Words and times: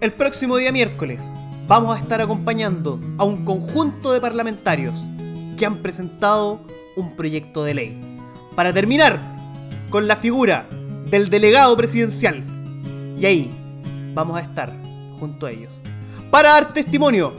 El 0.00 0.14
próximo 0.14 0.56
día 0.56 0.72
miércoles 0.72 1.30
vamos 1.68 1.94
a 1.94 1.98
estar 2.00 2.22
acompañando 2.22 2.98
a 3.18 3.24
un 3.24 3.44
conjunto 3.44 4.12
de 4.12 4.20
parlamentarios 4.20 5.04
que 5.58 5.66
han 5.66 5.82
presentado 5.82 6.62
un 6.96 7.16
proyecto 7.16 7.64
de 7.64 7.74
ley. 7.74 8.00
Para 8.56 8.72
terminar 8.72 9.20
con 9.90 10.08
la 10.08 10.16
figura 10.16 10.66
del 11.10 11.28
delegado 11.28 11.76
presidencial. 11.76 12.42
Y 13.18 13.26
ahí 13.26 13.50
vamos 14.14 14.38
a 14.38 14.40
estar 14.40 14.72
junto 15.18 15.44
a 15.44 15.50
ellos. 15.50 15.82
Para 16.30 16.52
dar 16.52 16.72
testimonio, 16.72 17.34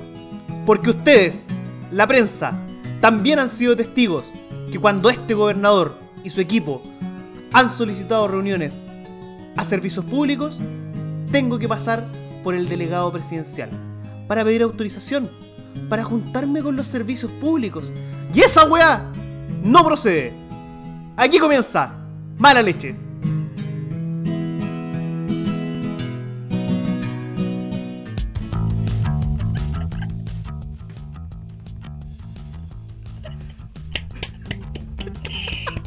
porque 0.63 0.91
ustedes, 0.91 1.47
la 1.91 2.05
prensa, 2.05 2.53
también 2.99 3.39
han 3.39 3.49
sido 3.49 3.75
testigos 3.75 4.31
que 4.71 4.77
cuando 4.77 5.09
este 5.09 5.33
gobernador 5.33 5.95
y 6.23 6.29
su 6.29 6.39
equipo 6.39 6.83
han 7.53 7.69
solicitado 7.69 8.27
reuniones 8.27 8.77
a 9.57 9.63
servicios 9.63 10.05
públicos, 10.05 10.59
tengo 11.31 11.57
que 11.57 11.67
pasar 11.67 12.20
por 12.43 12.55
el 12.55 12.67
delegado 12.69 13.11
presidencial 13.11 13.69
para 14.31 14.45
pedir 14.45 14.61
autorización, 14.61 15.29
para 15.89 16.05
juntarme 16.05 16.61
con 16.61 16.77
los 16.77 16.87
servicios 16.87 17.29
públicos. 17.33 17.91
Y 18.33 18.39
esa 18.39 18.63
weá 18.63 19.11
no 19.61 19.83
procede. 19.83 20.33
Aquí 21.17 21.37
comienza 21.37 21.93
Mala 22.37 22.61
Leche. 22.61 22.95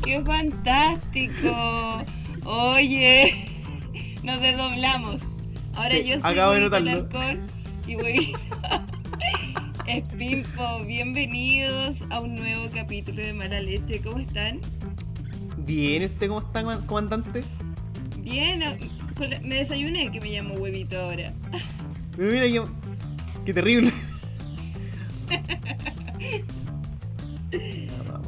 ¡Qué 0.05 0.23
fantástico! 0.23 2.05
Oye, 2.45 3.33
nos 4.23 4.39
desdoblamos. 4.41 5.34
Ahora 5.77 5.91
Sí, 5.91 6.09
yo 6.09 6.21
soy 6.21 6.33
acabo 6.33 6.53
de. 6.53 6.77
Alarcón 6.77 7.51
y 7.87 7.97
Huevito 7.97 8.39
es 9.87 10.03
Pimpo. 10.17 10.85
Bienvenidos 10.87 12.05
a 12.11 12.21
un 12.21 12.37
nuevo 12.37 12.71
capítulo 12.73 13.21
de 13.21 13.33
Mala 13.33 13.61
Leche. 13.61 14.01
¿Cómo 14.01 14.19
están? 14.19 14.61
Bien, 15.59 16.03
¿y 16.03 16.07
usted 16.07 16.29
cómo 16.29 16.41
está, 16.41 16.63
comandante? 16.87 17.43
Bien, 18.21 18.61
me 19.43 19.57
desayuné 19.57 20.13
que 20.13 20.21
me 20.21 20.31
llamo 20.31 20.55
Huevito 20.55 20.97
ahora. 20.99 21.33
Pero 22.17 22.31
mira 22.31 22.47
que... 22.47 22.63
Qué 23.45 23.53
terrible. 23.53 23.93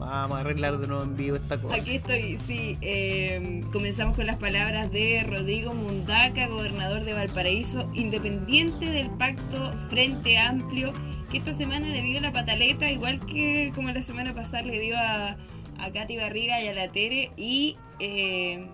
Vamos 0.07 0.39
a 0.39 0.41
arreglar 0.43 0.79
de 0.79 0.87
nuevo 0.87 1.03
en 1.03 1.17
vivo 1.17 1.35
esta 1.35 1.61
cosa. 1.61 1.75
Aquí 1.75 1.97
estoy, 1.97 2.37
sí. 2.37 2.79
eh, 2.81 3.65
comenzamos 3.73 4.15
con 4.15 4.25
las 4.25 4.37
palabras 4.37 4.93
de 4.93 5.25
Rodrigo 5.29 5.75
Mundaca, 5.75 6.47
gobernador 6.47 7.03
de 7.03 7.13
Valparaíso, 7.13 7.91
independiente 7.93 8.87
del 8.87 9.11
pacto 9.11 9.73
Frente 9.91 10.39
Amplio, 10.39 10.93
que 11.29 11.39
esta 11.39 11.53
semana 11.53 11.89
le 11.89 12.03
dio 12.03 12.21
la 12.21 12.31
pataleta, 12.31 12.89
igual 12.89 13.19
que 13.27 13.73
como 13.75 13.91
la 13.91 14.01
semana 14.05 14.33
pasada 14.33 14.63
le 14.63 14.79
dio 14.79 14.97
a, 14.97 15.37
a 15.81 15.93
Katy 15.93 16.17
Barriga 16.19 16.63
y 16.63 16.69
a 16.69 16.73
la 16.73 16.93
Tere, 16.93 17.33
y 17.37 17.77
eh, 17.99 18.65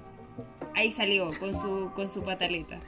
ahí 0.77 0.93
salió 0.93 1.31
con 1.41 1.55
su, 1.55 1.93
con 1.95 2.09
su 2.09 2.23
pataleta. 2.23 2.79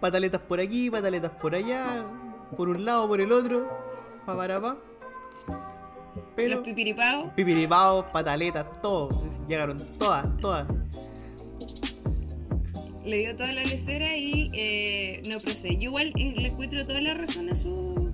Pataletas 0.00 0.40
por 0.40 0.58
aquí, 0.58 0.90
pataletas 0.90 1.32
por 1.32 1.54
allá, 1.54 2.06
por 2.56 2.70
un 2.70 2.82
lado, 2.82 3.06
por 3.06 3.20
el 3.20 3.30
otro, 3.30 3.68
pa 4.24 4.34
para 4.34 4.58
pa. 4.58 4.78
Pero 6.36 6.56
Los 6.56 6.64
pipiripaos. 6.64 7.32
pipiripaos, 7.34 8.06
pataletas, 8.12 8.66
todo. 8.80 9.08
Llegaron 9.48 9.78
todas, 9.98 10.36
todas. 10.38 10.66
le 13.04 13.18
dio 13.18 13.34
toda 13.34 13.52
la 13.52 13.64
lecera 13.64 14.16
y 14.16 14.50
eh, 14.54 15.22
no 15.26 15.40
procede. 15.40 15.76
Yo 15.76 15.84
igual 15.84 16.12
eh, 16.16 16.34
le 16.36 16.48
encuentro 16.48 16.84
toda 16.86 17.00
la 17.00 17.14
razón 17.14 17.48
a 17.48 17.54
su 17.54 18.12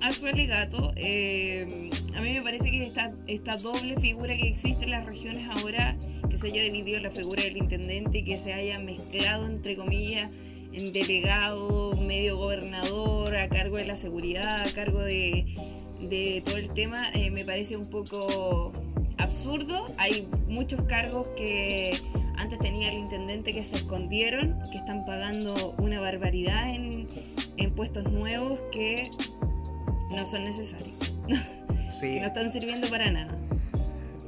a 0.00 0.10
su 0.12 0.26
alegato. 0.26 0.92
Eh, 0.96 1.90
a 2.14 2.20
mí 2.20 2.32
me 2.32 2.42
parece 2.42 2.70
que 2.70 2.82
esta, 2.82 3.12
esta 3.26 3.56
doble 3.56 3.96
figura 3.98 4.36
que 4.36 4.48
existe 4.48 4.84
en 4.84 4.90
las 4.92 5.04
regiones 5.04 5.46
ahora, 5.50 5.96
que 6.28 6.38
se 6.38 6.48
haya 6.48 6.62
dividido 6.62 7.00
la 7.00 7.10
figura 7.10 7.42
del 7.42 7.56
intendente 7.56 8.18
y 8.18 8.24
que 8.24 8.38
se 8.38 8.52
haya 8.52 8.78
mezclado, 8.78 9.46
entre 9.46 9.76
comillas, 9.76 10.30
en 10.72 10.92
delegado, 10.92 11.92
medio 12.00 12.36
gobernador, 12.36 13.36
a 13.36 13.48
cargo 13.48 13.76
de 13.76 13.86
la 13.86 13.96
seguridad, 13.96 14.66
a 14.66 14.72
cargo 14.72 15.00
de, 15.00 15.49
de 16.08 16.42
todo 16.44 16.56
el 16.56 16.70
tema, 16.70 17.10
eh, 17.12 17.30
me 17.30 17.44
parece 17.44 17.76
un 17.76 17.86
poco 17.86 18.72
absurdo. 19.18 19.86
Hay 19.98 20.26
muchos 20.48 20.82
cargos 20.82 21.28
que 21.36 22.00
antes 22.36 22.58
tenía 22.58 22.90
el 22.90 22.98
intendente 22.98 23.52
que 23.52 23.64
se 23.64 23.76
escondieron, 23.76 24.58
que 24.70 24.78
están 24.78 25.04
pagando 25.04 25.74
una 25.78 26.00
barbaridad 26.00 26.70
en, 26.70 27.08
en 27.56 27.74
puestos 27.74 28.04
nuevos 28.10 28.60
que 28.72 29.10
no 30.14 30.24
son 30.26 30.44
necesarios, 30.44 30.94
Sí. 31.92 32.12
que 32.12 32.20
no 32.20 32.26
están 32.26 32.52
sirviendo 32.52 32.88
para 32.88 33.10
nada. 33.10 33.36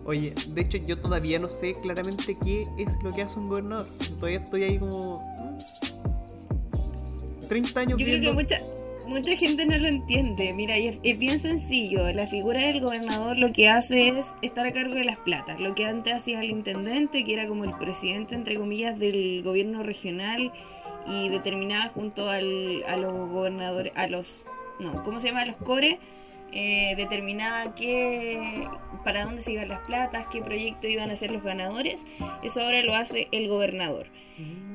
Oye, 0.05 0.35
de 0.49 0.61
hecho 0.61 0.79
yo 0.79 0.99
todavía 0.99 1.39
no 1.39 1.49
sé 1.49 1.75
claramente 1.81 2.37
qué 2.43 2.63
es 2.77 2.93
lo 3.03 3.13
que 3.15 3.23
hace 3.23 3.39
un 3.39 3.49
gobernador. 3.49 3.87
Todavía 4.19 4.41
estoy 4.41 4.65
ahí 4.65 4.79
como... 4.79 5.21
¿mm? 5.39 5.59
30 7.49 7.81
años 7.81 8.01
Yo 8.01 8.07
creo 8.07 8.21
que 8.21 8.33
mucha, 8.33 8.61
mucha 9.07 9.37
gente 9.37 9.67
no 9.67 9.77
lo 9.79 9.89
entiende. 9.89 10.53
Mira, 10.53 10.79
y 10.79 10.89
es, 11.03 11.19
bien 11.19 11.41
sencillo. 11.41 12.13
La 12.13 12.27
figura 12.27 12.61
del 12.61 12.81
gobernador 12.81 13.39
lo 13.39 13.53
que 13.53 13.69
hace 13.69 14.09
es 14.09 14.35
estar 14.43 14.67
a 14.67 14.73
cargo 14.73 14.95
de 14.95 15.05
las 15.05 15.19
platas. 15.19 15.61
Lo 15.61 15.75
que 15.75 15.87
antes 15.87 16.13
hacía 16.13 16.41
el 16.41 16.51
intendente, 16.51 17.25
que 17.25 17.35
era 17.35 17.47
como 17.47 17.65
el 17.65 17.75
presidente, 17.75 18.35
entre 18.35 18.57
comillas, 18.57 18.99
del 18.99 19.43
gobierno 19.43 19.83
regional 19.83 20.53
y 21.07 21.29
determinaba 21.29 21.89
junto 21.89 22.29
al, 22.31 22.85
a 22.87 22.97
los 22.97 23.13
gobernadores, 23.31 23.93
a 23.97 24.07
los, 24.07 24.45
no, 24.79 25.03
¿cómo 25.03 25.21
se 25.21 25.29
llama? 25.29 25.43
A 25.43 25.47
los 25.47 25.57
core. 25.57 25.99
Eh, 26.53 26.95
determinaba 26.97 27.75
qué, 27.75 28.67
para 29.05 29.25
dónde 29.25 29.43
se 29.43 29.53
iban 29.53 29.69
las 29.69 29.81
platas, 29.81 30.27
qué 30.29 30.43
proyecto 30.43 30.87
iban 30.87 31.11
a 31.11 31.17
ser 31.17 31.31
los 31.31 31.43
ganadores. 31.43 32.05
Eso 32.43 32.63
ahora 32.63 32.83
lo 32.83 32.95
hace 32.95 33.29
el 33.33 33.49
gobernador. 33.49 34.07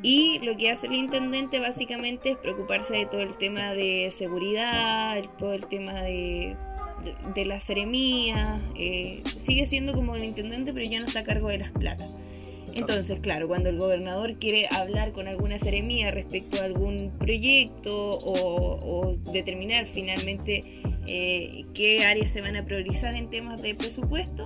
Y 0.04 0.40
lo 0.40 0.56
que 0.56 0.70
hace 0.72 0.88
el 0.88 0.94
intendente 0.94 1.60
básicamente 1.60 2.32
es 2.32 2.38
preocuparse 2.38 2.96
de 2.96 3.06
todo 3.06 3.22
el 3.22 3.36
tema 3.38 3.74
de 3.74 4.10
seguridad, 4.12 5.22
todo 5.38 5.54
el 5.54 5.66
tema 5.66 6.02
de, 6.02 6.56
de, 7.04 7.16
de 7.34 7.46
la 7.46 7.60
eh, 8.76 9.24
sigue 9.38 9.66
siendo 9.66 9.94
como 9.94 10.16
el 10.16 10.24
intendente, 10.24 10.74
pero 10.74 10.86
ya 10.86 11.00
no 11.00 11.08
está 11.08 11.20
a 11.20 11.24
cargo 11.24 11.50
de 11.50 11.58
las 11.60 11.72
platas. 11.72 12.10
Entonces, 12.78 13.20
claro, 13.20 13.48
cuando 13.48 13.70
el 13.70 13.80
gobernador 13.80 14.38
quiere 14.38 14.68
hablar 14.70 15.12
con 15.12 15.28
alguna 15.28 15.58
seremía 15.58 16.12
respecto 16.12 16.62
a 16.62 16.66
algún 16.66 17.12
proyecto 17.18 18.20
o, 18.22 19.16
determinar 19.32 19.86
finalmente 19.86 20.64
eh, 21.08 21.66
qué 21.74 22.06
áreas 22.06 22.32
se 22.32 22.42
van 22.42 22.56
a 22.56 22.66
priorizar 22.66 23.16
en 23.16 23.30
temas 23.30 23.62
de 23.62 23.76
presupuesto, 23.76 24.46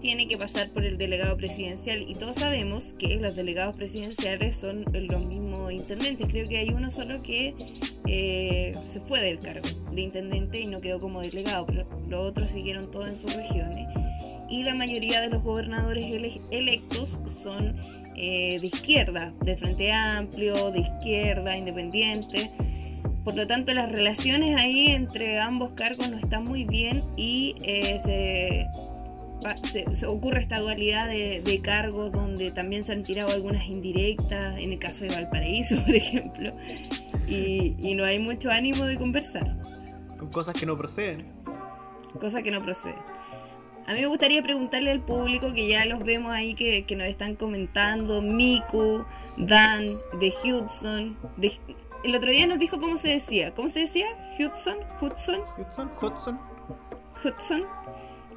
tiene 0.00 0.26
que 0.26 0.36
pasar 0.36 0.70
por 0.70 0.84
el 0.84 0.98
delegado 0.98 1.36
presidencial 1.36 2.02
y 2.02 2.14
todos 2.14 2.36
sabemos 2.36 2.94
que 2.98 3.16
los 3.16 3.36
delegados 3.36 3.76
presidenciales 3.76 4.56
son 4.56 4.84
los 4.92 5.26
mismos 5.26 5.72
intendentes. 5.72 6.26
Creo 6.28 6.48
que 6.48 6.58
hay 6.58 6.70
uno 6.70 6.90
solo 6.90 7.22
que 7.22 7.54
eh, 8.06 8.72
se 8.84 9.00
fue 9.00 9.20
del 9.20 9.38
cargo 9.38 9.68
de 9.92 10.00
intendente 10.00 10.60
y 10.60 10.66
no 10.66 10.80
quedó 10.80 10.98
como 10.98 11.20
delegado, 11.20 11.66
pero 11.66 11.86
los 12.08 12.26
otros 12.26 12.50
siguieron 12.50 12.90
todos 12.90 13.08
en 13.08 13.16
sus 13.16 13.34
regiones. 13.34 13.86
Y 14.50 14.64
la 14.64 14.74
mayoría 14.74 15.20
de 15.20 15.28
los 15.28 15.42
gobernadores 15.42 16.04
ele- 16.04 16.40
electos 16.50 17.20
son 17.26 17.80
eh, 18.16 18.58
de 18.60 18.66
izquierda, 18.66 19.32
de 19.42 19.56
Frente 19.56 19.92
Amplio, 19.92 20.70
de 20.72 20.80
izquierda, 20.80 21.56
independiente. 21.56 22.50
Por 23.24 23.34
lo 23.36 23.46
tanto, 23.46 23.72
las 23.72 23.90
relaciones 23.90 24.56
ahí 24.56 24.88
entre 24.88 25.38
ambos 25.40 25.72
cargos 25.72 26.10
no 26.10 26.16
están 26.18 26.44
muy 26.44 26.64
bien 26.64 27.04
y 27.16 27.54
eh, 27.62 27.98
se, 28.04 28.66
va- 29.46 29.56
se- 29.58 29.94
se 29.94 30.06
ocurre 30.06 30.40
esta 30.40 30.58
dualidad 30.58 31.06
de, 31.08 31.40
de 31.40 31.60
cargos 31.60 32.10
donde 32.12 32.50
también 32.50 32.82
se 32.82 32.92
han 32.92 33.04
tirado 33.04 33.30
algunas 33.32 33.66
indirectas, 33.68 34.58
en 34.58 34.72
el 34.72 34.78
caso 34.78 35.04
de 35.04 35.14
Valparaíso, 35.14 35.80
por 35.86 35.94
ejemplo, 35.94 36.52
y, 37.28 37.76
y 37.78 37.94
no 37.94 38.04
hay 38.04 38.18
mucho 38.18 38.50
ánimo 38.50 38.84
de 38.86 38.96
conversar, 38.96 39.56
Con 40.18 40.30
cosas 40.30 40.54
que 40.54 40.66
no 40.66 40.76
proceden. 40.76 41.26
cosa 42.18 42.42
que 42.42 42.50
no 42.50 42.60
procede. 42.60 42.96
A 43.86 43.94
mí 43.94 44.00
me 44.00 44.06
gustaría 44.06 44.42
preguntarle 44.42 44.90
al 44.90 45.00
público 45.00 45.52
que 45.52 45.66
ya 45.66 45.84
los 45.84 46.04
vemos 46.04 46.32
ahí 46.32 46.54
que, 46.54 46.84
que 46.84 46.96
nos 46.96 47.08
están 47.08 47.34
comentando, 47.34 48.22
Miku, 48.22 49.04
Dan, 49.36 49.98
de 50.18 50.32
Hudson, 50.44 51.16
de, 51.36 51.52
el 52.04 52.14
otro 52.14 52.30
día 52.30 52.46
nos 52.46 52.58
dijo 52.58 52.78
cómo 52.78 52.96
se 52.96 53.08
decía, 53.08 53.52
¿cómo 53.54 53.68
se 53.68 53.80
decía? 53.80 54.06
Hudson, 54.38 54.78
Hudson. 55.00 55.42
Hudson, 55.58 55.90
Hudson. 56.00 56.40
Hudson 57.22 57.66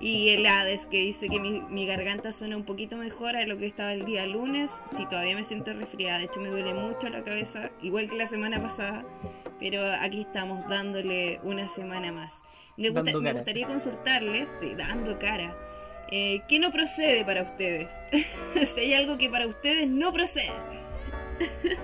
y 0.04 0.30
el 0.30 0.46
Hades 0.46 0.86
que 0.86 0.98
dice 0.98 1.30
que 1.30 1.40
mi, 1.40 1.62
mi 1.70 1.86
garganta 1.86 2.34
suena 2.34 2.58
un 2.58 2.66
poquito 2.66 2.98
mejor 2.98 3.38
a 3.38 3.46
lo 3.46 3.58
que 3.58 3.66
estaba 3.66 3.94
el 3.94 4.04
día 4.04 4.26
lunes. 4.26 4.82
Sí, 4.92 5.06
todavía 5.06 5.36
me 5.36 5.46
siento 5.46 5.72
resfriada, 5.72 6.18
de 6.18 6.26
hecho 6.26 6.42
me 6.42 6.50
duele 6.50 6.74
mucho 6.74 7.08
la 7.08 7.24
cabeza, 7.24 7.70
igual 7.82 8.10
que 8.10 8.18
la 8.18 8.28
semana 8.28 8.62
pasada, 8.62 9.06
pero 9.64 9.82
aquí 10.02 10.20
estamos 10.20 10.68
dándole 10.68 11.40
una 11.42 11.70
semana 11.70 12.12
más. 12.12 12.42
Me, 12.76 12.90
gusta- 12.90 13.14
gustaría 13.14 13.66
consultarles, 13.66 14.50
sí, 14.60 14.76
dando 14.76 15.18
cara, 15.18 15.56
eh, 16.12 16.42
¿qué 16.50 16.60
no 16.60 16.70
procede 16.70 17.24
para 17.24 17.44
ustedes? 17.44 17.88
si 18.76 18.82
hay 18.82 18.94
algo 18.94 19.18
que 19.18 19.30
para 19.30 19.48
ustedes 19.48 19.88
no 19.88 20.12
procede. 20.12 20.52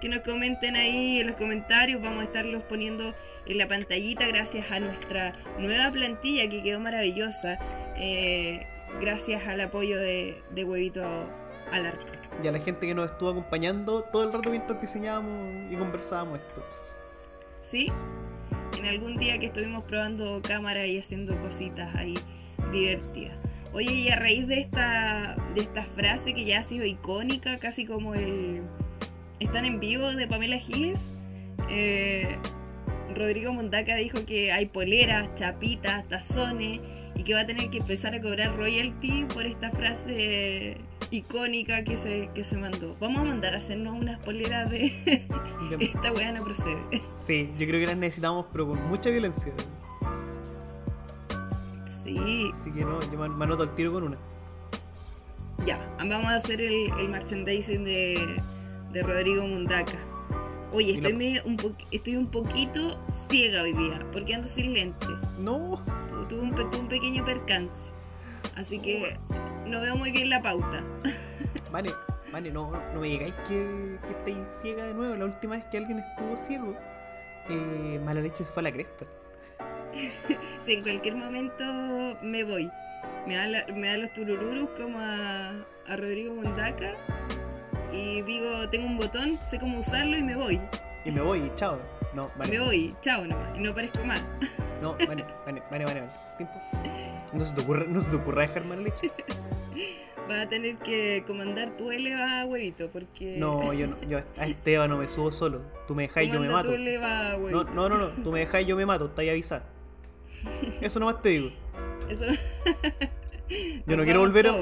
que 0.00 0.08
nos 0.08 0.20
comenten 0.20 0.76
ahí 0.76 1.18
en 1.18 1.26
los 1.26 1.36
comentarios. 1.36 2.00
Vamos 2.00 2.20
a 2.20 2.24
estarlos 2.26 2.62
poniendo 2.62 3.12
en 3.44 3.58
la 3.58 3.66
pantallita 3.66 4.24
gracias 4.28 4.70
a 4.70 4.78
nuestra 4.78 5.32
nueva 5.58 5.90
plantilla 5.90 6.48
que 6.48 6.62
quedó 6.62 6.78
maravillosa. 6.78 7.58
Eh, 7.96 8.64
gracias 9.00 9.48
al 9.48 9.60
apoyo 9.62 9.98
de, 9.98 10.40
de 10.50 10.62
Huevito 10.62 11.04
al 11.72 11.86
Arco. 11.86 12.25
Y 12.42 12.46
a 12.46 12.52
la 12.52 12.58
gente 12.58 12.86
que 12.86 12.94
nos 12.94 13.10
estuvo 13.10 13.30
acompañando 13.30 14.02
todo 14.04 14.24
el 14.24 14.32
rato 14.32 14.50
mientras 14.50 14.80
diseñábamos 14.80 15.72
y 15.72 15.76
conversábamos 15.76 16.38
esto. 16.40 16.64
¿Sí? 17.62 17.90
En 18.78 18.86
algún 18.86 19.16
día 19.16 19.38
que 19.38 19.46
estuvimos 19.46 19.84
probando 19.84 20.40
cámara 20.42 20.86
y 20.86 20.98
haciendo 20.98 21.38
cositas 21.40 21.94
ahí 21.94 22.18
divertidas. 22.72 23.36
Oye, 23.72 23.92
y 23.92 24.08
a 24.08 24.16
raíz 24.16 24.46
de 24.46 24.60
esta, 24.60 25.36
de 25.54 25.60
esta 25.60 25.82
frase 25.82 26.34
que 26.34 26.44
ya 26.44 26.60
ha 26.60 26.62
sido 26.62 26.84
icónica, 26.84 27.58
casi 27.58 27.84
como 27.84 28.14
el 28.14 28.62
Están 29.40 29.64
en 29.64 29.80
vivo 29.80 30.12
de 30.12 30.26
Pamela 30.26 30.58
Giles, 30.58 31.12
eh, 31.68 32.38
Rodrigo 33.14 33.52
Mondaca 33.52 33.96
dijo 33.96 34.24
que 34.26 34.52
hay 34.52 34.66
poleras, 34.66 35.34
chapitas, 35.34 36.06
tazones 36.08 36.80
y 37.14 37.22
que 37.22 37.34
va 37.34 37.40
a 37.40 37.46
tener 37.46 37.70
que 37.70 37.78
empezar 37.78 38.14
a 38.14 38.20
cobrar 38.20 38.56
royalty 38.56 39.24
por 39.24 39.46
esta 39.46 39.70
frase 39.70 40.76
icónica 41.10 41.84
que 41.84 41.96
se, 41.96 42.30
que 42.34 42.44
se 42.44 42.56
mandó. 42.56 42.96
Vamos 43.00 43.22
a 43.22 43.24
mandar 43.24 43.54
a 43.54 43.58
hacernos 43.58 43.98
unas 43.98 44.18
poleras 44.20 44.70
de 44.70 44.86
esta 45.80 46.12
weá 46.12 46.32
no 46.32 46.42
procede. 46.44 46.78
Sí, 47.14 47.50
yo 47.58 47.66
creo 47.66 47.80
que 47.80 47.86
las 47.86 47.96
necesitamos, 47.96 48.46
pero 48.52 48.68
con 48.68 48.88
mucha 48.88 49.10
violencia. 49.10 49.52
Sí. 52.04 52.50
Así 52.52 52.70
que 52.70 52.84
no, 52.84 53.00
yo 53.10 53.18
me 53.28 53.44
anoto 53.44 53.62
al 53.64 53.74
tiro 53.74 53.92
con 53.92 54.04
una. 54.04 54.16
Ya, 55.64 55.78
vamos 55.98 56.26
a 56.30 56.36
hacer 56.36 56.60
el, 56.60 56.90
el 56.98 57.08
merchandising 57.08 57.82
de, 57.84 58.40
de 58.92 59.02
Rodrigo 59.02 59.46
Mundaca. 59.46 59.98
Oye, 60.72 60.92
estoy, 60.92 61.12
lo- 61.12 61.18
medio 61.18 61.42
un 61.44 61.56
estoy 61.90 62.16
un 62.16 62.26
poquito 62.26 63.00
ciega 63.28 63.62
hoy 63.62 63.72
día, 63.72 63.98
porque 64.12 64.34
ando 64.34 64.46
sin 64.46 64.74
lente. 64.74 65.06
No, 65.40 65.82
Tu- 66.08 66.26
Tuve 66.26 66.40
un, 66.40 66.54
tuve 66.54 66.78
un 66.78 66.88
pequeño 66.88 67.24
percance. 67.24 67.90
Así 68.56 68.78
que 68.78 69.16
no 69.66 69.80
veo 69.80 69.96
muy 69.96 70.10
bien 70.10 70.30
la 70.30 70.40
pauta. 70.42 70.82
vale, 71.70 71.90
vale, 72.32 72.50
no, 72.50 72.70
no 72.94 73.00
me 73.00 73.08
digáis 73.08 73.34
que, 73.48 73.98
que 74.04 74.10
estáis 74.10 74.38
ciega 74.62 74.84
de 74.84 74.94
nuevo. 74.94 75.14
La 75.16 75.24
última 75.24 75.56
vez 75.56 75.64
que 75.70 75.76
alguien 75.78 75.98
estuvo 76.00 76.36
ciego, 76.36 76.74
eh, 77.48 78.00
mala 78.04 78.20
leche 78.20 78.44
se 78.44 78.50
fue 78.52 78.60
a 78.60 78.64
la 78.64 78.72
cresta. 78.72 79.04
Si 80.58 80.74
en 80.74 80.82
cualquier 80.82 81.14
momento 81.16 81.64
me 82.22 82.44
voy. 82.44 82.70
Me 83.26 83.36
da, 83.36 83.46
la- 83.46 83.66
me 83.72 83.86
da 83.88 83.96
los 83.96 84.12
turururus 84.12 84.70
como 84.76 84.98
a, 84.98 85.50
a 85.50 85.96
Rodrigo 85.96 86.34
Mundaca. 86.34 86.92
Y 87.92 88.22
digo, 88.22 88.68
tengo 88.68 88.86
un 88.86 88.96
botón, 88.98 89.38
sé 89.42 89.58
cómo 89.58 89.78
usarlo 89.78 90.16
y 90.16 90.22
me 90.22 90.36
voy. 90.36 90.60
Y 91.04 91.10
me 91.12 91.20
voy, 91.20 91.50
chao. 91.54 91.78
No, 92.14 92.30
vale. 92.36 92.58
Me 92.58 92.64
voy, 92.64 92.94
chao 93.00 93.24
nomás. 93.26 93.56
Y 93.56 93.60
no 93.60 93.74
parezco 93.74 94.04
mal. 94.04 94.20
No, 94.82 94.92
vale, 95.06 95.24
vale, 95.46 95.62
vale, 95.70 95.84
vale. 95.84 96.00
vale. 96.00 96.10
No 97.32 97.44
se 97.44 97.54
te 97.54 97.60
ocurra, 97.60 97.84
no 97.88 98.00
se 98.00 98.10
te 98.10 98.16
ocurra 98.16 98.42
dejar 98.42 98.64
mala 98.64 98.82
leche. 98.82 99.10
Vas 100.28 100.46
a 100.46 100.48
tener 100.48 100.76
que 100.78 101.22
comandar 101.26 101.76
tu 101.76 101.90
eleva 101.92 102.44
huevito, 102.46 102.90
porque. 102.90 103.36
No, 103.38 103.72
yo 103.72 103.86
no, 103.86 104.02
yo 104.08 104.18
a 104.38 104.46
Esteban 104.46 104.90
no 104.90 104.98
me 104.98 105.06
subo 105.08 105.30
solo. 105.30 105.62
Tú 105.86 105.94
me 105.94 106.02
dejáis, 106.04 106.32
yo 106.32 106.40
me 106.40 106.48
mato. 106.48 106.68
tu 106.68 106.74
eleva 106.74 107.36
huevito. 107.36 107.64
No, 107.64 107.88
no, 107.88 107.96
no, 107.96 107.98
no, 107.98 108.22
tú 108.24 108.32
me 108.32 108.40
dejáis, 108.40 108.66
yo 108.66 108.74
me 108.76 108.84
mato, 108.86 109.06
está 109.06 109.22
ahí 109.22 109.28
avisado. 109.30 109.62
Eso 110.80 110.98
nomás 111.00 111.22
te 111.22 111.28
digo. 111.30 111.50
Eso 112.08 112.26
no. 112.26 112.32
Yo 113.86 113.96
no 113.96 114.02
quiero 114.02 114.20
volver 114.20 114.48
a, 114.48 114.54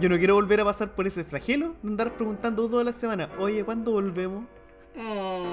yo 0.00 0.08
no 0.08 0.16
quiero 0.16 0.34
volver 0.34 0.60
a 0.60 0.64
pasar 0.64 0.94
por 0.94 1.06
ese 1.06 1.22
flagelo 1.24 1.74
de 1.82 1.88
andar 1.90 2.16
preguntando 2.16 2.66
toda 2.68 2.82
la 2.82 2.92
semana, 2.94 3.28
oye, 3.38 3.62
¿cuándo 3.62 3.92
volvemos? 3.92 4.46
Oh, 4.98 5.44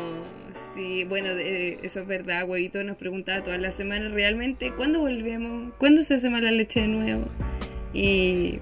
sí, 0.74 1.04
bueno, 1.04 1.36
de- 1.36 1.80
eso 1.84 2.00
es 2.00 2.08
verdad, 2.08 2.48
huevito 2.48 2.82
nos 2.86 2.96
preguntaba 2.96 3.44
todas 3.44 3.60
las 3.60 3.76
semanas 3.76 4.12
realmente, 4.14 4.72
¿cuándo 4.74 5.00
volvemos? 5.00 5.74
¿Cuándo 5.78 6.04
se 6.04 6.16
hace 6.16 6.30
mala 6.30 6.52
leche 6.52 6.82
de 6.82 6.88
nuevo? 6.88 7.26
Y, 7.94 8.60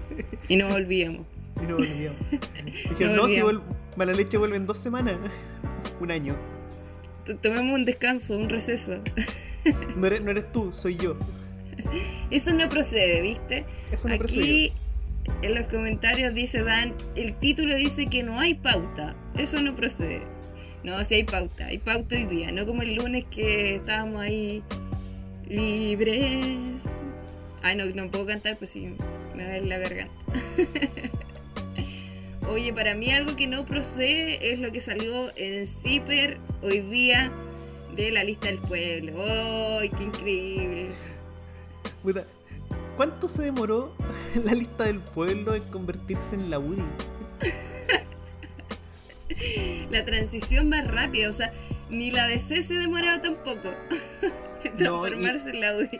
y 0.47 0.55
no 0.57 0.67
volvíamos. 0.69 1.25
Y 1.61 1.65
no 1.65 1.75
volvíamos. 1.77 2.17
Dijeron, 2.89 3.15
No 3.15 3.27
si 3.29 3.41
volvíamos. 3.41 3.53
vuel- 3.53 3.95
mala 3.97 4.13
leche 4.13 4.37
vuelve 4.37 4.57
en 4.57 4.65
dos 4.67 4.77
semanas. 4.77 5.17
Un 5.99 6.11
año. 6.11 6.35
Tomemos 7.41 7.75
un 7.79 7.85
descanso, 7.85 8.37
un 8.37 8.49
receso. 8.49 8.99
No 9.95 10.07
eres, 10.07 10.23
no 10.23 10.31
eres 10.31 10.51
tú, 10.51 10.71
soy 10.73 10.95
yo. 10.97 11.15
Eso 12.31 12.51
no 12.51 12.67
procede, 12.67 13.21
¿viste? 13.21 13.63
Eso 13.91 14.09
no 14.09 14.17
procede. 14.17 14.41
Aquí 14.41 14.73
en 15.43 15.53
los 15.53 15.67
comentarios 15.67 16.33
dice 16.33 16.63
Dan, 16.63 16.95
el 17.15 17.35
título 17.35 17.75
dice 17.75 18.07
que 18.07 18.23
no 18.23 18.39
hay 18.39 18.55
pauta. 18.55 19.15
Eso 19.37 19.61
no 19.61 19.75
procede. 19.75 20.21
No, 20.83 21.01
sí 21.03 21.13
hay 21.13 21.23
pauta, 21.25 21.67
hay 21.67 21.77
pauta 21.77 22.15
hoy 22.15 22.25
día, 22.25 22.51
no 22.51 22.65
como 22.65 22.81
el 22.81 22.95
lunes 22.95 23.25
que 23.29 23.75
estábamos 23.75 24.19
ahí 24.21 24.63
libres. 25.47 26.83
Ay, 27.61 27.75
no, 27.75 27.85
no 27.85 28.09
puedo 28.09 28.25
cantar, 28.25 28.57
pues 28.57 28.71
sí, 28.71 28.95
me 29.35 29.43
da 29.43 29.59
la 29.59 29.77
garganta. 29.77 30.13
Oye, 32.49 32.73
para 32.73 32.95
mí 32.95 33.11
algo 33.11 33.35
que 33.35 33.47
no 33.47 33.65
procede 33.65 34.51
es 34.51 34.59
lo 34.59 34.71
que 34.71 34.81
salió 34.81 35.31
en 35.37 35.67
Zipper 35.67 36.37
hoy 36.61 36.81
día 36.81 37.31
de 37.95 38.11
la 38.11 38.23
lista 38.23 38.47
del 38.47 38.57
pueblo. 38.57 39.23
¡Ay, 39.79 39.89
qué 39.89 40.03
increíble! 40.03 40.91
Puta, 42.03 42.25
¿Cuánto 42.97 43.29
se 43.29 43.43
demoró 43.43 43.95
la 44.43 44.53
lista 44.53 44.85
del 44.85 44.99
pueblo 44.99 45.55
en 45.55 45.63
convertirse 45.63 46.35
en 46.35 46.49
la 46.49 46.59
UDI? 46.59 46.83
la 49.89 50.05
transición 50.05 50.69
más 50.69 50.87
rápida, 50.87 51.27
o 51.29 51.33
sea, 51.33 51.51
ni 51.89 52.11
la 52.11 52.27
DC 52.27 52.61
se 52.61 52.75
demoraba 52.75 53.19
tampoco 53.21 53.69
en 54.63 54.77
No, 54.77 55.01
transformarse 55.01 55.49
en 55.49 55.61
la 55.61 55.75
UDI. 55.75 55.99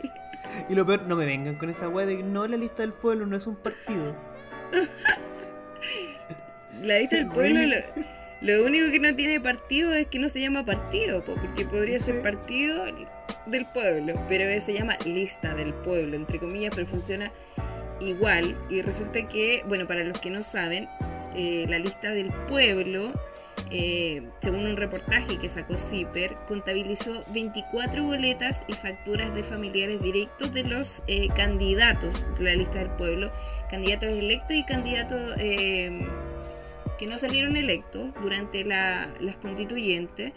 Y 0.68 0.74
lo 0.74 0.86
peor, 0.86 1.02
no 1.02 1.16
me 1.16 1.26
vengan 1.26 1.56
con 1.56 1.70
esa 1.70 1.88
weá 1.88 2.06
de 2.06 2.18
que 2.18 2.22
no, 2.22 2.46
la 2.46 2.56
lista 2.56 2.82
del 2.82 2.92
pueblo 2.92 3.26
no 3.26 3.36
es 3.36 3.46
un 3.46 3.56
partido. 3.56 4.14
La 6.82 6.98
lista 6.98 7.16
del 7.16 7.28
pueblo, 7.28 7.60
lo, 8.40 8.64
único 8.64 8.90
que 8.90 8.98
no 8.98 9.14
tiene 9.14 9.40
partido 9.40 9.92
es 9.92 10.08
que 10.08 10.18
no 10.18 10.28
se 10.28 10.40
llama 10.40 10.64
partido, 10.64 11.22
po, 11.22 11.34
porque 11.34 11.64
podría 11.64 12.00
Sí. 12.00 12.06
ser 12.06 12.22
partido 12.22 12.86
del 13.46 13.66
pueblo, 13.66 14.14
pero 14.28 14.60
se 14.60 14.72
llama 14.72 14.96
lista 15.04 15.54
del 15.54 15.74
pueblo, 15.74 16.16
entre 16.16 16.40
comillas, 16.40 16.72
pero 16.74 16.88
funciona 16.88 17.30
igual. 18.00 18.56
Y 18.68 18.82
resulta 18.82 19.28
que, 19.28 19.62
bueno, 19.68 19.86
para 19.86 20.02
los 20.02 20.18
que 20.18 20.30
no 20.30 20.42
saben, 20.42 20.88
eh, 21.36 21.66
la 21.68 21.78
lista 21.78 22.10
del 22.10 22.32
pueblo, 22.48 23.12
eh, 23.72 24.22
según 24.40 24.66
un 24.66 24.76
reportaje 24.76 25.38
que 25.38 25.48
sacó 25.48 25.78
Zipper, 25.78 26.36
contabilizó 26.46 27.24
24 27.32 28.04
boletas 28.04 28.64
y 28.68 28.74
facturas 28.74 29.34
de 29.34 29.42
familiares 29.42 30.00
directos 30.02 30.52
de 30.52 30.62
los 30.64 31.02
eh, 31.06 31.28
candidatos 31.34 32.26
de 32.38 32.44
la 32.44 32.54
lista 32.54 32.78
del 32.78 32.90
pueblo, 32.90 33.32
candidatos 33.70 34.10
electos 34.10 34.56
y 34.56 34.64
candidatos 34.64 35.34
eh, 35.38 36.06
que 36.98 37.06
no 37.06 37.18
salieron 37.18 37.56
electos 37.56 38.12
durante 38.22 38.64
la- 38.64 39.12
las 39.20 39.36
constituyentes. 39.36 40.32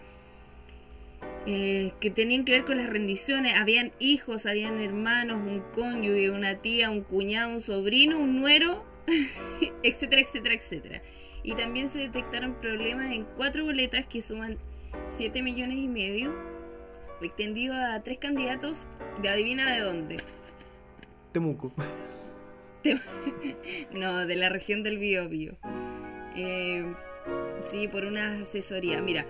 eh, 1.48 1.92
que 2.00 2.10
tenían 2.10 2.44
que 2.44 2.54
ver 2.54 2.66
con 2.66 2.78
las 2.78 2.90
rendiciones, 2.90 3.54
habían 3.54 3.92
hijos, 4.00 4.46
habían 4.48 4.80
hermanos, 4.80 5.38
un 5.46 5.62
cónyuge, 5.74 6.32
una 6.32 6.56
tía, 6.58 6.90
un 6.90 7.02
cuñado, 7.02 7.52
un 7.54 7.62
sobrino, 7.62 8.18
un 8.18 8.36
nuero, 8.40 8.84
etcétera, 9.84 10.22
etcétera, 10.24 10.56
etcétera. 10.56 11.02
Y 11.46 11.54
también 11.54 11.92
se 11.92 12.00
detectaron 12.00 12.56
problemas 12.56 13.12
en 13.12 13.24
cuatro 13.24 13.64
boletas 13.64 14.08
que 14.08 14.24
suman 14.24 14.58
7 15.16 15.44
millones 15.44 15.78
y 15.78 15.88
medio, 15.88 16.34
extendido 17.22 17.76
a 17.76 18.02
tres 18.02 18.18
candidatos 18.18 18.88
de 19.22 19.30
adivina 19.30 19.72
de 19.72 19.80
dónde. 19.82 20.18
Temuco. 21.32 21.72
No, 23.92 24.28
de 24.28 24.36
la 24.36 24.50
región 24.50 24.84
del 24.84 25.00
Biobío. 25.00 25.58
Eh, 26.36 26.86
sí, 27.64 27.88
por 27.88 28.06
una 28.06 28.42
asesoría. 28.42 29.02
Mira, 29.02 29.26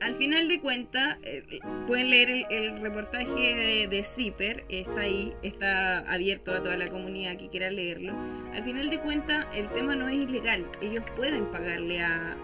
al 0.00 0.14
final 0.14 0.48
de 0.48 0.60
cuentas, 0.60 1.18
eh, 1.22 1.60
pueden 1.86 2.10
leer 2.10 2.30
el, 2.30 2.46
el 2.50 2.80
reportaje 2.80 3.54
de, 3.54 3.86
de 3.88 4.02
Zipper, 4.02 4.64
está 4.68 5.02
ahí, 5.02 5.34
está 5.42 6.00
abierto 6.00 6.52
a 6.52 6.62
toda 6.62 6.76
la 6.76 6.88
comunidad 6.88 7.36
que 7.36 7.48
quiera 7.48 7.70
leerlo. 7.70 8.14
Al 8.52 8.62
final 8.62 8.90
de 8.90 9.00
cuentas, 9.00 9.46
el 9.54 9.70
tema 9.72 9.96
no 9.96 10.08
es 10.08 10.16
ilegal. 10.16 10.70
Ellos 10.80 11.04
pueden 11.14 11.50
pagarle 11.50 12.02
a, 12.02 12.36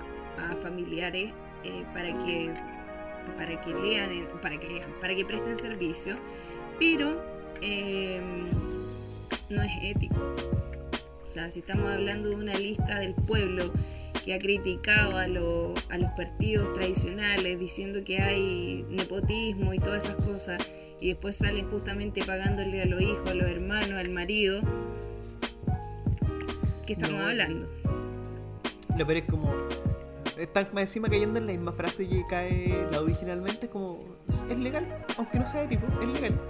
familiares 0.61 1.33
eh, 1.64 1.85
para 1.95 2.16
que 2.18 2.52
para 3.38 3.59
que 3.61 3.73
lean, 3.73 4.12
eh, 4.12 4.28
para 4.42 4.59
que 4.59 4.68
lean, 4.68 4.95
para 5.00 5.14
que 5.14 5.25
presten 5.25 5.59
servicio, 5.59 6.16
pero 6.78 7.25
no 9.49 9.62
es 9.62 9.73
ético. 9.83 10.65
Si 11.50 11.61
estamos 11.61 11.90
hablando 11.90 12.31
de 12.31 12.35
una 12.37 12.55
lista 12.55 12.99
del 12.99 13.12
pueblo 13.14 13.71
que 14.25 14.33
ha 14.35 14.38
criticado 14.38 15.19
a, 15.19 15.28
lo- 15.28 15.75
a 15.90 15.99
los 15.99 16.11
partidos 16.16 16.73
tradicionales 16.73 17.59
diciendo 17.61 18.00
que 18.05 18.19
hay 18.23 18.85
nepotismo 18.88 19.75
y 19.75 19.78
todas 19.78 20.05
esas 20.07 20.16
cosas, 20.16 20.59
y 20.99 21.09
después 21.09 21.37
salen 21.37 21.69
justamente 21.71 22.25
pagándole 22.25 22.81
a 22.83 22.87
los 22.87 23.00
hijos, 23.02 23.26
a 23.31 23.35
los 23.35 23.49
hermanos, 23.49 23.93
al 24.00 24.11
marido, 24.11 24.61
¿qué 26.87 26.95
estamos 26.95 27.21
No. 27.21 27.26
hablando? 27.26 27.66
Lo 28.97 29.05
peor 29.05 29.19
es 29.19 29.25
como. 29.25 29.55
están 30.38 30.69
más 30.73 30.85
encima 30.85 31.09
cayendo 31.09 31.38
en 31.38 31.47
la 31.47 31.52
misma 31.52 31.73
frase 31.73 32.09
que 32.09 32.25
cae 32.28 32.87
la 32.90 33.02
originalmente, 33.02 33.66
es 33.66 33.73
como, 33.73 33.99
es 34.50 34.59
legal, 34.59 34.87
aunque 35.19 35.38
no 35.38 35.47
sea 35.47 35.64
ético, 35.64 35.87
es 36.00 36.09
legal. 36.09 36.40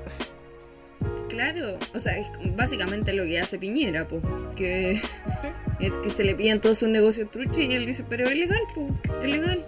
Claro, 1.29 1.79
o 1.95 1.99
sea, 1.99 2.17
es 2.19 2.29
básicamente 2.57 3.13
lo 3.13 3.25
que 3.25 3.41
hace 3.41 3.59
Piñera, 3.59 4.07
pues, 4.09 4.25
que, 4.55 5.01
que 6.03 6.11
se 6.11 6.25
le 6.25 6.35
pillan 6.35 6.61
todos 6.61 6.79
sus 6.79 6.89
negocios 6.89 7.31
truchos 7.31 7.59
y 7.59 7.73
él 7.75 7.85
dice, 7.85 8.05
pero 8.09 8.29
es 8.29 8.37
legal, 8.37 8.61
pues, 8.75 8.93
es 9.23 9.31
legal. 9.31 9.65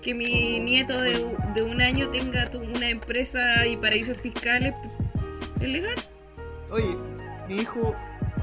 Que 0.00 0.14
mi 0.14 0.60
nieto 0.60 1.00
de, 1.00 1.36
de 1.54 1.62
un 1.62 1.80
año 1.80 2.08
tenga 2.10 2.44
una 2.74 2.90
empresa 2.90 3.66
y 3.66 3.76
paraísos 3.76 4.16
fiscales, 4.18 4.74
pues, 4.82 4.94
es 5.60 5.68
legal. 5.68 5.94
Oye, 6.70 6.96
mi 7.48 7.56
hijo, 7.62 7.94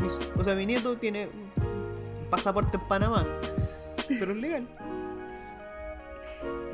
mi- 0.02 0.40
o 0.40 0.44
sea, 0.44 0.56
mi 0.56 0.66
nieto 0.66 0.98
tiene 0.98 1.28
un 1.28 2.30
pasaporte 2.30 2.78
en 2.78 2.88
Panamá, 2.88 3.28
pero 4.08 4.32
es 4.32 4.38
legal. 4.38 4.68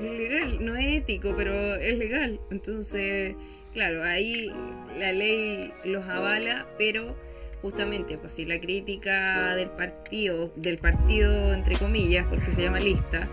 Legal, 0.05 0.65
no 0.65 0.75
es 0.75 1.01
ético, 1.01 1.33
pero 1.35 1.53
es 1.75 1.97
legal. 1.97 2.39
Entonces, 2.51 3.35
claro, 3.73 4.03
ahí 4.03 4.51
la 4.97 5.11
ley 5.11 5.71
los 5.83 6.05
avala, 6.05 6.67
pero 6.77 7.15
justamente, 7.61 8.17
pues 8.17 8.33
si 8.33 8.45
la 8.45 8.59
crítica 8.59 9.55
del 9.55 9.69
partido, 9.69 10.51
del 10.55 10.77
partido 10.77 11.53
entre 11.53 11.77
comillas, 11.77 12.25
porque 12.29 12.51
se 12.51 12.61
llama 12.61 12.79
lista, 12.79 13.27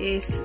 es 0.00 0.44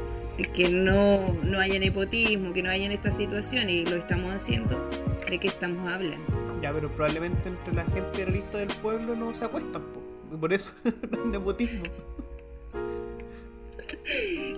que 0.53 0.69
no, 0.69 1.33
no 1.43 1.59
haya 1.59 1.79
nepotismo, 1.79 2.53
que 2.53 2.63
no 2.63 2.69
haya 2.69 2.85
en 2.85 2.91
esta 2.91 3.11
situación 3.11 3.69
y 3.69 3.85
lo 3.85 3.95
estamos 3.95 4.33
haciendo, 4.33 4.89
¿de 5.29 5.37
qué 5.39 5.47
estamos 5.47 5.89
hablando? 5.89 6.61
Ya, 6.61 6.73
pero 6.73 6.89
probablemente 6.89 7.49
entre 7.49 7.73
la 7.73 7.85
gente 7.85 8.19
de 8.19 8.25
la 8.25 8.31
lista 8.31 8.57
del 8.57 8.69
pueblo 8.69 9.15
no 9.15 9.33
se 9.33 9.45
acuestan, 9.45 9.81
po. 9.81 10.37
por 10.37 10.53
eso 10.53 10.73
no 10.83 11.23
hay 11.23 11.29
nepotismo. 11.29 11.85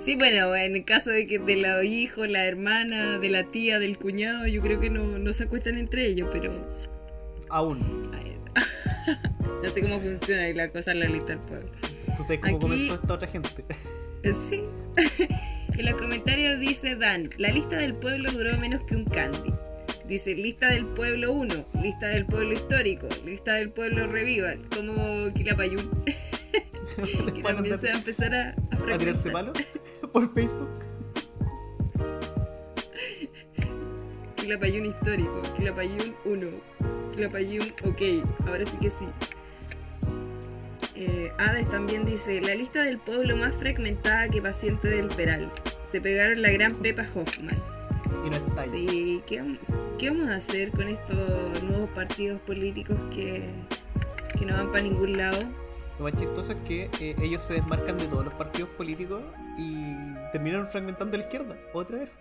Sí, 0.04 0.16
bueno, 0.16 0.56
en 0.56 0.76
el 0.76 0.86
caso 0.86 1.10
de 1.10 1.28
que 1.28 1.40
de 1.40 1.56
los 1.58 1.84
hijos, 1.84 2.30
la 2.30 2.46
hermana, 2.46 3.20
de 3.20 3.30
la 3.30 3.44
tía, 3.44 3.80
del 3.80 3.98
cuñado, 3.98 4.48
yo 4.48 4.62
creo 4.62 4.80
que 4.80 4.90
no, 4.90 5.04
no 5.20 5.34
se 5.34 5.44
acuestan 5.44 5.78
entre 5.78 6.08
ellos, 6.08 6.30
pero 6.32 6.52
Aún. 7.50 7.80
No 9.64 9.72
sé 9.74 9.82
cómo 9.82 10.00
funciona 10.00 10.48
la 10.54 10.70
cosa 10.72 10.92
en 10.92 11.00
la 11.00 11.06
lista 11.08 11.28
del 11.36 11.40
pueblo. 11.40 11.70
Sabes 12.18 12.40
cómo 12.40 12.56
Aquí- 12.58 12.60
comenzó 12.60 12.96
esta 12.96 13.14
otra 13.14 13.28
gente. 13.28 13.50
Sí. 14.24 14.62
en 15.78 15.86
los 15.86 15.96
comentarios 15.96 16.60
dice 16.60 16.96
Dan, 16.96 17.30
la 17.38 17.50
lista 17.50 17.78
del 17.78 17.96
pueblo 17.96 18.32
duró 18.32 18.58
menos 18.58 18.82
que 18.84 18.96
un 18.96 19.06
candy. 19.06 19.54
Dice 20.08 20.36
lista 20.36 20.70
del 20.70 20.86
pueblo 20.86 21.32
1, 21.32 21.66
lista 21.82 22.08
del 22.10 22.26
pueblo 22.26 22.54
histórico, 22.54 23.08
lista 23.26 23.56
del 23.56 23.72
pueblo 23.72 24.06
revival, 24.08 24.60
como 24.76 25.34
Quilapayún, 25.34 25.90
que 27.34 27.44
también 27.44 27.80
se 27.80 27.88
va 27.88 27.94
a 27.94 27.98
empezar 27.98 28.34
a, 28.34 28.50
a 28.50 28.94
a 28.94 28.98
tirarse 28.98 29.30
palos 29.32 29.58
por 30.14 30.34
Facebook. 30.34 30.70
Quilapayún 34.36 34.86
histórico, 34.86 35.42
Quilapayún 35.58 36.16
1, 36.24 36.48
Quilapayún 37.16 37.74
ok, 37.84 38.02
ahora 38.46 38.64
sí 38.66 38.78
que 38.78 38.90
sí. 38.92 39.08
Eh, 40.94 41.32
Hades 41.38 41.68
también 41.68 42.06
dice, 42.06 42.40
la 42.42 42.56
lista 42.56 42.84
del 42.84 43.00
pueblo 43.00 43.36
más 43.36 43.56
fragmentada 43.56 44.30
que 44.30 44.42
paciente 44.42 44.88
del 44.88 45.08
Peral. 45.10 45.52
Se 45.92 46.00
pegaron 46.00 46.42
la 46.42 46.52
gran 46.52 46.76
Pepa 46.76 47.04
Hoffman. 47.14 47.58
Y 48.26 48.30
no 48.30 48.38
está 48.38 48.62
ahí. 48.62 48.88
Sí, 48.88 49.24
¿qué, 49.26 49.58
qué 49.98 50.10
vamos 50.12 50.30
a 50.30 50.36
hacer 50.36 50.72
con 50.72 50.88
estos 50.88 51.64
nuevos 51.64 51.90
partidos 51.90 52.40
políticos 52.42 52.98
que, 53.10 53.50
que 54.38 54.46
no 54.46 54.54
van 54.56 54.72
para 54.72 54.84
ningún 54.84 55.18
lado? 55.18 55.40
Lo 55.98 56.04
más 56.04 56.16
chistoso 56.16 56.52
es 56.52 56.58
que 56.68 56.90
eh, 57.00 57.16
ellos 57.22 57.44
se 57.44 57.54
desmarcan 57.54 57.98
de 57.98 58.08
todos 58.08 58.26
los 58.26 58.34
partidos 58.34 58.70
políticos 58.72 59.24
y 59.58 59.94
terminaron 60.32 60.68
fragmentando 60.68 61.16
a 61.16 61.20
la 61.20 61.24
izquierda, 61.24 61.58
otra 61.74 62.00
vez. 62.00 62.18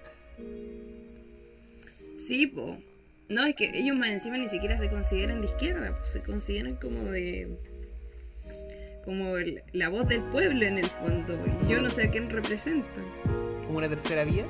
Sí, 2.16 2.46
po. 2.46 2.78
No, 3.28 3.44
es 3.46 3.54
que 3.56 3.70
ellos 3.74 3.96
más 3.96 4.10
encima 4.10 4.38
ni 4.38 4.48
siquiera 4.48 4.78
se 4.78 4.88
consideran 4.88 5.40
de 5.40 5.46
izquierda, 5.48 5.94
se 6.04 6.22
consideran 6.22 6.76
como 6.76 7.10
de... 7.10 7.58
como 9.04 9.36
el- 9.38 9.62
la 9.72 9.88
voz 9.88 10.08
del 10.08 10.22
pueblo 10.24 10.64
en 10.64 10.78
el 10.78 10.86
fondo. 10.86 11.36
Y 11.62 11.68
yo 11.68 11.80
no 11.80 11.90
sé 11.90 12.04
a 12.04 12.10
quién 12.10 12.28
representan. 12.28 13.04
Como 13.64 13.78
una 13.78 13.88
tercera 13.88 14.24
vía. 14.24 14.44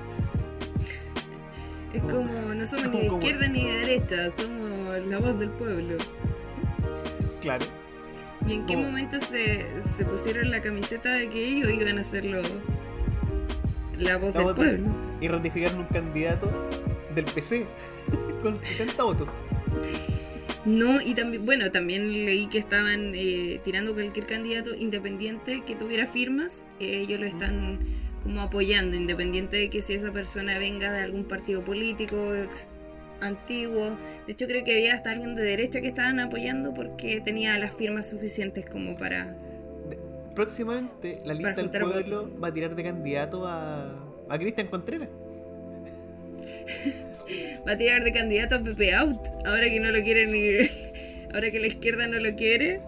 Es 1.95 2.02
como, 2.02 2.33
no 2.54 2.66
somos 2.66 2.90
ni 2.90 3.00
de 3.02 3.07
Como- 3.07 3.23
izquierda 3.23 3.47
ni 3.49 3.64
de 3.64 3.76
derecha, 3.78 4.31
somos 4.37 5.07
la 5.07 5.19
voz 5.19 5.38
del 5.38 5.50
pueblo. 5.50 5.97
Claro. 7.40 7.64
¿Y 8.46 8.52
en 8.54 8.66
qué 8.66 8.76
momento 8.76 9.18
se, 9.20 9.80
se 9.82 10.04
pusieron 10.04 10.50
la 10.50 10.60
camiseta 10.60 11.12
de 11.14 11.28
que 11.28 11.44
ellos 11.46 11.70
iban 11.72 11.98
a 11.98 12.02
ser 12.04 12.26
lo- 12.26 12.42
la 13.98 14.16
voz 14.18 14.34
La 14.34 14.44
del 14.44 14.54
pueblo? 14.54 14.86
Y 15.20 15.28
ratificaron 15.28 15.80
un 15.80 15.86
candidato 15.86 16.50
del 17.14 17.24
PC 17.24 17.64
con 18.42 18.56
70 18.56 19.02
votos. 19.02 19.28
No, 20.66 21.00
y 21.00 21.14
también, 21.14 21.44
bueno, 21.44 21.70
también 21.70 22.24
leí 22.24 22.46
que 22.46 22.58
estaban 22.58 23.12
eh, 23.14 23.60
tirando 23.64 23.92
cualquier 23.92 24.26
candidato 24.26 24.74
independiente 24.74 25.62
que 25.66 25.74
tuviera 25.76 26.06
firmas, 26.06 26.64
eh, 26.80 27.00
ellos 27.02 27.20
lo 27.20 27.26
están 27.26 27.80
como 28.22 28.40
apoyando, 28.40 28.96
independiente 28.96 29.58
de 29.58 29.68
que 29.70 29.82
si 29.82 29.92
esa 29.92 30.10
persona 30.10 30.58
venga 30.58 30.90
de 30.90 31.00
algún 31.02 31.24
partido 31.24 31.62
político 31.62 32.34
ex- 32.34 32.68
antiguo. 33.21 33.97
De 34.26 34.33
hecho, 34.33 34.47
creo 34.47 34.64
que 34.64 34.73
había 34.73 34.94
hasta 34.94 35.11
alguien 35.11 35.35
de 35.35 35.42
derecha 35.42 35.80
que 35.80 35.88
estaban 35.88 36.21
apoyando 36.21 36.75
porque 36.75 37.21
tenía 37.21 37.59
las 37.59 37.75
firmas 37.75 38.09
suficientes 38.09 38.66
como 38.66 38.97
para... 38.97 39.35
Próximamente 40.35 41.21
la 41.25 41.35
lista 41.35 41.54
del 41.54 41.71
pueblo 41.71 42.30
va 42.42 42.49
a 42.49 42.54
tirar 42.54 42.75
de 42.75 42.83
candidato 42.83 43.47
a, 43.47 43.94
a 44.28 44.38
Cristian 44.38 44.66
Contreras. 44.66 45.09
Va 47.66 47.73
a 47.73 47.78
tirar 47.78 48.04
de 48.04 48.12
candidato 48.12 48.56
a 48.56 48.62
Pepe 48.62 48.94
Out, 48.94 49.18
ahora 49.47 49.68
que 49.68 49.80
no 49.80 49.90
lo 49.90 50.02
quiere 50.02 50.26
ni... 50.26 50.68
Ahora 51.35 51.50
que 51.50 51.59
la 51.59 51.66
izquierda 51.66 52.06
no 52.06 52.21
lo 52.21 52.37
quiere. 52.37 52.80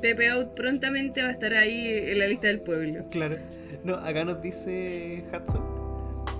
Pepe 0.00 0.30
Out 0.30 0.54
prontamente 0.54 1.22
va 1.22 1.28
a 1.28 1.32
estar 1.32 1.52
ahí 1.52 1.86
en 1.86 2.18
la 2.18 2.26
lista 2.26 2.46
del 2.46 2.60
pueblo. 2.60 3.04
Claro. 3.10 3.36
No, 3.84 3.96
acá 3.96 4.24
nos 4.24 4.40
dice 4.40 5.22
Hudson. 5.30 5.73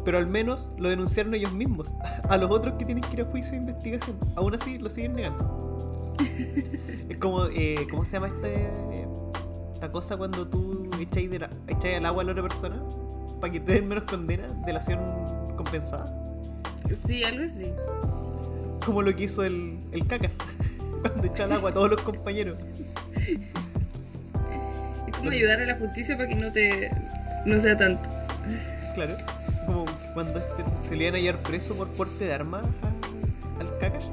Pero 0.05 0.19
al 0.19 0.27
menos 0.27 0.71
lo 0.77 0.89
denunciaron 0.89 1.35
ellos 1.35 1.53
mismos. 1.53 1.93
A 2.29 2.37
los 2.37 2.51
otros 2.51 2.75
que 2.79 2.85
tienen 2.85 3.03
que 3.03 3.15
ir 3.15 3.23
a 3.23 3.25
juicio 3.25 3.53
de 3.53 3.59
investigación. 3.59 4.19
Aún 4.37 4.55
así 4.55 4.79
lo 4.79 4.91
siguen 4.91 5.15
negando. 5.15 6.15
es 7.09 7.17
como, 7.19 7.47
eh, 7.47 7.87
¿cómo 7.91 8.05
se 8.05 8.13
llama 8.13 8.29
este, 8.29 8.69
esta 9.73 9.91
cosa 9.91 10.17
cuando 10.17 10.47
tú 10.47 10.89
echáis 11.01 11.31
al 11.97 12.07
agua 12.07 12.23
a 12.23 12.27
la 12.27 12.33
otra 12.33 12.43
persona? 12.43 12.83
Para 13.41 13.53
que 13.53 13.61
te 13.61 13.73
den 13.73 13.89
menos 13.89 14.05
condena, 14.05 14.47
delación 14.67 15.01
compensada. 15.57 16.07
Sí, 16.93 17.25
algo 17.25 17.45
así. 17.45 17.73
Como 18.85 19.03
lo 19.03 19.15
que 19.15 19.25
hizo 19.25 19.43
el, 19.45 19.79
el 19.93 20.07
cacas. 20.07 20.33
Cuando 21.01 21.27
echó 21.27 21.45
al 21.45 21.53
agua 21.53 21.71
a 21.71 21.75
todos 21.75 21.91
los 21.91 22.01
compañeros. 22.01 22.57
Es 25.07 25.17
como 25.17 25.31
ayudar 25.31 25.61
a 25.61 25.67
la 25.67 25.75
justicia 25.77 26.17
para 26.17 26.29
que 26.29 26.35
no 26.35 26.51
te 26.53 26.91
no 27.45 27.59
sea 27.59 27.77
tanto. 27.77 28.09
Claro. 28.95 29.17
Como 29.67 29.85
cuando 30.15 30.39
este- 30.39 30.65
se 30.89 30.97
le 30.97 31.05
iban 31.05 31.15
a 31.15 31.19
hallar 31.19 31.37
preso 31.39 31.75
por 31.75 31.89
porte 31.89 32.25
de 32.27 32.33
armas 32.35 32.65
al 33.61 33.79
cacas. 33.79 34.05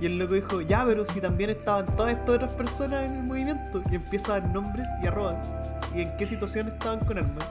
Y 0.00 0.06
el 0.06 0.18
loco 0.18 0.34
dijo, 0.34 0.60
ya, 0.60 0.84
pero 0.84 1.06
si 1.06 1.20
también 1.20 1.50
estaban 1.50 1.86
todas 1.96 2.12
estas 2.16 2.28
otras 2.30 2.52
personas 2.52 3.08
en 3.10 3.16
el 3.16 3.22
movimiento. 3.22 3.82
Y 3.90 3.94
empieza 3.94 4.34
a 4.34 4.40
dar 4.40 4.50
nombres 4.50 4.86
y 5.02 5.06
arroba. 5.06 5.40
Y 5.94 6.02
en 6.02 6.16
qué 6.16 6.26
situación 6.26 6.68
estaban 6.68 6.98
con 7.00 7.18
armas. 7.18 7.46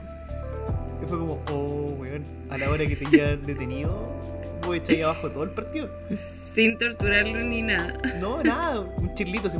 Y 1.01 1.05
fue 1.07 1.17
como, 1.19 1.39
oh, 1.51 1.95
weón, 1.99 2.23
a 2.49 2.57
la 2.57 2.69
hora 2.69 2.85
que 2.85 2.95
te 2.95 3.05
llevan 3.05 3.41
detenido, 3.45 3.97
vos 4.65 4.75
echáis 4.75 5.03
abajo 5.03 5.29
todo 5.29 5.43
el 5.43 5.49
partido. 5.51 5.89
Sin 6.15 6.77
torturarlo 6.77 7.39
ni 7.39 7.61
nada. 7.61 7.93
No, 8.21 8.43
nada, 8.43 8.81
un 8.81 9.13
chirlito 9.15 9.47
así. 9.47 9.57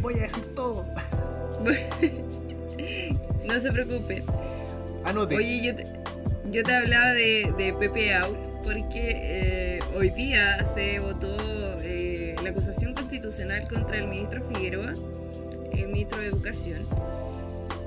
Voy 0.00 0.14
a 0.14 0.22
decir 0.22 0.54
todo. 0.54 0.84
No 3.46 3.60
se 3.60 3.70
preocupen. 3.72 4.24
Anote. 5.04 5.36
Oye, 5.36 5.62
yo 5.62 5.74
te, 5.74 5.86
yo 6.50 6.62
te 6.62 6.74
hablaba 6.74 7.12
de, 7.12 7.52
de 7.56 7.74
Pepe 7.74 8.14
Out 8.14 8.54
porque 8.64 9.10
eh, 9.14 9.80
hoy 9.94 10.10
día 10.10 10.64
se 10.64 10.98
votó 10.98 11.36
eh, 11.82 12.34
la 12.42 12.50
acusación 12.50 12.94
constitucional 12.94 13.68
contra 13.68 13.98
el 13.98 14.08
ministro 14.08 14.42
Figueroa, 14.42 14.94
el 15.72 15.88
ministro 15.88 16.18
de 16.18 16.26
Educación. 16.28 16.86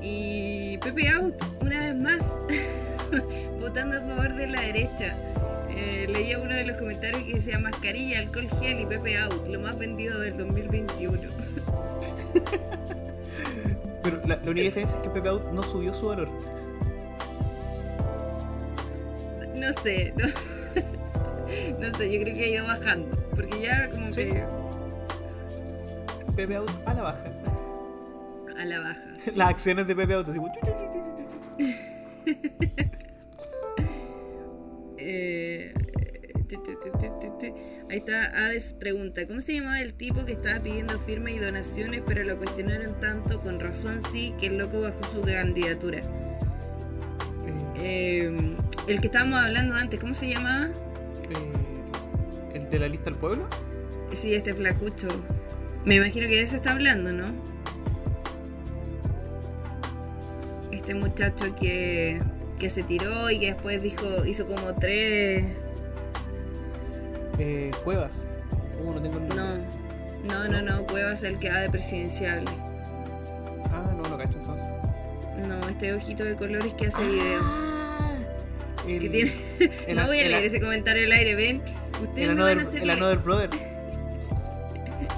Y 0.01 0.77
Pepe 0.77 1.09
Out, 1.09 1.35
una 1.61 1.79
vez 1.79 1.95
más, 1.95 2.39
votando 3.59 3.97
a 3.97 4.01
favor 4.01 4.33
de 4.35 4.47
la 4.47 4.61
derecha. 4.61 5.15
Eh, 5.69 6.07
leía 6.09 6.39
uno 6.39 6.53
de 6.53 6.65
los 6.65 6.77
comentarios 6.77 7.23
que 7.23 7.35
decía 7.35 7.59
mascarilla, 7.59 8.19
alcohol 8.19 8.47
gel 8.59 8.79
y 8.79 8.85
Pepe 8.85 9.17
Out, 9.17 9.47
lo 9.47 9.59
más 9.59 9.77
vendido 9.77 10.19
del 10.19 10.37
2021. 10.37 11.21
Pero 14.03 14.21
la, 14.25 14.35
la 14.37 14.51
única 14.51 14.61
diferencia 14.61 14.97
es 14.97 15.03
que 15.03 15.09
Pepe 15.09 15.29
Out 15.29 15.51
no 15.51 15.63
subió 15.63 15.93
su 15.93 16.07
valor. 16.07 16.29
No 19.57 19.71
sé, 19.73 20.13
no, 20.17 20.25
no 21.79 21.97
sé, 21.97 22.13
yo 22.13 22.21
creo 22.21 22.35
que 22.35 22.43
ha 22.43 22.47
ido 22.47 22.67
bajando, 22.67 23.15
porque 23.35 23.61
ya 23.61 23.89
como 23.89 24.07
Sí. 24.13 24.25
que 24.25 24.45
Pepe 26.35 26.55
Out 26.57 26.69
a 26.85 26.93
la 26.93 27.01
baja. 27.01 27.23
a 28.57 28.65
la 28.65 28.79
baja. 28.79 29.09
sí. 29.23 29.31
Las 29.35 29.49
acciones 29.49 29.87
de 29.87 29.95
Pepe 29.95 30.13
Auto. 30.13 30.31
así. 30.31 30.39
Eh. 34.97 35.73
Ahí 37.89 37.97
está, 37.97 38.25
Hades 38.45 38.73
pregunta, 38.73 39.27
¿cómo 39.27 39.41
se 39.41 39.53
llamaba 39.55 39.81
el 39.81 39.93
tipo 39.93 40.23
que 40.25 40.31
estaba 40.33 40.59
pidiendo 40.61 40.97
firmas 40.99 41.33
y 41.33 41.39
donaciones, 41.39 42.01
pero 42.05 42.23
lo 42.23 42.37
cuestionaron 42.37 42.99
tanto, 42.99 43.41
con 43.41 43.59
razón 43.59 44.01
sí, 44.11 44.33
que 44.39 44.47
el 44.47 44.57
loco 44.57 44.79
bajó 44.81 45.03
su 45.05 45.21
candidatura? 45.21 46.01
Eh, 47.77 48.17
Eh, 48.29 48.55
el 48.87 49.01
que 49.01 49.07
estábamos 49.07 49.39
hablando 49.39 49.75
antes, 49.75 49.99
¿cómo 49.99 50.13
se 50.13 50.29
llamaba? 50.29 50.65
eh, 50.65 52.53
¿El 52.53 52.69
de 52.69 52.79
la 52.79 52.87
lista 52.87 53.05
del 53.09 53.19
pueblo? 53.19 53.47
Sí, 54.13 54.33
este 54.33 54.53
flacucho. 54.53 55.07
Me 55.85 55.95
imagino 55.95 56.27
que 56.27 56.35
de 56.35 56.41
eso 56.41 56.55
está 56.55 56.71
hablando, 56.71 57.11
¿no? 57.11 57.25
Este 60.71 60.95
muchacho 60.95 61.53
que, 61.55 62.21
que 62.59 62.69
se 62.69 62.83
tiró 62.83 63.29
y 63.29 63.39
que 63.39 63.47
después 63.47 63.81
dijo, 63.81 64.25
hizo 64.25 64.47
como 64.47 64.73
tres... 64.75 65.45
Eh, 67.39 67.71
Cuevas. 67.83 68.29
Uh, 68.81 68.93
no 68.93 69.01
tengo 69.01 69.17
el 69.17 69.27
nombre. 69.27 69.65
No, 70.25 70.47
no, 70.47 70.61
no, 70.61 70.61
no, 70.61 70.87
Cuevas 70.87 71.23
el 71.23 71.39
que 71.39 71.49
va 71.49 71.59
de 71.59 71.69
presidencial. 71.69 72.43
Ah, 73.71 73.91
no, 73.95 74.09
no 74.09 74.17
cacho 74.17 74.39
entonces. 74.39 74.67
No, 75.47 75.69
este 75.69 75.93
ojito 75.93 76.23
de 76.23 76.35
colores 76.35 76.73
que 76.73 76.87
hace 76.87 77.05
video. 77.05 77.66
El, 78.87 78.99
Que 79.01 79.09
tiene... 79.09 79.31
el- 79.87 79.95
no 79.97 80.05
voy 80.07 80.19
a 80.19 80.27
leer 80.29 80.43
ese 80.45 80.59
comentario 80.59 81.05
al 81.05 81.11
aire, 81.11 81.35
ven. 81.35 81.61
Ustedes 82.01 82.29
me 82.29 82.41
van 82.41 82.59
a 82.59 82.61
hacer 82.63 82.83
el. 82.83 82.89
Another 82.89 83.17
Brother. 83.19 83.49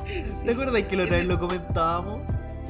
Sí. 0.06 0.22
¿Te 0.46 0.52
acuerdas 0.52 0.82
que 0.84 0.96
la 0.96 1.04
otra 1.04 1.18
vez 1.18 1.28
lo 1.28 1.40
comentábamos? 1.40 2.22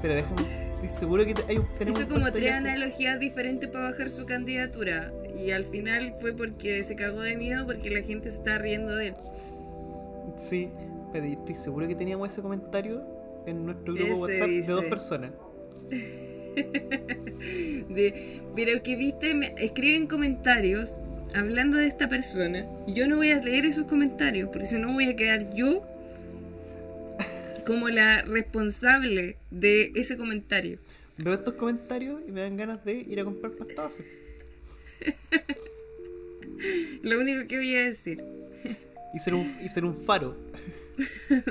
Pero 0.02 0.16
déjame. 0.16 0.60
Seguro 0.98 1.26
que 1.26 1.34
te- 1.34 1.44
hay, 1.50 1.58
un- 1.58 1.68
tenemos 1.78 2.00
Hizo 2.02 2.10
como 2.10 2.32
tres 2.32 2.52
analogías 2.54 3.20
diferentes 3.20 3.70
para 3.70 3.86
bajar 3.86 4.10
su 4.10 4.26
candidatura. 4.26 5.12
Y 5.36 5.52
al 5.52 5.64
final 5.64 6.16
fue 6.20 6.34
porque 6.34 6.84
se 6.84 6.96
cagó 6.96 7.22
de 7.22 7.38
miedo 7.38 7.66
porque 7.66 7.90
la 7.90 8.02
gente 8.02 8.30
se 8.30 8.38
está 8.38 8.58
riendo 8.58 8.96
de 8.96 9.08
él. 9.08 9.14
Sí, 10.36 10.70
pero 11.14 11.26
yo 11.26 11.34
estoy 11.40 11.56
seguro 11.56 11.88
que 11.88 11.96
teníamos 11.96 12.32
ese 12.32 12.42
comentario 12.42 13.02
en 13.46 13.66
nuestro 13.66 13.94
grupo 13.94 14.28
Ese 14.28 14.42
WhatsApp 14.42 14.48
dice. 14.50 14.68
de 14.68 14.74
dos 14.74 14.86
personas. 14.86 15.32
De, 17.90 18.42
pero 18.56 18.84
que 18.84 18.96
viste, 18.96 19.34
me 19.34 19.54
escriben 19.58 20.08
comentarios 20.08 21.00
hablando 21.34 21.78
de 21.78 21.88
esta 21.88 22.10
persona. 22.10 22.66
y 22.88 22.94
Yo 22.94 23.08
no 23.08 23.18
voy 23.18 23.32
a 23.32 23.40
leer 23.40 23.66
esos 23.66 23.86
comentarios 23.86 24.50
porque 24.52 24.68
si 24.68 24.78
no 24.78 24.94
voy 24.94 25.06
a 25.06 25.16
quedar 25.16 25.54
yo 25.54 25.86
como 27.66 27.90
la 27.90 28.24
responsable 28.24 29.38
de 29.52 29.92
ese 29.96 30.18
comentario. 30.18 30.80
Veo 31.18 31.34
estos 31.34 31.54
comentarios 31.56 32.22
y 32.28 32.32
me 32.32 32.42
dan 32.42 32.58
ganas 32.58 32.84
de 32.84 32.94
ir 32.94 33.20
a 33.20 33.24
comprar 33.24 33.54
pasta 33.54 33.84
base. 33.84 34.04
Lo 37.04 37.20
único 37.20 37.48
que 37.48 37.58
voy 37.58 37.76
a 37.76 37.84
decir. 37.84 38.24
Y 39.14 39.20
ser 39.20 39.34
un, 39.34 39.56
y 39.64 39.70
ser 39.70 39.86
un 39.86 40.02
faro. 40.04 40.36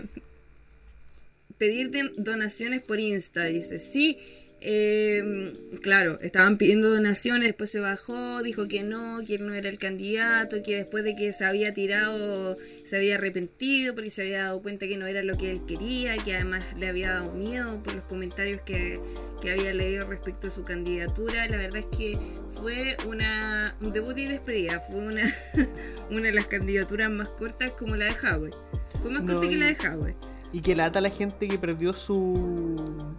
pedir 1.59 1.90
donaciones 2.17 2.83
por 2.83 2.99
Insta, 2.99 3.45
dice. 3.45 3.78
Sí, 3.78 4.19
eh, 4.60 5.52
claro, 5.82 6.18
estaban 6.20 6.58
pidiendo 6.58 6.90
donaciones, 6.90 7.48
después 7.48 7.70
se 7.70 7.80
bajó, 7.80 8.42
dijo 8.42 8.68
que 8.68 8.82
no, 8.82 9.20
que 9.26 9.36
él 9.36 9.46
no 9.46 9.54
era 9.54 9.68
el 9.68 9.78
candidato, 9.78 10.62
que 10.62 10.76
después 10.76 11.04
de 11.04 11.14
que 11.14 11.32
se 11.32 11.44
había 11.44 11.72
tirado, 11.74 12.56
se 12.84 12.96
había 12.96 13.16
arrepentido 13.16 13.94
porque 13.94 14.10
se 14.10 14.22
había 14.22 14.44
dado 14.44 14.62
cuenta 14.62 14.86
que 14.88 14.96
no 14.96 15.06
era 15.06 15.22
lo 15.22 15.36
que 15.36 15.50
él 15.50 15.60
quería, 15.66 16.16
que 16.18 16.34
además 16.34 16.64
le 16.78 16.88
había 16.88 17.12
dado 17.12 17.32
miedo 17.34 17.82
por 17.82 17.94
los 17.94 18.04
comentarios 18.04 18.60
que, 18.62 19.00
que 19.42 19.50
había 19.52 19.72
leído 19.72 20.06
respecto 20.08 20.48
a 20.48 20.50
su 20.50 20.64
candidatura. 20.64 21.46
La 21.48 21.56
verdad 21.56 21.78
es 21.90 21.98
que 21.98 22.18
fue 22.60 22.96
una, 23.06 23.76
un 23.80 23.92
debut 23.92 24.18
y 24.18 24.26
despedida, 24.26 24.80
fue 24.80 24.99
una, 25.00 25.23
una 26.10 26.23
de 26.23 26.32
las 26.32 26.47
candidaturas 26.47 27.10
más 27.10 27.28
cortas 27.28 27.73
como 27.73 27.97
la 27.97 28.06
de 28.06 28.12
Huawei. 28.23 28.52
Fue 29.00 29.10
más 29.10 29.23
No, 29.23 29.34
corta 29.34 29.49
que 29.49 29.54
y- 29.54 29.58
la 29.58 29.66
de 29.66 29.75
Huawei. 29.75 30.14
Y 30.50 30.62
que 30.62 30.75
lata 30.75 30.99
a 30.99 31.02
la 31.02 31.10
gente 31.10 31.47
que 31.47 31.58
perdió 31.58 31.92
su. 31.92 33.14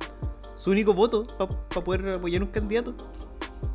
Su 0.60 0.72
único 0.72 0.93
voto 0.93 1.24
para 1.38 1.84
poder 1.84 2.10
apoyar 2.10 2.43
un 2.43 2.50
candidato. 2.50 2.93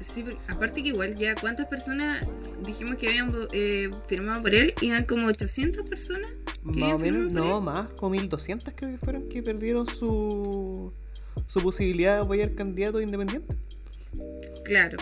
Sí, 0.01 0.23
pero 0.23 0.39
aparte 0.49 0.83
que 0.83 0.91
igual 0.91 1.15
ya 1.17 1.35
cuántas 1.35 1.67
personas 1.67 2.27
dijimos 2.65 2.97
que 2.97 3.09
habían 3.09 3.33
eh, 3.53 3.91
firmado 4.07 4.43
por 4.43 4.55
él, 4.55 4.75
iban 4.83 5.05
como 5.05 5.29
800 5.29 5.89
personas. 5.89 6.31
Más 6.63 6.95
o 6.95 6.99
menos, 6.99 7.33
no, 7.33 7.59
él. 7.59 7.65
más, 7.65 7.91
como 7.93 8.11
1200 8.11 8.75
creo 8.77 8.91
que 8.91 8.99
fueron 8.99 9.29
que 9.29 9.43
perdieron 9.43 9.87
su. 9.87 10.93
su 11.47 11.61
posibilidad 11.63 12.17
de 12.17 12.23
apoyar 12.23 12.55
candidatos 12.55 13.03
independientes. 13.03 13.57
Claro. 14.65 14.99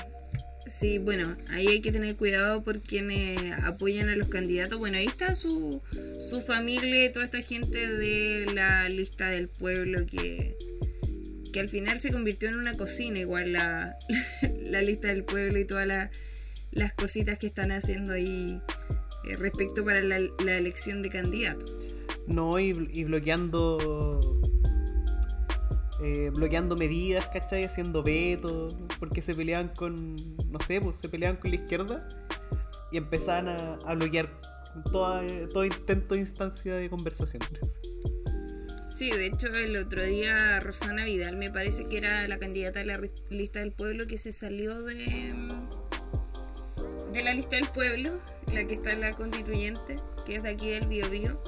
Sí, 0.69 0.99
bueno, 0.99 1.37
ahí 1.51 1.67
hay 1.67 1.81
que 1.81 1.91
tener 1.91 2.15
cuidado 2.17 2.63
por 2.63 2.81
quienes 2.81 3.39
apoyan 3.65 4.09
a 4.09 4.17
los 4.17 4.29
candidatos. 4.29 4.79
Bueno, 4.79 4.99
ahí 4.99 5.07
está 5.07 5.35
su, 5.35 5.83
su 6.31 6.41
familia 6.41 7.11
toda 7.13 7.25
esta 7.25 7.43
gente 7.43 7.93
de 7.93 8.47
la 8.55 8.89
lista 8.89 9.29
del 9.29 9.49
pueblo 9.49 10.07
que, 10.07 10.57
que 11.53 11.61
al 11.61 11.69
final 11.69 12.01
se 12.01 12.11
convirtió 12.11 12.49
en 12.49 12.57
una 12.57 12.75
cocina, 12.75 13.19
igual 13.19 13.53
la, 13.53 13.97
la 14.65 14.83
lista 14.83 15.09
del 15.09 15.25
pueblo 15.25 15.59
y 15.59 15.65
todas 15.65 15.87
la- 15.87 16.11
las 16.71 16.93
cositas 16.95 17.39
que 17.39 17.47
están 17.47 17.71
haciendo 17.71 18.15
ahí 18.15 18.61
eh, 19.29 19.37
respecto 19.37 19.85
para 19.85 20.01
la, 20.03 20.17
elección 20.17 21.03
de 21.03 21.11
candidatos. 21.11 21.71
No, 22.27 22.59
y, 22.59 22.73
bloqueando. 23.05 24.21
eh, 26.03 26.31
bloqueando 26.35 26.77
medidas, 26.77 27.27
¿cachai? 27.29 27.65
Haciendo 27.65 28.03
vetos, 28.03 28.77
porque 28.99 29.21
se 29.23 29.35
peleaban 29.35 29.69
con. 29.69 30.17
no 30.51 30.59
sé, 30.67 30.81
pues 30.81 30.97
se 30.97 31.09
peleaban 31.09 31.37
con 31.39 31.51
la 31.51 31.57
izquierda 31.57 32.09
y 32.91 32.97
empezaban 32.97 33.49
a, 33.49 33.75
a 33.87 33.95
bloquear 33.95 34.29
toda, 34.91 35.23
todo 35.53 35.65
intento 35.65 36.15
de 36.15 36.21
instancia 36.21 36.75
de 36.75 36.89
conversación. 36.89 37.43
Sí, 39.03 39.11
de 39.11 39.27
hecho 39.27 39.49
el 39.49 39.77
otro 39.77 40.01
día 40.05 40.61
Rosana 40.61 41.05
Vidal 41.05 41.37
me 41.37 41.51
parece 41.51 41.87
que 41.89 41.99
era 41.99 42.29
la 42.29 42.39
candidata 42.39 42.79
de 42.79 42.85
la 42.85 43.01
lista 43.31 43.59
del 43.59 43.73
pueblo 43.73 44.07
que 44.07 44.17
se 44.17 44.31
salió 44.31 44.81
de 44.85 45.35
de 47.13 47.23
la 47.25 47.35
lista 47.35 47.57
del 47.57 47.67
pueblo, 47.67 48.21
la 48.55 48.65
que 48.65 48.75
está 48.75 48.93
en 48.93 49.01
la 49.01 49.13
constituyente, 49.15 49.97
que 50.25 50.37
es 50.37 50.45
de 50.45 50.51
aquí 50.51 50.71
del 50.71 50.87
Bio 50.87 51.11
Bio. 51.11 51.43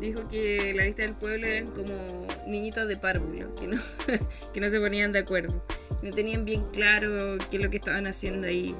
Dijo 0.00 0.28
que 0.28 0.72
la 0.74 0.84
lista 0.84 1.02
del 1.02 1.12
pueblo 1.12 1.46
eran 1.46 1.66
como 1.66 2.26
niñitos 2.46 2.88
de 2.88 2.96
párvulo, 2.96 3.54
que 3.56 3.66
no, 3.66 3.82
que 4.54 4.60
no 4.62 4.70
se 4.70 4.80
ponían 4.80 5.12
de 5.12 5.18
acuerdo, 5.18 5.62
no 6.02 6.10
tenían 6.12 6.46
bien 6.46 6.62
claro 6.72 7.36
qué 7.50 7.58
es 7.58 7.62
lo 7.62 7.68
que 7.68 7.76
estaban 7.76 8.06
haciendo 8.06 8.46
ahí. 8.46 8.74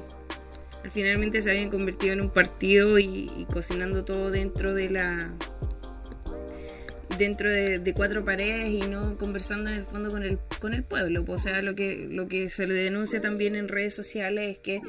Al 0.83 0.91
finalmente 0.91 1.43
se 1.43 1.51
habían 1.51 1.69
convertido 1.69 2.15
en 2.15 2.23
un 2.23 2.31
partido 2.31 2.99
y 2.99 3.47
cocinando 3.53 4.03
todo 4.07 4.31
dentro 4.31 4.73
de 4.73 4.89
la 4.89 5.31
dentro 7.17 7.51
de, 7.51 7.93
cuatro 7.97 8.25
paredes 8.25 8.71
y 8.71 8.83
no 8.83 9.17
conversando 9.17 9.71
en 9.71 9.77
el 9.77 9.83
fondo 9.83 10.11
con 10.11 10.23
el 10.23 10.39
con 10.61 10.75
el 10.75 10.85
pueblo. 10.85 11.25
O 11.27 11.39
sea, 11.39 11.63
lo 11.63 11.75
que 11.75 12.07
lo 12.11 12.29
que 12.29 12.49
se 12.49 12.67
le 12.67 12.75
denuncia 12.75 13.21
también 13.21 13.57
en 13.57 13.69
redes 13.69 13.95
sociales 13.95 14.51
es 14.51 14.59
que 14.59 14.81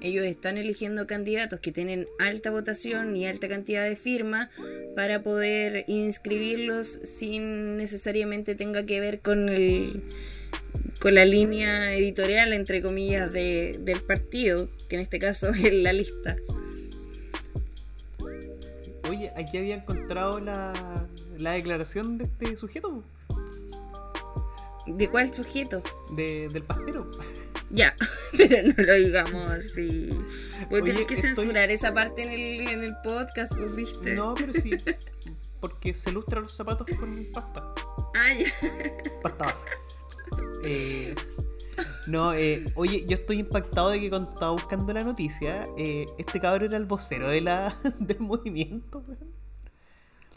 ellos 0.00 0.24
están 0.24 0.58
eligiendo 0.58 1.06
candidatos 1.06 1.60
que 1.60 1.72
tienen 1.72 2.06
alta 2.18 2.50
votación 2.50 3.14
y 3.16 3.26
alta 3.26 3.48
cantidad 3.48 3.84
de 3.84 3.96
firmas 3.96 4.48
para 4.96 5.22
poder 5.22 5.84
inscribirlos 5.86 6.88
sin 6.88 7.76
necesariamente 7.76 8.54
tenga 8.54 8.84
que 8.86 9.00
ver 9.00 9.20
con 9.20 9.48
el 9.48 10.02
con 11.00 11.14
la 11.14 11.24
línea 11.24 11.94
editorial 11.94 12.52
entre 12.52 12.82
comillas 12.82 13.32
de, 13.32 13.78
del 13.80 14.00
partido, 14.00 14.68
que 14.88 14.96
en 14.96 15.02
este 15.02 15.18
caso 15.18 15.48
es 15.50 15.72
la 15.72 15.92
lista. 15.92 16.36
Oye, 19.08 19.30
aquí 19.36 19.56
había 19.56 19.76
encontrado 19.76 20.38
la, 20.40 21.06
la 21.38 21.52
declaración 21.52 22.18
de 22.18 22.24
este 22.24 22.56
sujeto, 22.56 23.02
¿De 24.86 25.08
cuál 25.08 25.32
sujeto? 25.32 25.82
de- 26.12 26.48
del 26.48 26.62
pastero. 26.62 27.10
Ya, 27.70 27.94
pero 28.36 28.68
no 28.68 28.82
lo 28.82 28.94
digamos 28.94 29.50
así. 29.50 30.08
Voy 30.70 30.80
a 30.80 30.84
tener 30.84 31.06
que 31.06 31.14
estoy- 31.14 31.34
censurar 31.34 31.70
esa 31.70 31.92
parte 31.92 32.22
en 32.22 32.30
el, 32.30 32.68
en 32.68 32.82
el 32.84 32.94
podcast, 33.04 33.54
pues 33.54 33.76
viste. 33.76 34.14
No, 34.14 34.34
pero 34.34 34.54
sí, 34.54 34.70
porque 35.60 35.92
se 35.92 36.10
lustra 36.10 36.40
los 36.40 36.54
zapatos 36.56 36.86
con 36.98 37.26
pasta. 37.34 37.62
Ah, 38.14 38.32
ya. 38.38 38.46
Pasta 39.22 39.44
base. 39.44 39.66
Eh, 40.64 41.14
no, 42.06 42.32
eh, 42.34 42.64
oye, 42.74 43.04
yo 43.06 43.16
estoy 43.16 43.38
impactado 43.40 43.90
de 43.90 44.00
que 44.00 44.08
cuando 44.08 44.30
estaba 44.32 44.52
buscando 44.52 44.90
la 44.94 45.04
noticia, 45.04 45.68
eh, 45.76 46.06
este 46.16 46.40
cabrón 46.40 46.68
era 46.70 46.78
el 46.78 46.86
vocero 46.86 47.28
de 47.28 47.42
la, 47.42 47.76
del 47.98 48.20
movimiento. 48.20 49.04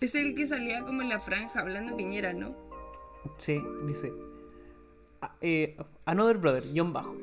Es 0.01 0.15
el 0.15 0.33
que 0.33 0.47
salía 0.47 0.83
como 0.83 1.03
en 1.03 1.09
la 1.09 1.19
franja 1.19 1.59
hablando 1.61 1.95
Piñera, 1.95 2.33
¿no? 2.33 2.55
Sí, 3.37 3.61
dice. 3.85 4.11
ah, 5.21 5.35
eh, 5.41 5.77
Another 6.05 6.39
Brother, 6.39 6.63
guion 6.73 6.91
bajo. 6.91 7.15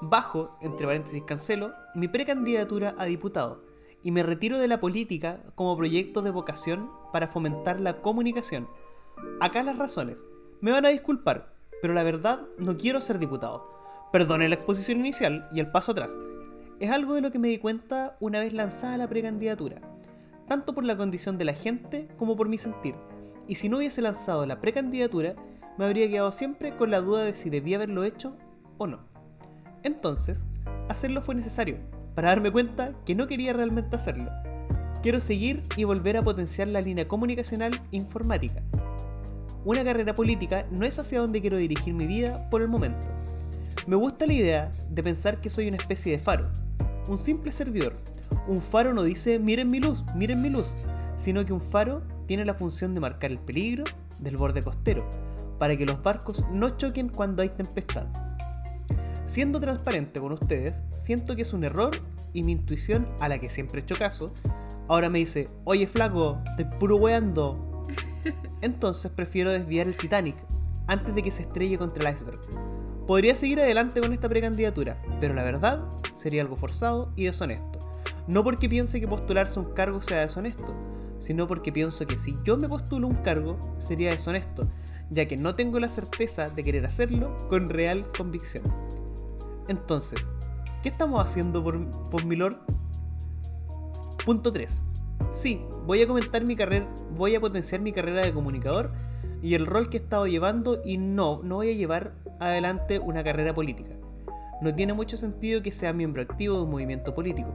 Bajo, 0.00 0.56
entre 0.62 0.86
paréntesis, 0.86 1.22
cancelo, 1.24 1.74
mi 1.94 2.08
precandidatura 2.08 2.94
a 2.96 3.04
diputado 3.04 3.62
y 4.02 4.12
me 4.12 4.22
retiro 4.22 4.58
de 4.58 4.66
la 4.66 4.80
política 4.80 5.40
como 5.54 5.76
proyecto 5.76 6.22
de 6.22 6.30
vocación 6.30 6.90
para 7.12 7.28
fomentar 7.28 7.80
la 7.80 8.00
comunicación. 8.00 8.66
Acá 9.42 9.62
las 9.62 9.76
razones. 9.76 10.24
Me 10.62 10.70
van 10.70 10.86
a 10.86 10.88
disculpar, 10.88 11.52
pero 11.82 11.92
la 11.92 12.02
verdad 12.02 12.40
no 12.56 12.78
quiero 12.78 13.02
ser 13.02 13.18
diputado. 13.18 13.70
Perdone 14.10 14.48
la 14.48 14.54
exposición 14.54 15.00
inicial 15.00 15.46
y 15.52 15.60
el 15.60 15.70
paso 15.70 15.92
atrás. 15.92 16.18
Es 16.78 16.90
algo 16.90 17.14
de 17.14 17.20
lo 17.20 17.30
que 17.30 17.38
me 17.38 17.48
di 17.48 17.58
cuenta 17.58 18.16
una 18.20 18.40
vez 18.40 18.54
lanzada 18.54 18.96
la 18.96 19.06
precandidatura, 19.06 19.82
tanto 20.50 20.74
por 20.74 20.82
la 20.82 20.96
condición 20.96 21.38
de 21.38 21.44
la 21.44 21.52
gente 21.52 22.08
como 22.16 22.34
por 22.34 22.48
mi 22.48 22.58
sentir. 22.58 22.96
Y 23.46 23.54
si 23.54 23.68
no 23.68 23.76
hubiese 23.76 24.02
lanzado 24.02 24.44
la 24.46 24.60
precandidatura, 24.60 25.36
me 25.78 25.84
habría 25.84 26.10
quedado 26.10 26.32
siempre 26.32 26.76
con 26.76 26.90
la 26.90 27.00
duda 27.00 27.22
de 27.22 27.36
si 27.36 27.50
debía 27.50 27.76
haberlo 27.76 28.02
hecho 28.02 28.36
o 28.76 28.88
no. 28.88 28.98
Entonces, 29.84 30.44
hacerlo 30.88 31.22
fue 31.22 31.36
necesario, 31.36 31.76
para 32.16 32.30
darme 32.30 32.50
cuenta 32.50 32.94
que 33.06 33.14
no 33.14 33.28
quería 33.28 33.52
realmente 33.52 33.94
hacerlo. 33.94 34.28
Quiero 35.04 35.20
seguir 35.20 35.62
y 35.76 35.84
volver 35.84 36.16
a 36.16 36.22
potenciar 36.22 36.66
la 36.66 36.80
línea 36.80 37.06
comunicacional 37.06 37.70
informática. 37.92 38.60
Una 39.64 39.84
carrera 39.84 40.16
política 40.16 40.66
no 40.72 40.84
es 40.84 40.98
hacia 40.98 41.20
donde 41.20 41.40
quiero 41.40 41.58
dirigir 41.58 41.94
mi 41.94 42.08
vida 42.08 42.50
por 42.50 42.60
el 42.60 42.66
momento. 42.66 43.06
Me 43.86 43.94
gusta 43.94 44.26
la 44.26 44.32
idea 44.32 44.72
de 44.90 45.02
pensar 45.04 45.40
que 45.40 45.48
soy 45.48 45.68
una 45.68 45.76
especie 45.76 46.10
de 46.10 46.18
faro, 46.18 46.50
un 47.06 47.18
simple 47.18 47.52
servidor. 47.52 47.94
Un 48.48 48.62
faro 48.62 48.94
no 48.94 49.02
dice 49.02 49.38
miren 49.38 49.70
mi 49.70 49.80
luz, 49.80 50.04
miren 50.14 50.42
mi 50.42 50.50
luz, 50.50 50.74
sino 51.16 51.44
que 51.44 51.52
un 51.52 51.60
faro 51.60 52.02
tiene 52.26 52.44
la 52.44 52.54
función 52.54 52.94
de 52.94 53.00
marcar 53.00 53.30
el 53.30 53.38
peligro 53.38 53.84
del 54.18 54.36
borde 54.36 54.62
costero, 54.62 55.08
para 55.58 55.76
que 55.76 55.86
los 55.86 56.02
barcos 56.02 56.44
no 56.50 56.76
choquen 56.76 57.08
cuando 57.08 57.42
hay 57.42 57.50
tempestad. 57.50 58.06
Siendo 59.24 59.60
transparente 59.60 60.20
con 60.20 60.32
ustedes, 60.32 60.82
siento 60.90 61.36
que 61.36 61.42
es 61.42 61.52
un 61.52 61.64
error 61.64 61.90
y 62.32 62.42
mi 62.42 62.52
intuición, 62.52 63.06
a 63.20 63.28
la 63.28 63.38
que 63.38 63.50
siempre 63.50 63.80
he 63.80 63.82
hecho 63.82 63.94
caso, 63.94 64.32
ahora 64.88 65.08
me 65.08 65.20
dice, 65.20 65.48
oye 65.64 65.86
flaco, 65.86 66.38
te 66.56 66.64
puro 66.64 66.96
weando. 66.96 67.86
Entonces 68.60 69.10
prefiero 69.10 69.52
desviar 69.52 69.86
el 69.86 69.96
Titanic 69.96 70.36
antes 70.86 71.14
de 71.14 71.22
que 71.22 71.30
se 71.30 71.42
estrelle 71.42 71.78
contra 71.78 72.08
el 72.08 72.16
iceberg. 72.16 72.40
Podría 73.06 73.34
seguir 73.34 73.60
adelante 73.60 74.00
con 74.00 74.12
esta 74.12 74.28
precandidatura, 74.28 75.00
pero 75.20 75.34
la 75.34 75.42
verdad 75.42 75.84
sería 76.14 76.42
algo 76.42 76.56
forzado 76.56 77.12
y 77.16 77.24
deshonesto. 77.24 77.79
No 78.26 78.44
porque 78.44 78.68
piense 78.68 79.00
que 79.00 79.08
postularse 79.08 79.58
un 79.58 79.72
cargo 79.72 80.02
sea 80.02 80.20
deshonesto, 80.20 80.74
sino 81.18 81.46
porque 81.46 81.72
pienso 81.72 82.06
que 82.06 82.18
si 82.18 82.36
yo 82.44 82.56
me 82.56 82.68
postulo 82.68 83.06
un 83.06 83.16
cargo 83.16 83.58
sería 83.78 84.10
deshonesto, 84.10 84.66
ya 85.10 85.26
que 85.26 85.36
no 85.36 85.54
tengo 85.54 85.78
la 85.80 85.88
certeza 85.88 86.48
de 86.48 86.62
querer 86.62 86.86
hacerlo 86.86 87.36
con 87.48 87.68
real 87.68 88.06
convicción. 88.16 88.64
Entonces, 89.68 90.28
¿qué 90.82 90.88
estamos 90.88 91.24
haciendo 91.24 91.62
por, 91.62 91.90
por 92.10 92.24
mi 92.24 92.36
lord? 92.36 92.58
Punto 94.24 94.52
3. 94.52 94.82
Sí, 95.32 95.62
voy 95.86 96.02
a 96.02 96.06
comentar 96.06 96.44
mi 96.44 96.56
carrera, 96.56 96.88
voy 97.16 97.34
a 97.34 97.40
potenciar 97.40 97.80
mi 97.80 97.92
carrera 97.92 98.22
de 98.22 98.32
comunicador 98.32 98.90
y 99.42 99.54
el 99.54 99.66
rol 99.66 99.88
que 99.88 99.98
he 99.98 100.00
estado 100.00 100.26
llevando 100.26 100.80
y 100.84 100.98
no, 100.98 101.40
no 101.42 101.56
voy 101.56 101.70
a 101.70 101.74
llevar 101.74 102.14
adelante 102.38 102.98
una 102.98 103.22
carrera 103.22 103.54
política. 103.54 103.94
No 104.60 104.74
tiene 104.74 104.92
mucho 104.92 105.16
sentido 105.16 105.62
que 105.62 105.72
sea 105.72 105.92
miembro 105.92 106.22
activo 106.22 106.56
de 106.56 106.62
un 106.62 106.70
movimiento 106.70 107.14
político. 107.14 107.52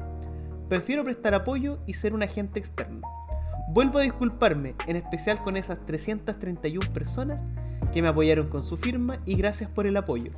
Prefiero 0.69 1.04
prestar 1.04 1.36
apoyo 1.36 1.78
y 1.86 1.93
ser 1.93 2.13
un 2.13 2.23
agente 2.23 2.60
externo. 2.60 3.01
Vuelvo 3.69 3.99
a 3.99 4.01
disculparme, 4.01 4.73
en 4.88 4.95
especial 4.95 5.41
con 5.43 5.58
esas 5.58 5.86
331 5.86 6.91
personas 6.91 7.43
que 7.93 8.01
me 8.01 8.08
apoyaron 8.08 8.47
con 8.47 8.63
su 8.63 8.75
firma 8.78 9.19
y 9.25 9.36
gracias 9.36 9.69
por 9.69 9.86
el 9.86 9.95
apoyo. 9.95 10.32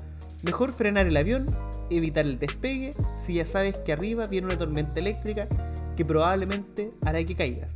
Mejor 0.44 0.74
frenar 0.74 1.08
el 1.08 1.16
avión, 1.16 1.48
evitar 1.90 2.26
el 2.26 2.40
despegue, 2.40 2.94
si 3.22 3.36
ya 3.36 3.46
sabes 3.46 3.78
que 3.78 3.94
arriba 3.94 4.28
viene 4.28 4.48
una 4.48 4.58
tormenta 4.58 5.00
eléctrica 5.00 5.48
que 5.96 6.04
probablemente 6.04 6.92
hará 7.06 7.24
que 7.24 7.36
caigas. 7.36 7.74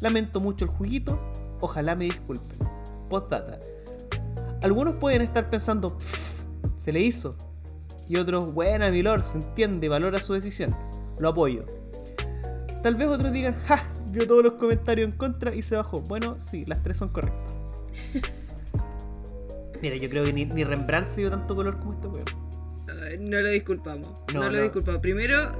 Lamento 0.00 0.40
mucho 0.40 0.64
el 0.64 0.70
juguito, 0.70 1.20
ojalá 1.60 1.96
me 1.96 2.04
disculpen. 2.04 2.58
Postdata. 3.08 3.58
Algunos 4.62 4.96
pueden 4.96 5.22
estar 5.22 5.50
pensando, 5.50 5.98
se 6.76 6.92
le 6.92 7.00
hizo. 7.00 7.36
Y 8.08 8.16
otros, 8.16 8.54
buena, 8.54 8.90
mi 8.90 9.02
lord, 9.02 9.24
se 9.24 9.38
entiende, 9.38 9.88
valora 9.88 10.18
su 10.18 10.32
decisión. 10.32 10.74
Lo 11.18 11.28
apoyo. 11.30 11.64
Tal 12.82 12.94
vez 12.96 13.06
otros 13.08 13.32
digan, 13.32 13.54
ja, 13.66 13.88
vio 14.10 14.26
todos 14.26 14.42
los 14.42 14.52
comentarios 14.54 15.10
en 15.10 15.16
contra 15.16 15.54
y 15.54 15.62
se 15.62 15.76
bajó. 15.76 16.00
Bueno, 16.00 16.38
sí, 16.40 16.64
las 16.66 16.82
tres 16.82 16.96
son 16.96 17.08
correctas. 17.10 17.52
Mira, 19.82 19.96
yo 19.96 20.08
creo 20.08 20.24
que 20.24 20.32
ni, 20.32 20.44
ni 20.44 20.64
Rembrandt 20.64 21.08
se 21.08 21.20
dio 21.22 21.30
tanto 21.30 21.54
color 21.54 21.78
como 21.78 21.92
este 21.94 22.06
weón. 22.08 22.24
No 23.20 23.40
lo 23.40 23.48
disculpamos. 23.48 24.08
No, 24.32 24.40
No, 24.40 24.46
lo 24.50 24.56
no. 24.58 24.62
disculpamos. 24.62 25.00
Primero, 25.00 25.52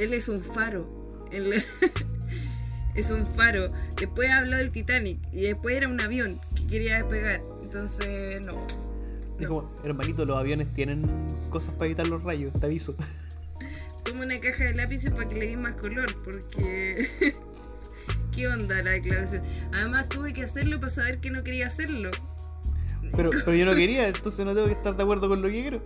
él 0.00 0.12
es 0.14 0.28
un 0.28 0.40
faro. 0.40 0.86
Él 1.30 1.52
es 2.94 3.10
un 3.10 3.24
faro. 3.24 3.70
Después 3.96 4.30
habló 4.30 4.56
del 4.56 4.70
Titanic. 4.72 5.20
Y 5.32 5.42
después 5.42 5.76
era 5.76 5.88
un 5.88 6.00
avión 6.00 6.40
que 6.56 6.66
quería 6.66 6.96
despegar. 6.96 7.40
Entonces, 7.62 8.40
no. 8.40 8.54
Es 9.38 9.46
como, 9.48 9.70
hermanito, 9.84 10.24
los 10.24 10.38
aviones 10.38 10.72
tienen 10.74 11.02
cosas 11.50 11.72
para 11.74 11.86
evitar 11.86 12.08
los 12.08 12.22
rayos, 12.22 12.52
te 12.58 12.66
aviso. 12.66 12.94
Toma 14.04 14.24
una 14.24 14.40
caja 14.40 14.64
de 14.64 14.74
lápices 14.74 15.12
para 15.12 15.28
que 15.28 15.34
le 15.36 15.48
dé 15.48 15.56
más 15.56 15.74
color. 15.74 16.14
Porque. 16.22 17.08
¿Qué 18.34 18.48
onda 18.48 18.82
la 18.82 18.90
declaración? 18.90 19.42
Además, 19.72 20.08
tuve 20.08 20.32
que 20.32 20.42
hacerlo 20.42 20.78
para 20.78 20.90
saber 20.90 21.18
que 21.20 21.30
no 21.30 21.42
quería 21.42 21.66
hacerlo. 21.68 22.10
Pero, 23.16 23.30
pero 23.44 23.54
yo 23.54 23.64
no 23.64 23.74
quería, 23.74 24.08
entonces 24.08 24.44
no 24.44 24.54
tengo 24.54 24.66
que 24.66 24.74
estar 24.74 24.96
de 24.96 25.02
acuerdo 25.02 25.28
con 25.28 25.40
lo 25.40 25.48
que 25.48 25.62
quiero. 25.62 25.82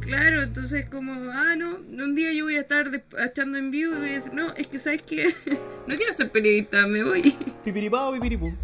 Claro, 0.00 0.42
entonces 0.42 0.84
como, 0.84 1.12
ah, 1.30 1.56
no, 1.56 1.76
un 1.76 2.14
día 2.14 2.30
yo 2.32 2.44
voy 2.44 2.56
a 2.56 2.60
estar 2.60 2.90
echando 3.24 3.56
en 3.56 3.70
vivo 3.70 3.94
y 3.94 3.98
voy 3.98 4.10
a 4.10 4.12
decir, 4.12 4.34
no, 4.34 4.52
es 4.52 4.66
que 4.66 4.78
sabes 4.78 5.00
que 5.00 5.26
no 5.86 5.96
quiero 5.96 6.12
ser 6.12 6.30
periodista, 6.30 6.86
me 6.86 7.02
voy. 7.02 7.34
Pipiripao, 7.64 8.12
pipiripum. 8.12 8.54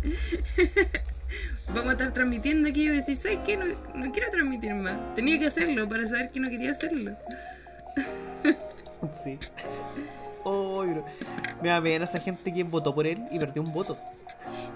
Vamos 1.68 1.86
a 1.86 1.92
estar 1.92 2.12
transmitiendo 2.12 2.68
aquí 2.68 2.82
y 2.82 2.88
voy 2.88 2.98
a 2.98 3.00
decir, 3.00 3.16
¿sabes 3.16 3.38
qué? 3.46 3.56
No, 3.56 3.64
no 3.94 4.12
quiero 4.12 4.30
transmitir 4.30 4.74
más. 4.74 5.14
Tenía 5.14 5.38
que 5.38 5.46
hacerlo 5.46 5.88
para 5.88 6.06
saber 6.06 6.30
que 6.30 6.40
no 6.40 6.50
quería 6.50 6.72
hacerlo. 6.72 7.16
Sí. 9.12 9.38
Oh, 10.44 10.84
bro. 10.86 11.04
Me 11.62 11.68
da 11.68 11.82
pena 11.82 12.04
esa 12.06 12.18
gente 12.18 12.52
que 12.52 12.64
votó 12.64 12.94
por 12.94 13.06
él 13.06 13.22
y 13.30 13.38
perdió 13.38 13.62
un 13.62 13.72
voto. 13.72 13.98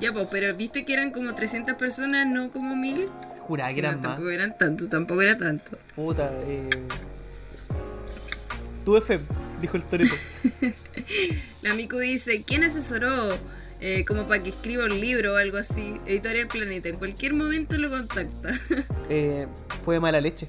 Ya, 0.01 0.13
pues, 0.13 0.29
pero 0.31 0.55
viste 0.55 0.85
que 0.85 0.93
eran 0.93 1.11
como 1.11 1.35
300 1.35 1.75
personas, 1.77 2.27
no 2.27 2.51
como 2.51 2.77
1000. 2.77 3.09
Se 3.33 3.41
juraba 3.41 3.71
que 3.71 3.77
Sí, 3.77 3.81
no, 3.83 3.89
eran 3.89 4.01
más. 4.01 4.03
tampoco 4.11 4.31
eran 4.31 4.59
tantos, 4.59 4.89
tampoco 4.91 5.23
era 5.23 5.39
tanto. 5.39 5.79
Puta, 5.97 6.31
eh. 6.47 6.69
Tuve 8.85 9.01
fe, 9.01 9.21
dijo 9.63 9.77
el 9.79 9.83
Toreto. 9.85 10.15
La 11.63 11.73
Miku 11.75 11.97
dice, 11.99 12.43
¿quién 12.43 12.65
asesoró? 12.65 13.31
Eh, 13.81 14.05
como 14.05 14.27
para 14.27 14.43
que 14.43 14.51
escriba 14.51 14.85
un 14.85 15.01
libro 15.01 15.35
o 15.35 15.37
algo 15.37 15.57
así. 15.57 15.99
Editorial 16.07 16.49
Planeta, 16.49 16.89
en 16.91 16.97
cualquier 16.97 17.33
momento 17.35 17.77
lo 17.79 17.89
contacta. 17.91 18.51
eh, 19.09 19.47
fue 19.85 19.99
mala 20.01 20.21
leche. 20.21 20.47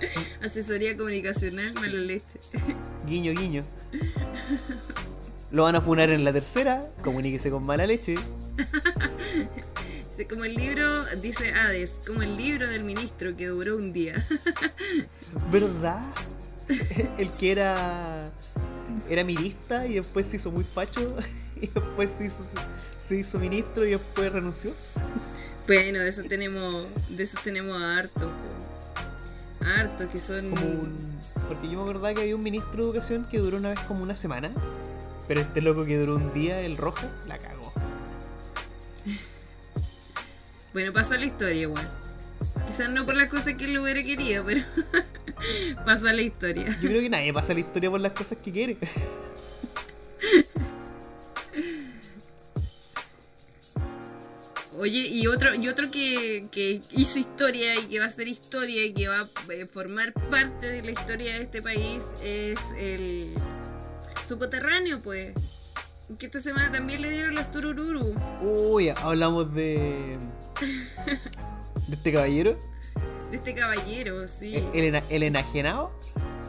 Asesoría 0.42 0.96
comunicacional, 0.96 1.74
mala 1.74 1.98
leche. 1.98 2.40
guiño, 3.06 3.32
guiño. 3.32 3.64
Lo 5.50 5.64
van 5.64 5.76
a 5.76 5.80
funar 5.80 6.10
en 6.10 6.24
la 6.24 6.32
tercera, 6.32 6.84
comuníquese 7.02 7.50
con 7.50 7.64
mala 7.64 7.86
leche. 7.86 8.16
Como 10.28 10.44
el 10.44 10.54
libro, 10.54 11.06
dice 11.16 11.52
Hades, 11.52 12.00
como 12.06 12.22
el 12.22 12.36
libro 12.36 12.68
del 12.68 12.84
ministro 12.84 13.36
que 13.36 13.46
duró 13.46 13.76
un 13.76 13.92
día. 13.94 14.22
¿Verdad? 15.50 16.02
El 17.16 17.32
que 17.32 17.52
era. 17.52 18.30
Era 19.08 19.24
ministra 19.24 19.86
y 19.86 19.94
después 19.94 20.26
se 20.26 20.36
hizo 20.36 20.50
muy 20.50 20.64
facho. 20.64 21.16
Y 21.56 21.66
después 21.66 22.10
se 22.16 22.26
hizo, 22.26 22.42
se 23.06 23.16
hizo 23.16 23.38
ministro 23.38 23.86
y 23.86 23.90
después 23.90 24.32
renunció. 24.32 24.72
bueno, 25.66 25.98
de 25.98 26.08
eso 26.08 26.22
tenemos, 26.24 26.86
de 27.08 27.22
eso 27.22 27.38
tenemos 27.42 27.80
a 27.80 27.98
harto. 27.98 28.30
Harto, 29.60 30.08
que 30.08 30.18
son... 30.18 30.50
Como 30.50 30.66
un. 30.66 31.20
Porque 31.48 31.68
yo 31.68 31.76
me 31.78 31.82
acordaba 31.82 32.14
que 32.14 32.22
había 32.22 32.36
un 32.36 32.42
ministro 32.42 32.76
de 32.76 32.82
educación 32.82 33.26
que 33.30 33.38
duró 33.38 33.56
una 33.58 33.70
vez 33.70 33.80
como 33.80 34.02
una 34.02 34.16
semana. 34.16 34.50
Pero 35.28 35.40
este 35.40 35.60
loco 35.60 35.84
que 35.84 35.98
duró 35.98 36.16
un 36.16 36.32
día, 36.32 36.60
el 36.60 36.76
Rojas, 36.76 37.10
la 37.26 37.38
cagó. 37.38 37.72
Bueno, 40.72 40.92
pasó 40.92 41.14
a 41.14 41.18
la 41.18 41.26
historia 41.26 41.62
igual. 41.62 41.88
Quizás 42.68 42.88
no 42.90 43.04
por 43.04 43.16
las 43.16 43.28
cosas 43.28 43.54
que 43.54 43.64
él 43.64 43.76
hubiera 43.76 44.04
querido, 44.04 44.44
pero 44.46 44.62
pasó 45.84 46.06
a 46.06 46.12
la 46.12 46.22
historia. 46.22 46.68
Yo 46.80 46.88
creo 46.88 47.00
que 47.00 47.10
nadie 47.10 47.32
pasa 47.32 47.52
la 47.54 47.60
historia 47.60 47.90
por 47.90 48.00
las 48.00 48.12
cosas 48.12 48.38
que 48.38 48.52
quiere. 48.52 48.76
Oye, 54.80 55.08
y 55.08 55.26
otro, 55.26 55.54
y 55.54 55.68
otro 55.68 55.90
que, 55.90 56.46
que 56.50 56.80
hizo 56.92 57.18
historia 57.18 57.78
y 57.78 57.84
que 57.84 57.98
va 57.98 58.06
a 58.06 58.08
hacer 58.08 58.28
historia 58.28 58.82
y 58.82 58.94
que 58.94 59.08
va 59.08 59.20
a 59.20 59.52
eh, 59.52 59.66
formar 59.66 60.14
parte 60.14 60.72
de 60.72 60.82
la 60.82 60.92
historia 60.92 61.34
de 61.34 61.42
este 61.42 61.60
país 61.60 62.06
es 62.24 62.58
el 62.78 63.34
su 64.26 64.38
coterráneo, 64.38 64.98
pues. 65.00 65.34
Que 66.18 66.26
esta 66.26 66.40
semana 66.40 66.72
también 66.72 67.02
le 67.02 67.10
dieron 67.10 67.34
los 67.34 67.52
turururu. 67.52 68.14
Uy, 68.40 68.88
hablamos 68.88 69.52
de. 69.52 70.16
de 71.86 71.94
este 71.94 72.12
caballero. 72.14 72.56
De 73.30 73.36
este 73.36 73.54
caballero, 73.54 74.28
sí. 74.28 74.64
El 74.72 75.22
enajenado. 75.22 75.92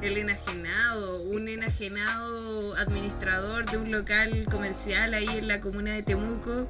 El 0.02 0.17
enajenado, 0.17 1.22
un 1.24 1.50
enajenado 1.50 2.76
administrador 2.76 3.70
de 3.70 3.78
un 3.78 3.91
local 3.91 4.48
comercial 4.50 5.13
ahí 5.13 5.28
en 5.28 5.50
la 5.50 5.60
comuna 5.60 5.91
de 5.91 6.02
Temuco 6.02 6.70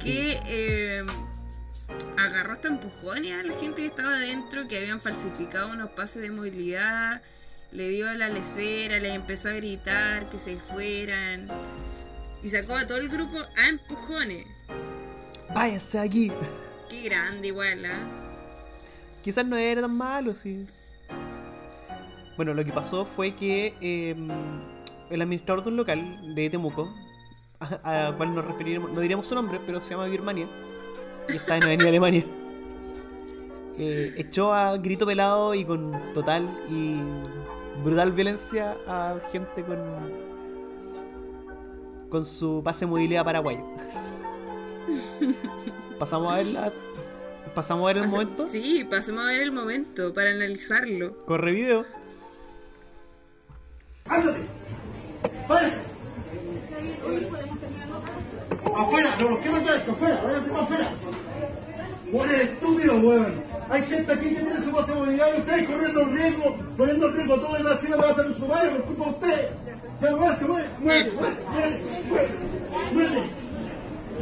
que 0.00 0.40
eh, 0.46 1.04
agarró 2.18 2.52
hasta 2.52 2.68
empujones 2.68 3.32
a 3.32 3.42
la 3.42 3.54
gente 3.58 3.82
que 3.82 3.86
estaba 3.86 4.16
adentro, 4.16 4.68
que 4.68 4.78
habían 4.78 5.00
falsificado 5.00 5.70
unos 5.70 5.90
pases 5.90 6.22
de 6.22 6.30
movilidad, 6.30 7.22
le 7.72 7.88
dio 7.88 8.08
a 8.08 8.14
la 8.14 8.28
lecera, 8.28 8.98
le 8.98 9.14
empezó 9.14 9.48
a 9.48 9.52
gritar 9.52 10.28
que 10.28 10.38
se 10.38 10.56
fueran. 10.56 11.48
Y 12.42 12.48
sacó 12.48 12.76
a 12.76 12.86
todo 12.86 12.98
el 12.98 13.08
grupo 13.08 13.38
a 13.56 13.68
empujones. 13.68 14.46
Váyase 15.54 15.98
aquí. 15.98 16.32
Qué 16.88 17.02
grande 17.02 17.48
igual, 17.48 17.84
¿ah? 17.86 18.08
Quizás 19.22 19.46
no 19.46 19.56
era 19.56 19.80
tan 19.80 19.96
malo, 19.96 20.34
sí. 20.34 20.66
Bueno, 22.36 22.54
lo 22.54 22.64
que 22.64 22.72
pasó 22.72 23.04
fue 23.04 23.36
que 23.36 23.74
eh, 23.80 24.16
el 25.10 25.22
administrador 25.22 25.62
de 25.62 25.70
un 25.70 25.76
local 25.76 26.34
de 26.34 26.50
Temuco, 26.50 26.92
a, 27.82 28.08
a 28.08 28.16
cual 28.16 28.34
nos 28.34 28.44
referiremos, 28.44 28.90
no 28.92 29.00
diríamos 29.00 29.26
su 29.26 29.34
nombre, 29.34 29.60
pero 29.64 29.80
se 29.80 29.90
llama 29.94 30.06
Birmania, 30.06 30.48
y 31.28 31.36
está 31.36 31.56
en 31.56 31.64
Avenida 31.64 31.88
Alemania, 31.88 32.24
eh, 33.78 34.14
echó 34.16 34.52
a 34.52 34.76
grito 34.78 35.06
pelado 35.06 35.54
y 35.54 35.64
con 35.64 35.92
total 36.14 36.48
y 36.68 36.96
brutal 37.82 38.12
violencia 38.12 38.76
a 38.86 39.16
gente 39.30 39.62
con 39.64 39.78
con 42.10 42.24
su 42.26 42.60
pase 42.62 42.84
de 42.84 42.90
movilidad 42.90 43.24
paraguayo. 43.24 43.64
Pasamos 45.98 46.30
a 46.32 46.36
ver 46.36 46.46
la, 46.46 46.72
pasamos 47.54 47.84
a 47.84 47.86
ver 47.86 47.96
el 47.98 48.02
Pasa- 48.04 48.16
momento. 48.16 48.48
Sí, 48.50 48.84
pasemos 48.90 49.24
a 49.24 49.28
ver 49.28 49.40
el 49.42 49.52
momento 49.52 50.12
para 50.12 50.30
analizarlo. 50.30 51.24
Corre 51.24 51.52
video. 51.52 51.86
¡Ándate! 54.08 54.40
¡Váyase! 55.48 55.91
¡Afuera! 58.76 59.16
¡No 59.20 59.28
los 59.30 59.38
quiero 59.40 59.56
esto! 59.58 59.92
¡Afuera! 59.92 60.20
¡Váyanse 60.24 60.50
para 60.50 60.62
afuera! 60.62 60.90
¡Juan 62.12 62.30
es 62.34 62.40
estúpido, 62.42 62.94
weón! 62.96 63.42
Hay 63.70 63.82
gente 63.82 64.12
aquí 64.12 64.28
que 64.34 64.40
tiene 64.40 64.60
su 64.60 64.70
movilidad 64.70 65.28
y 65.34 65.40
ustedes 65.40 65.66
corriendo 65.68 66.04
riesgo, 66.04 66.56
poniendo 66.76 67.08
en 67.08 67.14
riesgo 67.14 67.40
todo 67.40 67.58
y 67.58 67.72
encima 67.72 67.96
me 67.96 68.02
va 68.02 68.08
a 68.08 68.12
hacer 68.12 68.26
un 68.26 68.38
sumario 68.38 68.70
por 68.72 68.84
culpa 68.84 69.04
de 69.04 69.10
ustedes. 69.10 69.48
¡Ya, 70.00 70.10
muévase, 70.16 70.44
muévete! 70.44 70.68
¡Muévete! 70.80 71.06
Eso. 71.06 71.24
¡Muévete! 71.52 71.80
¡Muévete! 72.92 73.22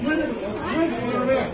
¡Muévete! 0.03 0.27
¡Muévete! 0.27 0.27
¡Muévete! 0.77 1.07
¡No 1.07 1.13
lo 1.19 1.27
veas! 1.27 1.49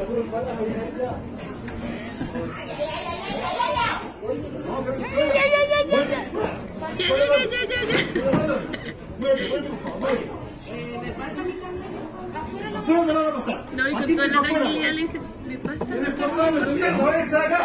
No, 9.56 10.45
¡Muévete, 10.68 10.96
muévete, 10.96 11.12
por 11.14 12.30
favor! 12.32 12.50
¡Muévete! 12.52 12.76
¿Afuera 12.76 12.98
dónde 12.98 13.12
van 13.14 13.26
a 13.26 13.32
pasar? 13.34 13.66
No, 13.76 13.88
y 13.88 13.92
con 13.92 14.16
toda 14.16 14.26
la 14.28 14.40
tranquilidad 14.42 14.92
le 14.92 15.00
dice, 15.02 15.20
me 15.46 15.58
pasa 15.58 15.84
¡Tienes 15.86 16.08
acá, 16.08 16.16
problemas 16.16 16.50
por 16.52 16.52
de 16.52 16.60
favor". 16.60 16.74
mierda! 16.74 17.04
¡Váyanse 17.04 17.30
de 17.30 17.36
acá! 17.38 17.60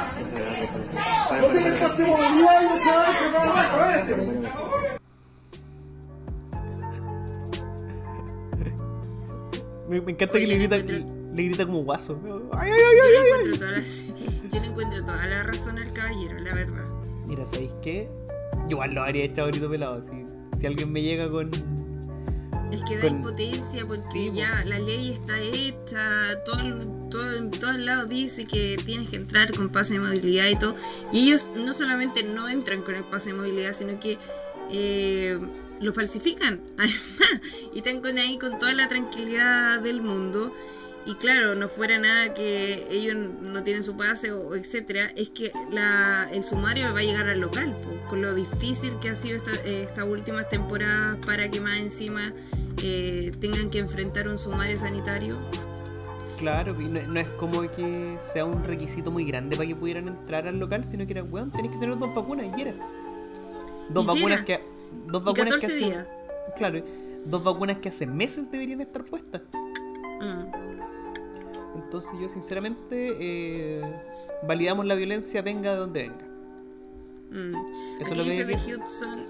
¡No 1.31 1.37
no 3.31 3.39
abajo! 3.39 3.77
¡Váyanse! 3.77 4.11
Me, 9.89 9.99
me 10.01 10.11
encanta 10.13 10.35
Oye, 10.35 10.41
que 10.45 10.47
le 10.47 10.55
grita, 10.57 10.77
encuentro- 10.77 11.15
le 11.35 11.43
grita 11.43 11.65
como 11.65 11.79
guaso. 11.83 12.19
Ay, 12.53 12.71
ay, 12.71 12.79
ay, 12.79 12.97
Yo 12.97 13.03
ay, 13.03 13.11
le 13.11 13.17
ay, 13.17 13.23
ay. 13.23 13.27
encuentro 13.27 13.59
toda 13.59 13.71
la, 13.71 13.79
yo 14.53 14.59
le 14.61 14.67
encuentro 14.67 15.05
toda 15.05 15.27
la 15.27 15.43
razón 15.43 15.77
al 15.77 15.93
caballero, 15.93 16.39
la 16.39 16.53
verdad. 16.55 16.85
Mira, 17.27 17.45
¿sabéis 17.45 17.71
qué? 17.81 18.09
Igual 18.69 18.93
lo 18.93 19.03
habría 19.03 19.25
echado 19.25 19.47
grito 19.49 19.69
pelado. 19.69 20.01
Si, 20.01 20.11
si 20.59 20.65
alguien 20.67 20.91
me 20.91 21.01
llega 21.01 21.29
con. 21.29 21.49
Es 22.71 22.81
que 22.83 22.95
da 22.97 23.01
Con- 23.01 23.17
impotencia 23.17 23.85
porque 23.85 24.01
Sí, 24.01 24.31
ya 24.33 24.63
la 24.65 24.79
ley 24.79 25.11
está 25.11 25.39
hecha, 25.39 26.41
todo, 26.45 26.57
todo, 27.09 27.33
en 27.35 27.51
todos 27.51 27.79
lados 27.79 28.07
dice 28.09 28.45
que 28.45 28.77
tienes 28.85 29.09
que 29.09 29.17
entrar 29.17 29.51
con 29.53 29.69
pase 29.69 29.95
de 29.95 29.99
movilidad 29.99 30.47
y 30.47 30.55
todo. 30.57 30.75
Y 31.11 31.27
ellos 31.27 31.49
no 31.55 31.73
solamente 31.73 32.23
no 32.23 32.47
entran 32.47 32.81
con 32.83 32.95
el 32.95 33.03
pase 33.03 33.31
de 33.31 33.37
movilidad, 33.37 33.73
sino 33.73 33.99
que 33.99 34.17
eh, 34.71 35.37
lo 35.81 35.93
falsifican, 35.93 36.61
además, 36.77 37.01
y 37.73 37.79
están 37.79 37.99
con 38.01 38.17
ahí 38.17 38.37
con 38.37 38.57
toda 38.57 38.73
la 38.73 38.87
tranquilidad 38.87 39.79
del 39.81 40.01
mundo. 40.01 40.53
Y 41.05 41.15
claro, 41.15 41.55
no 41.55 41.67
fuera 41.67 41.97
nada 41.97 42.33
que 42.35 42.85
ellos 42.91 43.15
no 43.15 43.63
tienen 43.63 43.83
su 43.83 43.97
pase 43.97 44.31
o 44.31 44.55
etcétera, 44.55 45.11
es 45.15 45.29
que 45.29 45.51
la, 45.71 46.29
el 46.31 46.43
sumario 46.43 46.93
va 46.93 46.99
a 46.99 47.03
llegar 47.03 47.27
al 47.27 47.39
local, 47.39 47.75
po, 47.75 48.07
con 48.07 48.21
lo 48.21 48.35
difícil 48.35 48.97
que 48.99 49.09
ha 49.09 49.15
sido 49.15 49.37
esta, 49.37 49.51
eh, 49.67 49.83
estas 49.83 50.05
últimas 50.05 50.47
temporadas 50.49 51.17
para 51.25 51.49
que 51.49 51.59
más 51.59 51.79
encima 51.79 52.33
eh, 52.83 53.31
tengan 53.39 53.69
que 53.71 53.79
enfrentar 53.79 54.27
un 54.27 54.37
sumario 54.37 54.77
sanitario. 54.77 55.37
Claro, 56.37 56.75
y 56.79 56.85
no, 56.87 57.01
no 57.07 57.19
es 57.19 57.29
como 57.31 57.61
que 57.71 58.17
sea 58.19 58.45
un 58.45 58.63
requisito 58.63 59.09
muy 59.09 59.25
grande 59.25 59.55
para 59.57 59.67
que 59.67 59.75
pudieran 59.75 60.07
entrar 60.07 60.47
al 60.47 60.59
local, 60.59 60.85
sino 60.85 61.05
que 61.07 61.13
era, 61.13 61.23
weón, 61.23 61.49
tenéis 61.51 61.73
que 61.73 61.79
tener 61.79 61.97
dos 61.97 62.13
vacunas 62.13 62.45
y 62.55 62.61
era. 62.61 62.73
Dos 63.89 64.03
Y 64.05 64.07
vacunas 64.07 64.41
que. 64.45 64.59
Dos 65.07 65.21
Y 65.21 65.25
vacunas 65.25 65.45
14 65.55 65.67
que 65.67 65.73
hace- 65.73 65.85
días. 65.85 66.07
Claro, 66.57 66.83
dos 67.25 67.43
vacunas 67.43 67.77
que 67.77 67.89
hace 67.89 68.05
meses 68.05 68.51
deberían 68.51 68.81
estar 68.81 69.03
puestas. 69.03 69.41
Mm. 70.21 70.70
Entonces 71.75 72.11
yo 72.19 72.27
sinceramente 72.29 73.15
eh, 73.19 73.81
validamos 74.47 74.85
la 74.85 74.95
violencia 74.95 75.41
venga 75.41 75.71
de 75.71 75.77
donde 75.77 76.01
venga. 76.03 76.27
Mm. 77.31 77.55
Eso 78.01 78.09
Aquí 78.11 78.15
lo 78.15 78.23
dice 78.23 78.45
que- 78.45 78.75
Hudson. 78.75 79.25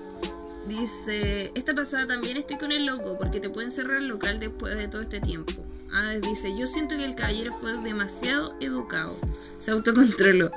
Dice, 0.68 1.52
esta 1.56 1.74
pasada 1.74 2.06
también 2.06 2.38
estoy 2.38 2.58
con 2.58 2.72
el 2.72 2.86
loco 2.86 3.18
porque 3.18 3.40
te 3.40 3.50
pueden 3.50 3.72
cerrar 3.72 3.98
el 3.98 4.08
local 4.08 4.40
después 4.40 4.76
de 4.76 4.88
todo 4.88 5.02
este 5.02 5.20
tiempo. 5.20 5.54
Ah, 5.92 6.14
dice, 6.22 6.56
yo 6.58 6.68
siento 6.68 6.96
que 6.96 7.04
el 7.04 7.16
caballero 7.16 7.52
fue 7.54 7.74
demasiado 7.82 8.56
educado. 8.60 9.16
Se 9.58 9.72
autocontroló. 9.72 10.52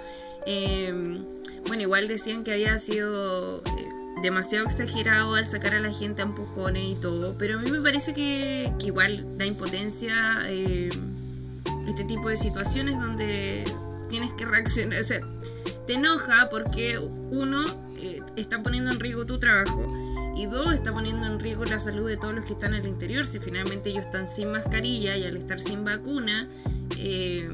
Eh, 0.47 0.93
bueno, 1.67 1.83
igual 1.83 2.07
decían 2.07 2.45
que 2.45 2.53
había 2.53 2.79
sido 2.79 3.63
eh, 3.65 3.89
demasiado 4.23 4.67
exagerado 4.67 5.35
al 5.37 5.47
sacar 5.47 5.75
a 5.75 5.81
la 5.81 5.91
gente 5.91 6.21
a 6.21 6.27
empujones 6.27 6.85
y 6.85 6.95
todo. 6.97 7.37
Pero 7.39 7.59
a 7.59 7.63
mí 7.63 7.71
me 7.71 7.81
parece 7.81 8.13
que, 8.13 8.71
que 8.79 8.87
igual 8.89 9.39
da 9.39 9.47
impotencia 9.47 10.43
eh, 10.49 10.91
este 11.87 12.05
tipo 12.05 12.29
de 12.29 12.37
situaciones 12.37 12.99
donde 12.99 13.65
tienes 14.09 14.33
que 14.33 14.45
reaccionar. 14.45 15.01
O 15.01 15.05
sea, 15.05 15.21
te 15.87 15.95
enoja 15.95 16.49
porque 16.51 16.99
uno 16.99 17.65
eh, 17.97 18.21
está 18.37 18.63
poniendo 18.63 18.91
en 18.91 19.01
riesgo 19.01 19.27
tu 19.27 19.39
trabajo 19.39 19.87
y 20.37 20.47
dos 20.47 20.73
está 20.73 20.93
poniendo 20.93 21.27
en 21.27 21.39
riesgo 21.39 21.65
la 21.65 21.79
salud 21.79 22.09
de 22.09 22.17
todos 22.17 22.35
los 22.35 22.45
que 22.45 22.55
están 22.55 22.75
al 22.75 22.87
interior. 22.87 23.27
Si 23.27 23.39
finalmente 23.39 23.91
ellos 23.91 24.05
están 24.05 24.29
sin 24.29 24.51
mascarilla 24.51 25.17
y 25.17 25.25
al 25.25 25.37
estar 25.37 25.61
sin 25.61 25.85
vacuna, 25.85 26.49
eh, 26.99 27.49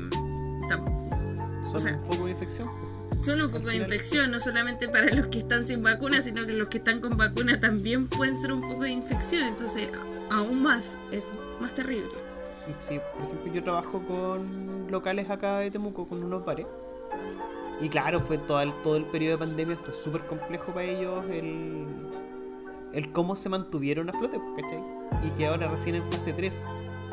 Son 0.68 1.74
O 1.74 1.78
sea, 1.78 1.96
un 1.96 2.04
poco 2.04 2.24
de 2.24 2.30
infección. 2.32 2.68
son 3.22 3.42
un 3.42 3.50
foco 3.50 3.68
de 3.68 3.76
infección, 3.76 4.30
no 4.30 4.40
solamente 4.40 4.88
para 4.88 5.14
los 5.14 5.26
que 5.26 5.40
están 5.40 5.66
sin 5.66 5.82
vacuna, 5.82 6.20
sino 6.20 6.46
que 6.46 6.52
los 6.52 6.68
que 6.68 6.78
están 6.78 7.00
con 7.00 7.16
vacuna 7.16 7.60
también 7.60 8.08
pueden 8.08 8.40
ser 8.40 8.52
un 8.52 8.62
foco 8.62 8.84
de 8.84 8.90
infección. 8.90 9.46
Entonces, 9.46 9.88
aún 10.30 10.62
más, 10.62 10.98
es 11.12 11.22
más 11.60 11.74
terrible. 11.74 12.29
Sí, 12.78 13.00
por 13.14 13.26
ejemplo, 13.26 13.52
yo 13.52 13.62
trabajo 13.62 14.02
con 14.06 14.90
locales 14.90 15.28
acá 15.30 15.58
de 15.58 15.70
Temuco, 15.70 16.06
con 16.06 16.22
unos 16.22 16.44
bares. 16.44 16.66
Y 17.80 17.88
claro, 17.88 18.20
fue 18.20 18.38
todo 18.38 18.60
el, 18.60 18.72
todo 18.82 18.96
el 18.96 19.06
periodo 19.06 19.38
de 19.38 19.46
pandemia, 19.46 19.78
fue 19.82 19.94
súper 19.94 20.26
complejo 20.26 20.72
para 20.72 20.84
ellos 20.84 21.24
el, 21.30 21.86
el 22.92 23.12
cómo 23.12 23.34
se 23.34 23.48
mantuvieron 23.48 24.10
a 24.10 24.12
flote, 24.12 24.38
¿cachai? 24.56 24.82
Y 25.26 25.30
que 25.30 25.46
ahora 25.46 25.68
recién 25.68 25.96
en 25.96 26.12
fase 26.12 26.32
3, 26.32 26.66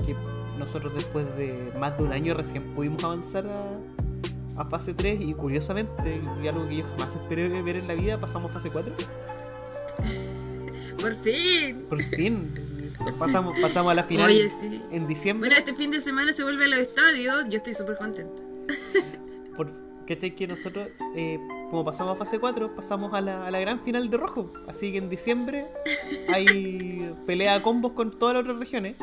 que 0.06 0.16
nosotros 0.58 0.94
después 0.94 1.26
de 1.38 1.72
más 1.80 1.98
de 1.98 2.04
un 2.04 2.12
año 2.12 2.34
recién 2.34 2.72
pudimos 2.74 3.04
avanzar 3.04 3.46
a, 3.48 4.62
a 4.62 4.66
fase 4.66 4.94
3 4.94 5.22
y 5.22 5.34
curiosamente, 5.34 6.22
y 6.44 6.48
algo 6.48 6.68
que 6.68 6.78
yo 6.78 6.86
jamás 6.86 7.16
esperé 7.16 7.62
ver 7.62 7.78
en 7.78 7.88
la 7.88 7.94
vida, 7.94 8.20
pasamos 8.20 8.52
a 8.52 8.56
fase 8.56 8.70
4. 8.70 8.94
Por 11.00 11.16
fin. 11.16 11.86
Por 11.88 12.02
fin, 12.02 12.54
pasamos, 13.18 13.58
pasamos 13.60 13.92
a 13.92 13.96
la 13.96 14.04
final 14.04 14.28
Oye, 14.28 14.50
sí. 14.50 14.82
en 14.92 15.08
diciembre. 15.08 15.50
Bueno, 15.50 15.60
este 15.60 15.74
fin 15.76 15.92
de 15.92 16.02
semana 16.02 16.34
se 16.34 16.44
vuelve 16.44 16.66
a 16.66 16.68
los 16.68 16.80
estadios. 16.80 17.46
Yo 17.50 17.58
estoy 17.58 17.74
súper 17.74 17.98
contenta. 17.98 18.42
Por, 19.58 19.72
¿Cachai? 20.08 20.36
Que 20.36 20.48
nosotros, 20.48 20.88
eh, 21.16 21.40
como 21.70 21.84
pasamos 21.86 22.16
a 22.16 22.20
fase 22.20 22.40
4, 22.40 22.76
pasamos 22.76 23.14
a 23.14 23.22
la, 23.22 23.46
a 23.48 23.52
la 23.52 23.60
gran 23.60 23.82
final 23.82 24.10
de 24.10 24.18
rojo. 24.18 24.52
Así 24.68 24.92
que 24.92 24.98
en 25.00 25.10
diciembre 25.10 25.66
hay 26.34 27.14
pelea 27.26 27.56
a 27.56 27.62
combos 27.62 27.94
con 27.94 28.12
todas 28.12 28.36
las 28.36 28.42
otras 28.44 28.58
regiones 28.60 28.96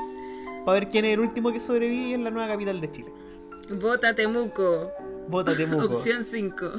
para 0.64 0.80
ver 0.80 0.88
quién 0.88 1.04
es 1.04 1.14
el 1.14 1.20
último 1.20 1.52
que 1.52 1.61
sobrevive 1.61 2.14
en 2.14 2.24
la 2.24 2.30
nueva 2.30 2.48
capital 2.48 2.80
de 2.80 2.90
Chile. 2.90 3.09
Vota 3.70 4.14
Temuco. 4.14 4.90
Vota 5.28 5.57
Temuco. 5.57 5.85
Opción 5.87 6.24
5. 6.24 6.72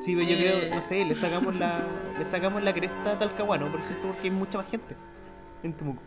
Sí, 0.00 0.14
pero 0.14 0.28
yo 0.28 0.36
Eh. 0.36 0.38
creo, 0.68 0.74
no 0.76 0.80
sé, 0.82 1.04
le 1.04 1.14
sacamos 1.16 1.56
la, 1.56 1.84
le 2.18 2.24
sacamos 2.24 2.62
la 2.62 2.72
cresta 2.72 3.12
a 3.12 3.18
Talcahuano, 3.18 3.70
por 3.70 3.80
ejemplo, 3.80 4.10
porque 4.12 4.28
hay 4.28 4.30
mucha 4.30 4.58
más 4.58 4.70
gente 4.70 4.94
en 5.62 5.72
Temuco. 5.74 6.02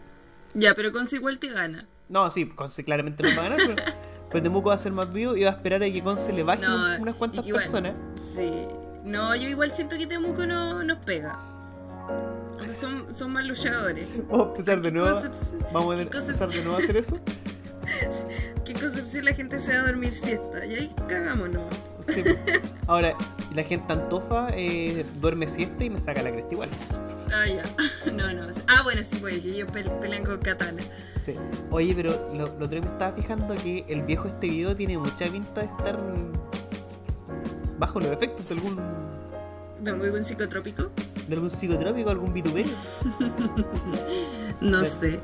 Ya, 0.53 0.73
pero 0.75 0.91
Conce 0.91 1.15
igual 1.17 1.39
te 1.39 1.47
gana. 1.49 1.87
No, 2.09 2.29
sí, 2.29 2.45
Conce 2.49 2.83
claramente 2.83 3.23
no 3.23 3.29
va 3.39 3.45
a 3.45 3.49
ganar, 3.49 3.59
pero, 3.75 3.83
pero 4.29 4.43
Temuco 4.43 4.69
va 4.69 4.75
a 4.75 4.79
ser 4.79 4.91
más 4.91 5.11
vivo 5.13 5.35
y 5.37 5.43
va 5.43 5.49
a 5.51 5.53
esperar 5.53 5.81
a 5.83 5.85
que 5.85 6.01
Conce 6.01 6.33
le 6.33 6.43
baje 6.43 6.63
No, 6.65 6.97
unas 7.01 7.15
cuantas 7.15 7.45
igual- 7.47 7.63
personas. 7.63 7.93
Sí. 8.35 8.51
No, 9.05 9.35
yo 9.35 9.47
igual 9.47 9.71
siento 9.71 9.97
que 9.97 10.05
Temuco 10.07 10.45
no 10.45 10.83
nos 10.83 10.99
pega. 10.99 11.39
Son, 12.77 13.13
son 13.13 13.31
más 13.33 13.47
luchadores. 13.47 14.07
Vamos 14.29 14.47
a 14.47 14.51
empezar 14.51 14.81
de 14.81 14.91
¿Qué 14.91 14.97
nuevo. 14.97 15.19
Vamos 15.73 15.95
a 15.95 16.01
empezar 16.01 16.49
de 16.49 16.61
nuevo 16.63 16.75
a 16.75 16.79
hacer 16.79 16.97
eso. 16.97 17.17
que 18.65 18.71
en 18.71 18.79
Concepción 18.79 19.25
la 19.25 19.33
gente 19.33 19.59
se 19.59 19.73
va 19.77 19.83
a 19.83 19.87
dormir 19.87 20.13
siesta. 20.13 20.65
Y 20.65 20.75
ahí 20.75 20.95
cagamos 21.07 21.49
nomás. 21.49 21.73
Sí. 22.07 22.23
Ahora, 22.87 23.15
la 23.53 23.63
gente 23.63 23.93
antofa 23.93 24.49
eh, 24.53 25.05
duerme 25.21 25.47
siesta 25.47 25.83
y 25.83 25.89
me 25.89 25.99
saca 25.99 26.21
la 26.23 26.31
cresta 26.31 26.53
igual. 26.53 26.69
Ah, 27.33 27.45
ya. 27.47 27.63
No, 28.11 28.33
no. 28.33 28.47
Ah, 28.67 28.81
bueno, 28.83 29.03
sí, 29.03 29.17
pues 29.21 29.41
que 29.41 29.49
ellos 29.49 29.69
pe- 29.71 29.83
pelean 30.01 30.23
con 30.25 30.39
katana. 30.39 30.81
Sí. 31.21 31.35
Oye, 31.69 31.93
pero 31.95 32.11
lo, 32.33 32.47
lo 32.47 32.65
otro 32.65 32.67
día 32.69 32.81
me 32.81 32.87
estaba 32.87 33.13
fijando 33.13 33.53
que 33.55 33.85
el 33.87 34.01
viejo 34.01 34.27
este 34.27 34.47
video 34.47 34.75
tiene 34.75 34.97
mucha 34.97 35.31
pinta 35.31 35.61
de 35.61 35.67
estar 35.67 35.97
bajo 37.77 37.99
los 37.99 38.11
efectos 38.11 38.47
de 38.49 38.55
algún 38.55 38.75
¿De 39.81 40.09
buen 40.09 40.25
psicotrópico? 40.25 40.89
de 41.27 41.33
algún 41.35 41.49
psicotrópico, 41.49 42.09
algún 42.09 42.33
vituperio. 42.33 42.73
No 44.61 44.83
sé. 44.85 45.19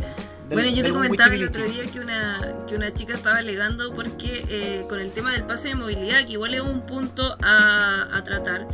Bueno, 0.49 0.69
yo 0.69 0.83
te 0.83 0.91
comentaba 0.91 1.33
el 1.35 1.45
otro 1.45 1.65
día 1.65 1.85
que 1.91 1.99
una, 1.99 2.65
que 2.67 2.75
una 2.75 2.93
chica 2.93 3.13
estaba 3.13 3.37
alegando 3.37 3.93
porque 3.93 4.45
eh, 4.49 4.85
con 4.87 4.99
el 4.99 5.11
tema 5.11 5.33
del 5.33 5.43
pase 5.43 5.69
de 5.69 5.75
movilidad, 5.75 6.25
que 6.25 6.33
igual 6.33 6.53
es 6.53 6.61
un 6.61 6.81
punto 6.81 7.37
a, 7.43 8.07
a 8.15 8.23
tratar, 8.23 8.67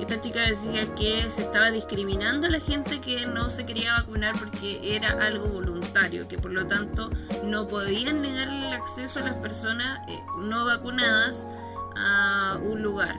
esta 0.00 0.20
chica 0.20 0.40
decía 0.40 0.92
que 0.94 1.30
se 1.30 1.42
estaba 1.42 1.70
discriminando 1.70 2.46
a 2.46 2.50
la 2.50 2.58
gente 2.58 3.00
que 3.00 3.26
no 3.26 3.50
se 3.50 3.66
quería 3.66 3.92
vacunar 3.92 4.36
porque 4.38 4.96
era 4.96 5.10
algo 5.24 5.46
voluntario, 5.46 6.26
que 6.26 6.38
por 6.38 6.52
lo 6.52 6.66
tanto 6.66 7.10
no 7.44 7.68
podían 7.68 8.22
negar 8.22 8.48
el 8.48 8.72
acceso 8.72 9.20
a 9.20 9.22
las 9.22 9.34
personas 9.34 10.00
eh, 10.08 10.18
no 10.38 10.64
vacunadas 10.64 11.46
a 11.96 12.58
un 12.62 12.82
lugar. 12.82 13.14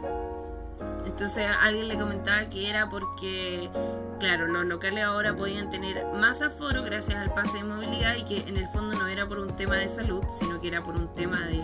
Entonces 1.06 1.46
alguien 1.62 1.88
le 1.88 1.98
comentaba 1.98 2.46
que 2.50 2.70
era 2.70 2.90
porque, 2.90 3.70
claro, 4.20 4.48
los 4.48 4.66
locales 4.66 5.04
ahora 5.04 5.36
podían 5.36 5.70
tener 5.70 6.06
más 6.14 6.42
aforo 6.42 6.84
gracias 6.84 7.18
al 7.20 7.34
pase 7.34 7.58
de 7.58 7.64
movilidad 7.64 8.16
y 8.16 8.24
que 8.24 8.38
en 8.50 8.58
el 8.58 8.68
fondo 8.68 8.96
no 8.98 9.08
era 9.08 9.28
por 9.28 9.40
un 9.40 9.56
tema 9.56 9.76
de 9.76 9.90
salud, 9.90 10.24
sino 10.38 10.60
que 10.62 10.68
era 10.70 10.82
por 10.84 10.96
un 10.96 11.12
tema 11.14 11.40
de, 11.48 11.62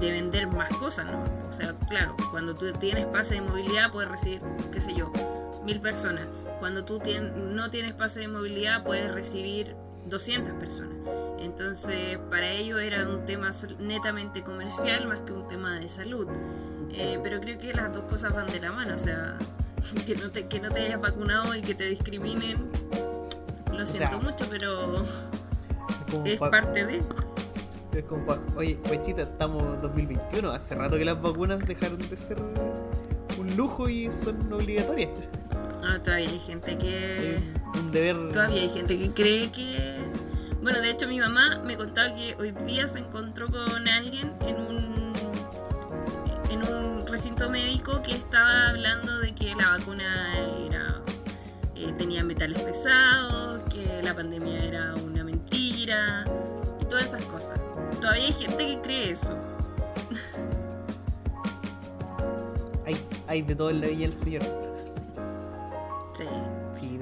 de 0.00 0.10
vender 0.12 0.46
más 0.48 0.68
cosas, 0.76 1.06
¿no? 1.06 1.22
O 1.48 1.52
sea, 1.52 1.74
claro, 1.88 2.16
cuando 2.30 2.54
tú 2.54 2.72
tienes 2.74 3.06
pase 3.06 3.34
de 3.34 3.40
movilidad 3.42 3.90
puedes 3.90 4.10
recibir, 4.10 4.42
qué 4.72 4.80
sé 4.80 4.94
yo, 4.94 5.10
mil 5.64 5.80
personas. 5.80 6.26
Cuando 6.60 6.84
tú 6.84 6.98
tien- 6.98 7.32
no 7.54 7.70
tienes 7.70 7.94
pase 7.94 8.20
de 8.20 8.28
movilidad 8.28 8.84
puedes 8.84 9.10
recibir 9.12 9.74
200 10.06 10.52
personas. 10.54 10.96
Entonces, 11.38 12.18
para 12.30 12.50
ello 12.50 12.78
era 12.78 13.06
un 13.08 13.24
tema 13.26 13.50
netamente 13.78 14.42
comercial 14.42 15.06
más 15.06 15.20
que 15.20 15.32
un 15.32 15.46
tema 15.46 15.78
de 15.78 15.88
salud. 15.88 16.26
Eh, 16.92 17.18
pero 17.22 17.40
creo 17.40 17.58
que 17.58 17.72
las 17.74 17.92
dos 17.92 18.04
cosas 18.04 18.32
van 18.32 18.46
de 18.46 18.60
la 18.60 18.72
mano, 18.72 18.94
o 18.94 18.98
sea, 18.98 19.36
que 20.06 20.14
no 20.16 20.30
te, 20.30 20.46
que 20.46 20.60
no 20.60 20.70
te 20.70 20.80
hayas 20.80 21.00
vacunado 21.00 21.54
y 21.54 21.60
que 21.62 21.74
te 21.74 21.84
discriminen, 21.88 22.70
lo 23.72 23.86
siento 23.86 24.10
sea, 24.10 24.18
mucho, 24.18 24.46
pero 24.48 25.02
Es 26.24 26.32
es 26.34 26.38
pa- 26.38 26.50
parte 26.50 26.86
de... 26.86 27.02
es 27.92 28.04
como 28.08 28.24
pa- 28.26 28.40
Oye, 28.56 28.76
Pechita, 28.88 29.22
estamos 29.22 29.62
en 29.62 29.80
2021. 29.82 30.50
Hace 30.50 30.74
rato 30.76 30.96
que 30.96 31.04
las 31.04 31.20
vacunas 31.20 31.66
dejaron 31.66 31.98
de 31.98 32.16
ser 32.16 32.38
un 33.38 33.56
lujo 33.56 33.88
y 33.88 34.12
son 34.12 34.52
obligatorias. 34.52 35.10
Ah, 35.82 35.98
todavía 36.02 36.28
hay 36.30 36.38
gente 36.38 36.78
que... 36.78 37.36
Es 37.36 37.42
un 37.80 37.90
deber. 37.92 38.16
Todavía 38.32 38.62
hay 38.62 38.68
gente 38.70 38.98
que 38.98 39.10
cree 39.10 39.50
que... 39.52 39.98
Bueno, 40.62 40.80
de 40.80 40.90
hecho 40.90 41.06
mi 41.08 41.18
mamá 41.18 41.60
me 41.64 41.76
contaba 41.76 42.14
que 42.14 42.34
hoy 42.38 42.52
día 42.66 42.88
se 42.88 43.00
encontró 43.00 43.48
con 43.48 43.86
alguien 43.88 44.32
en 44.46 44.56
un 44.56 45.12
recinto 47.14 47.48
médico 47.48 48.02
que 48.02 48.10
estaba 48.10 48.70
hablando 48.70 49.20
de 49.20 49.32
que 49.32 49.54
la 49.54 49.78
vacuna 49.78 50.36
era, 50.66 51.00
eh, 51.76 51.92
tenía 51.96 52.24
metales 52.24 52.60
pesados, 52.60 53.62
que 53.72 54.02
la 54.02 54.12
pandemia 54.16 54.64
era 54.64 54.94
una 54.96 55.22
mentira 55.22 56.24
y 56.80 56.84
todas 56.86 57.04
esas 57.04 57.24
cosas. 57.26 57.60
Todavía 58.00 58.24
hay 58.24 58.32
gente 58.32 58.66
que 58.66 58.80
cree 58.80 59.10
eso. 59.12 59.38
Hay, 62.86 63.02
hay 63.28 63.40
de 63.40 63.56
todo 63.56 63.72
la 63.72 63.86
Villa 63.86 64.08
del 64.08 64.12
Señor. 64.12 64.42
Sí. 66.12 66.26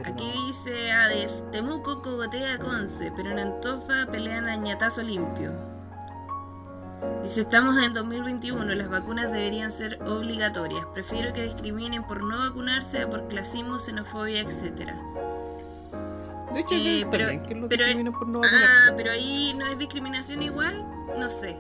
Aquí 0.05 0.33
no. 0.33 0.47
dice 0.47 0.93
Hades, 0.93 1.43
Temuco 1.51 2.03
cogotea 2.03 2.55
a 2.55 2.59
Conce, 2.59 3.13
pero 3.17 3.31
en 3.31 3.41
Antofa 3.41 4.07
pelean 4.09 4.47
a 4.47 4.55
ñatazo 4.55 5.03
limpio. 5.03 5.51
Dice, 7.23 7.43
estamos 7.43 7.77
en 7.83 7.93
2021, 7.93 8.65
las 8.75 8.89
vacunas 8.89 9.31
deberían 9.33 9.71
ser 9.71 9.99
obligatorias. 10.03 10.85
Prefiero 10.93 11.33
que 11.33 11.43
discriminen 11.45 12.05
por 12.05 12.23
no 12.23 12.39
vacunarse, 12.39 13.07
por 13.07 13.29
clasismo, 13.29 13.79
xenofobia, 13.81 14.41
etcétera. 14.41 14.97
De 16.53 16.61
hecho, 16.61 16.75
Eh, 16.75 17.07
pero- 17.11 17.29
que 17.29 17.55
pero- 17.55 17.69
discriminen 17.85 18.13
por 18.13 18.29
no 18.29 18.43
Ah, 18.45 18.93
pero 18.97 19.13
ahí 19.13 19.55
no 19.57 19.65
hay 19.67 19.77
discriminación 19.77 20.43
igual, 20.43 20.85
no 21.19 21.29
sé. 21.29 21.57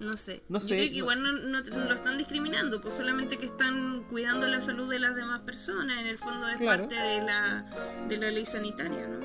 No 0.00 0.16
sé. 0.16 0.42
No 0.48 0.58
Yo 0.58 0.66
sé, 0.66 0.74
creo 0.76 0.84
que 0.86 0.90
no- 0.90 0.96
igual 0.98 1.22
no, 1.22 1.32
no- 1.32 1.60
no 1.62 1.84
lo 1.88 1.94
están 1.94 2.18
discriminando, 2.18 2.80
pues 2.80 2.94
solamente 2.94 3.38
que 3.38 3.46
están 3.46 4.02
cuidando 4.10 4.46
la 4.46 4.60
salud 4.60 4.90
de 4.90 4.98
las 4.98 5.14
demás 5.14 5.40
personas. 5.42 5.98
En 6.00 6.06
el 6.08 6.18
fondo 6.18 6.46
es 6.48 6.56
Claro. 6.56 6.82
parte 6.82 6.96
de 6.96 7.22
la, 7.22 7.64
de 8.08 8.16
la 8.18 8.30
ley 8.30 8.44
sanitaria, 8.44 9.06
¿no? 9.06 9.20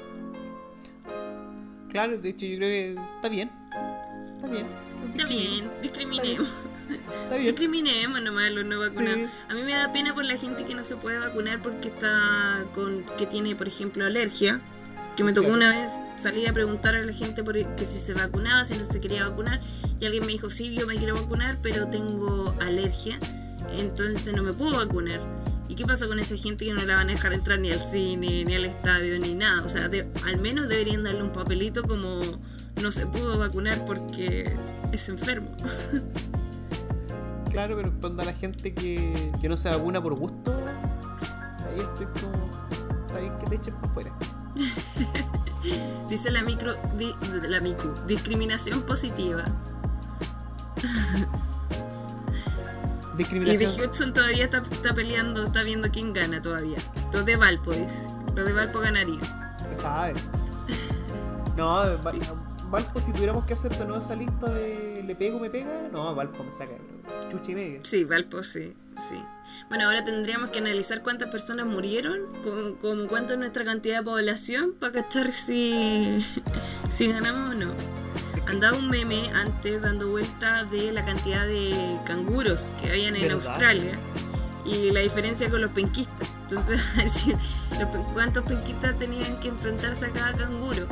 Claro, 1.90 2.18
de 2.20 2.30
hecho, 2.30 2.46
yo 2.46 2.58
creo 2.58 2.70
que 2.96 3.02
está 3.16 3.30
bien. 3.30 3.52
Está 4.42 4.48
bien. 4.52 4.66
Está 5.16 5.28
discriminemos. 5.82 6.48
Está 7.24 7.36
bien. 7.38 7.46
Discriminemos 7.56 8.22
nomás 8.22 8.46
a 8.46 8.50
los 8.52 8.66
no 8.66 8.80
vacunados. 8.80 9.18
Sí. 9.30 9.36
A 9.50 9.54
mí 9.54 9.62
me 9.64 9.74
da 9.74 9.92
pena 9.92 10.14
por 10.14 10.26
la 10.26 10.38
gente 10.38 10.66
que 10.66 10.76
no 10.76 10.84
se 10.84 10.96
puede 10.96 11.20
vacunar 11.20 11.62
porque 11.62 11.90
está 11.90 12.66
con 12.74 13.04
que 13.18 13.26
tiene, 13.26 13.56
por 13.56 13.68
ejemplo, 13.68 14.06
alergia. 14.06 14.62
Que 15.16 15.24
me 15.26 15.34
tocó 15.34 15.50
Claro. 15.50 15.58
una 15.72 15.82
vez 15.82 15.92
salir 16.18 16.48
a 16.48 16.54
preguntar 16.54 16.96
a 16.96 17.04
la 17.04 17.12
gente 17.12 17.44
por 17.44 17.56
que 17.76 17.86
si 17.86 17.98
se 18.00 18.14
vacunaba, 18.14 18.64
si 18.64 18.78
no 18.78 18.86
se 18.86 19.02
quería 19.02 19.28
vacunar. 19.28 19.60
Y 20.00 20.06
alguien 20.06 20.26
me 20.26 20.32
dijo, 20.32 20.50
sí, 20.50 20.74
yo 20.74 20.88
me 20.88 20.96
quiero 20.96 21.16
vacunar, 21.16 21.58
pero 21.62 21.88
tengo 21.90 22.56
alergia. 22.62 23.20
Entonces 23.78 24.34
no 24.34 24.44
me 24.44 24.54
puedo 24.54 24.78
vacunar. 24.78 25.20
¿Y 25.68 25.76
qué 25.76 25.86
pasa 25.86 26.08
con 26.08 26.20
esa 26.20 26.36
gente 26.38 26.66
que 26.66 26.74
no 26.74 26.84
la 26.86 26.96
van 26.96 27.10
a 27.10 27.12
dejar 27.14 27.34
entrar 27.34 27.60
ni 27.60 27.70
al 27.72 27.84
cine, 27.84 28.44
ni 28.46 28.56
al 28.56 28.66
estadio, 28.66 29.20
ni 29.20 29.36
nada? 29.36 29.62
O 29.64 29.70
sea, 29.70 29.88
de- 29.90 30.08
al 30.26 30.38
menos 30.40 30.68
deberían 30.70 31.04
darle 31.04 31.22
un 31.22 31.32
papelito 31.34 31.84
como 31.84 32.22
no 32.80 32.92
se 32.92 33.06
pudo 33.06 33.38
vacunar 33.38 33.84
porque 33.86 34.56
es 34.92 35.10
enfermo. 35.10 35.50
Claro, 37.52 37.76
pero 37.76 37.92
cuando 38.00 38.22
a 38.22 38.26
la 38.26 38.34
gente 38.34 38.74
que, 38.74 39.32
que 39.42 39.50
no 39.50 39.58
se 39.58 39.70
vacuna 39.70 40.02
por 40.02 40.16
gusto, 40.16 40.54
ahí 41.72 41.80
estoy 41.80 42.06
como. 42.22 42.50
Está 43.08 43.20
bien 43.20 43.38
que 43.40 43.46
te 43.48 43.56
echen 43.56 43.74
por 43.76 43.94
fuera. 43.94 44.12
Dice 46.10 46.32
la 46.32 46.42
micro, 46.44 46.74
di- 46.98 47.14
la 47.48 47.60
micro, 47.60 47.94
discriminación 48.06 48.82
positiva. 48.84 49.44
Y 53.20 53.24
de 53.24 53.28
Discriminación. 53.28 53.90
Hudson 53.90 54.14
todavía 54.14 54.46
está, 54.46 54.64
está 54.72 54.94
peleando, 54.94 55.48
está 55.48 55.62
viendo 55.64 55.90
quién 55.92 56.14
gana 56.14 56.42
todavía. 56.42 56.78
Los 57.12 57.26
de 57.26 57.36
Valpo, 57.36 57.72
dice. 57.72 58.08
Los 58.34 58.46
de 58.46 58.54
Valpo 58.54 58.80
ganaría. 58.80 59.20
Se 59.68 59.76
sabe. 59.76 60.14
No, 61.58 61.84
Valpo, 62.70 63.02
si 63.02 63.12
tuviéramos 63.12 63.46
que 63.46 63.54
hacer 63.54 63.76
de 63.76 63.86
nuevo 63.86 64.02
esa 64.02 64.16
lista 64.16 64.52
de 64.52 65.04
le 65.06 65.16
pego, 65.16 65.40
me 65.40 65.50
pega, 65.50 65.90
no, 65.92 66.14
Valpo 66.14 66.44
me 66.44 66.52
saca 66.52 66.74
chucha 67.32 67.52
y 67.52 67.56
media. 67.56 67.80
Sí, 67.84 68.04
Valpo 68.04 68.44
sí, 68.44 68.76
sí. 69.10 69.24
Bueno, 69.70 69.86
ahora 69.86 70.06
tendríamos 70.06 70.52
que 70.52 70.60
analizar 70.60 71.02
cuántas 71.02 71.30
personas 71.30 71.66
murieron, 71.66 72.20
como 72.80 73.08
cuánto 73.08 73.34
es 73.34 73.40
nuestra 73.40 73.66
cantidad 73.66 74.00
de 74.00 74.04
población, 74.04 74.74
para 74.80 74.94
cachar 74.94 75.32
si, 75.32 76.24
si 76.96 77.12
ganamos 77.12 77.56
o 77.56 77.58
no. 77.58 77.74
Andaba 78.48 78.78
un 78.78 78.90
meme 78.90 79.30
antes 79.34 79.82
dando 79.82 80.10
vuelta 80.10 80.66
de 80.66 80.92
la 80.92 81.06
cantidad 81.06 81.46
de 81.46 81.98
canguros 82.06 82.70
que 82.82 82.90
habían 82.90 83.16
en 83.16 83.24
¿Verdad? 83.24 83.48
Australia 83.48 84.00
y 84.66 84.92
la 84.92 85.00
diferencia 85.00 85.50
con 85.50 85.62
los 85.62 85.72
penquistas. 85.72 86.30
Entonces, 86.44 86.80
cuántos 88.14 88.44
penquistas 88.44 88.98
tenían 88.98 89.40
que 89.40 89.50
enfrentarse 89.50 90.08
a 90.08 90.10
cada 90.12 90.34
canguro. 90.34 90.88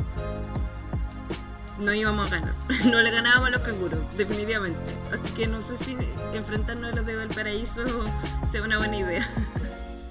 No 1.78 1.94
íbamos 1.94 2.32
a 2.32 2.36
ganar. 2.36 2.54
No 2.90 3.00
le 3.00 3.10
ganábamos 3.10 3.48
a 3.48 3.50
los 3.52 3.62
canguros, 3.62 4.00
definitivamente. 4.16 4.78
Así 5.12 5.32
que 5.32 5.46
no 5.46 5.62
sé 5.62 5.76
si 5.76 5.96
enfrentarnos 6.34 6.92
a 6.92 6.96
los 6.96 7.06
de 7.06 7.16
Valparaíso 7.16 7.84
sea 8.52 8.62
una 8.62 8.78
buena 8.78 8.96
idea. 8.96 9.26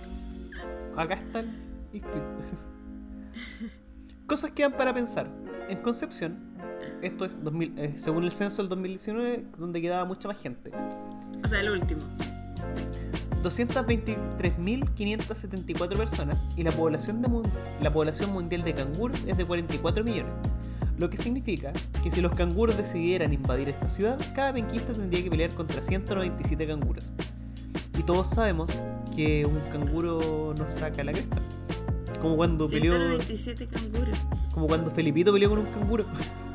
Acá 0.96 1.16
están 1.16 1.56
inscritos. 1.94 2.68
Cosas 4.26 4.52
que 4.52 4.64
dan 4.64 4.74
para 4.74 4.94
pensar. 4.94 5.30
En 5.70 5.82
Concepción, 5.82 6.58
esto 7.02 7.26
es 7.26 7.44
2000, 7.44 7.78
eh, 7.78 7.96
según 7.98 8.24
el 8.24 8.32
censo 8.32 8.62
del 8.62 8.70
2019, 8.70 9.48
donde 9.58 9.82
quedaba 9.82 10.06
mucha 10.06 10.30
más 10.30 10.40
gente. 10.40 10.72
O 11.44 11.48
sea, 11.48 11.60
el 11.60 11.72
último. 11.72 12.02
223.574 13.44 15.98
personas 15.98 16.46
y 16.56 16.64
la 16.64 16.72
población, 16.72 17.22
de 17.22 17.30
la 17.82 17.94
población 17.94 18.32
mundial 18.32 18.64
de 18.64 18.74
canguros 18.74 19.24
es 19.26 19.38
de 19.38 19.46
44 19.46 20.04
millones. 20.04 20.34
Lo 20.98 21.10
que 21.10 21.18
significa 21.18 21.74
que 22.04 22.10
si 22.10 22.22
los 22.22 22.34
canguros 22.34 22.76
decidieran 22.76 23.32
invadir 23.32 23.70
esta 23.70 23.88
ciudad, 23.88 24.20
cada 24.34 24.54
penquista 24.54 24.94
tendría 24.94 25.24
que 25.24 25.30
pelear 25.30 25.52
contra 25.52 25.82
197 25.82 26.66
canguros. 26.66 27.14
Y 27.98 28.04
todos 28.04 28.30
sabemos 28.30 28.72
que 29.16 29.46
un 29.46 29.60
canguro 29.72 30.56
no 30.58 30.70
saca 30.70 31.04
la 31.04 31.12
cresta. 31.12 31.38
Como 32.20 32.36
cuando 32.36 32.68
peleó. 32.68 32.94
197 32.94 33.68
canguros. 33.68 34.18
Como 34.54 34.68
cuando 34.68 34.90
Felipito 34.90 35.32
peleó 35.32 35.50
con 35.50 35.60
un 35.60 35.66
canguro. 35.66 36.06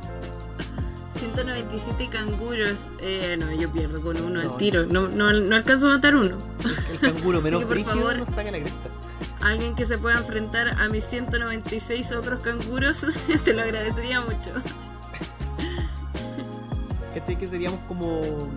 197 1.27 2.09
canguros. 2.09 2.87
Eh, 2.99 3.37
no, 3.39 3.51
yo 3.53 3.71
pierdo 3.71 4.01
con 4.01 4.17
uno 4.21 4.41
No, 4.43 4.51
al 4.51 4.57
tiro. 4.57 4.85
No, 4.85 5.07
no, 5.07 5.31
no 5.31 5.55
alcanzo 5.55 5.87
a 5.87 5.91
matar 5.91 6.15
uno. 6.15 6.37
El 6.91 6.99
canguro 6.99 7.41
menos 7.41 7.61
que, 7.61 7.65
por 7.67 7.79
favor- 7.83 8.17
nos 8.17 8.29
saca 8.29 8.51
la 8.51 8.59
cresta. 8.59 8.89
Alguien 9.41 9.75
que 9.75 9.85
se 9.85 9.97
pueda 9.97 10.17
enfrentar 10.19 10.69
a 10.81 10.87
mis 10.89 11.05
196 11.05 12.11
otros 12.13 12.41
canguros, 12.41 12.97
se 13.43 13.53
lo 13.53 13.61
agradecería 13.61 14.21
mucho. 14.21 14.51
¿Cachai? 17.13 17.37
Que 17.37 17.47
seríamos 17.47 17.79
como, 17.87 18.49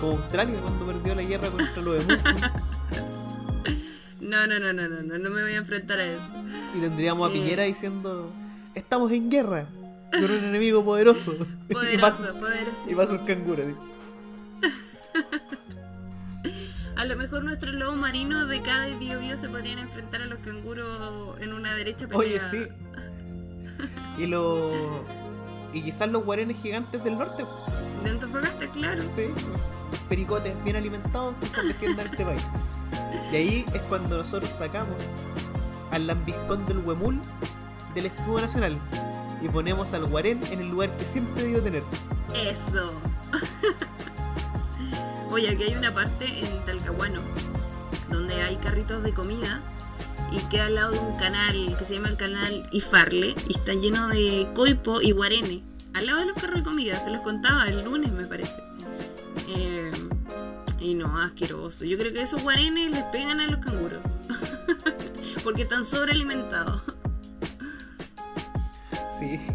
como 0.00 0.12
Australia 0.12 0.60
cuando 0.60 0.86
perdió 0.86 1.14
la 1.14 1.22
guerra 1.22 1.50
contra 1.50 1.82
los 1.82 2.02
emus 2.04 2.18
No, 4.20 4.46
no, 4.46 4.58
no, 4.60 4.72
no, 4.72 4.88
no, 4.88 5.02
no, 5.02 5.18
no 5.18 5.30
me 5.30 5.42
voy 5.42 5.52
a 5.54 5.56
enfrentar 5.56 5.98
a 5.98 6.04
eso. 6.06 6.20
y 6.76 6.80
tendríamos 6.80 7.28
a 7.28 7.34
Eh. 7.34 7.34
Piñera 7.38 7.64
diciendo: 7.64 8.30
Estamos 8.74 9.10
en 9.12 9.28
guerra 9.30 9.66
con 10.10 10.24
un 10.24 10.44
enemigo 10.44 10.84
poderoso. 10.84 11.32
y 11.68 11.72
Poderoso, 11.74 12.00
pasa, 12.00 12.32
poderoso. 12.32 12.84
y 12.90 12.94
pasa 12.94 13.12
un 13.14 13.24
canguro. 13.26 13.62
así. 13.64 13.74
A 16.96 17.04
lo 17.06 17.16
mejor 17.16 17.44
nuestros 17.44 17.74
lobos 17.74 17.96
marinos 17.96 18.48
de 18.48 18.60
cada 18.60 18.86
bio 18.98 19.18
bio 19.18 19.38
se 19.38 19.48
podrían 19.48 19.78
enfrentar 19.78 20.20
a 20.20 20.26
los 20.26 20.38
canguros 20.40 21.40
en 21.40 21.54
una 21.54 21.72
derecha 21.72 22.06
pelea. 22.06 22.18
Oye, 22.18 22.40
sí. 22.42 22.64
Y 24.18 24.26
los. 24.26 24.74
Y 25.72 25.82
quizás 25.82 26.10
los 26.10 26.24
guarenes 26.24 26.60
gigantes 26.60 27.02
del 27.02 27.16
norte. 27.16 27.46
De 28.04 28.10
Antofagasta, 28.10 28.70
claro. 28.70 29.02
Sí. 29.14 29.28
Pericotes 30.10 30.52
bien 30.62 30.76
alimentados 30.76 31.34
quizás 31.40 31.66
defiendan 31.68 32.06
este 32.06 32.22
país. 32.24 32.46
Y 33.32 33.36
ahí 33.36 33.64
es 33.72 33.80
cuando 33.82 34.18
nosotros 34.18 34.50
sacamos 34.50 34.96
al 35.92 36.06
lambiscón 36.06 36.66
del 36.66 36.78
huemul 36.78 37.18
del 37.94 38.06
escudo 38.06 38.42
nacional 38.42 38.76
y 39.42 39.48
ponemos 39.48 39.92
al 39.94 40.06
guarén 40.06 40.42
en 40.50 40.60
el 40.60 40.68
lugar 40.68 40.96
que 40.96 41.04
siempre 41.04 41.42
debió 41.42 41.62
tener. 41.62 41.82
Eso. 42.34 42.92
Oye, 45.30 45.48
aquí 45.48 45.62
hay 45.64 45.74
una 45.74 45.94
parte 45.94 46.26
en 46.26 46.64
Talcahuano 46.64 47.20
donde 48.10 48.42
hay 48.42 48.56
carritos 48.56 49.02
de 49.02 49.12
comida 49.12 49.62
y 50.32 50.38
queda 50.48 50.66
al 50.66 50.74
lado 50.74 50.92
de 50.92 50.98
un 50.98 51.16
canal 51.16 51.76
que 51.78 51.84
se 51.84 51.94
llama 51.94 52.08
el 52.08 52.16
canal 52.16 52.68
Ifarle 52.72 53.34
y 53.48 53.56
está 53.56 53.74
lleno 53.74 54.08
de 54.08 54.48
coipo 54.54 55.00
y 55.00 55.12
guarene. 55.12 55.62
Al 55.94 56.06
lado 56.06 56.20
de 56.20 56.26
los 56.26 56.36
carros 56.36 56.60
de 56.60 56.64
comida, 56.64 57.02
se 57.02 57.10
los 57.10 57.20
contaba 57.22 57.68
el 57.68 57.84
lunes 57.84 58.12
me 58.12 58.24
parece. 58.26 58.62
Eh, 59.48 59.90
y 60.78 60.94
no, 60.94 61.20
asqueroso. 61.20 61.84
Yo 61.84 61.98
creo 61.98 62.12
que 62.12 62.22
esos 62.22 62.42
guarenes 62.42 62.90
les 62.90 63.04
pegan 63.04 63.40
a 63.40 63.46
los 63.46 63.60
canguros. 63.60 64.00
Porque 65.44 65.62
están 65.62 65.84
sobrealimentados. 65.84 66.82
Sí. 69.20 69.38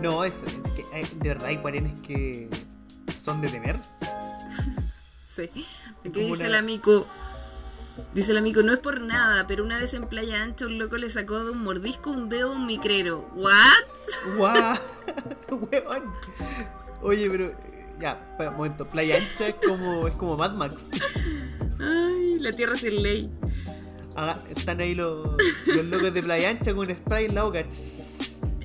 No, 0.00 0.24
es 0.24 0.44
que 0.74 0.84
hay- 0.96 1.04
de 1.20 1.28
verdad 1.28 1.48
hay 1.48 1.58
guarenes 1.58 1.92
que 2.00 2.48
son 3.20 3.42
de 3.42 3.48
temer. 3.48 3.76
Sí. 5.26 5.48
Aquí 6.00 6.20
dice 6.20 6.32
una- 6.32 6.46
el 6.46 6.54
amigo. 6.54 7.06
Dice 8.14 8.30
el 8.32 8.38
amigo, 8.38 8.62
no 8.62 8.72
es 8.72 8.78
por 8.78 9.00
nada, 9.02 9.46
pero 9.46 9.62
una 9.62 9.78
vez 9.78 9.92
en 9.94 10.06
Playa 10.06 10.42
Ancha 10.42 10.64
un 10.66 10.78
loco 10.78 10.96
le 10.96 11.08
sacó 11.10 11.44
de 11.44 11.50
un 11.50 11.62
mordisco 11.62 12.10
un 12.10 12.28
dedo 12.30 12.48
a 12.52 12.56
un 12.56 12.66
micrero. 12.66 13.30
¿What? 13.34 14.36
¡Guau! 14.38 14.76
¡Huevón! 15.70 16.04
Oye, 17.02 17.28
pero. 17.30 17.44
eh, 17.48 17.86
Ya, 18.00 18.36
un 18.38 18.56
momento. 18.56 18.86
Playa 18.86 19.18
Ancha 19.18 19.48
es 19.48 19.54
como, 19.66 20.08
es 20.08 20.14
como 20.14 20.36
Mad 20.38 20.54
Max. 20.54 20.88
Ay, 21.80 22.38
la 22.40 22.52
tierra 22.52 22.74
sin 22.76 23.02
ley. 23.02 23.30
Haga- 24.16 24.40
están 24.48 24.80
ahí 24.80 24.94
los, 24.94 25.28
los 25.66 25.84
locos 25.86 26.12
de 26.14 26.22
Playa 26.22 26.48
Ancha 26.50 26.72
con 26.74 26.88
un 26.90 26.96
spray 26.96 27.26
en 27.26 27.34
la 27.34 27.44
boca. 27.44 27.64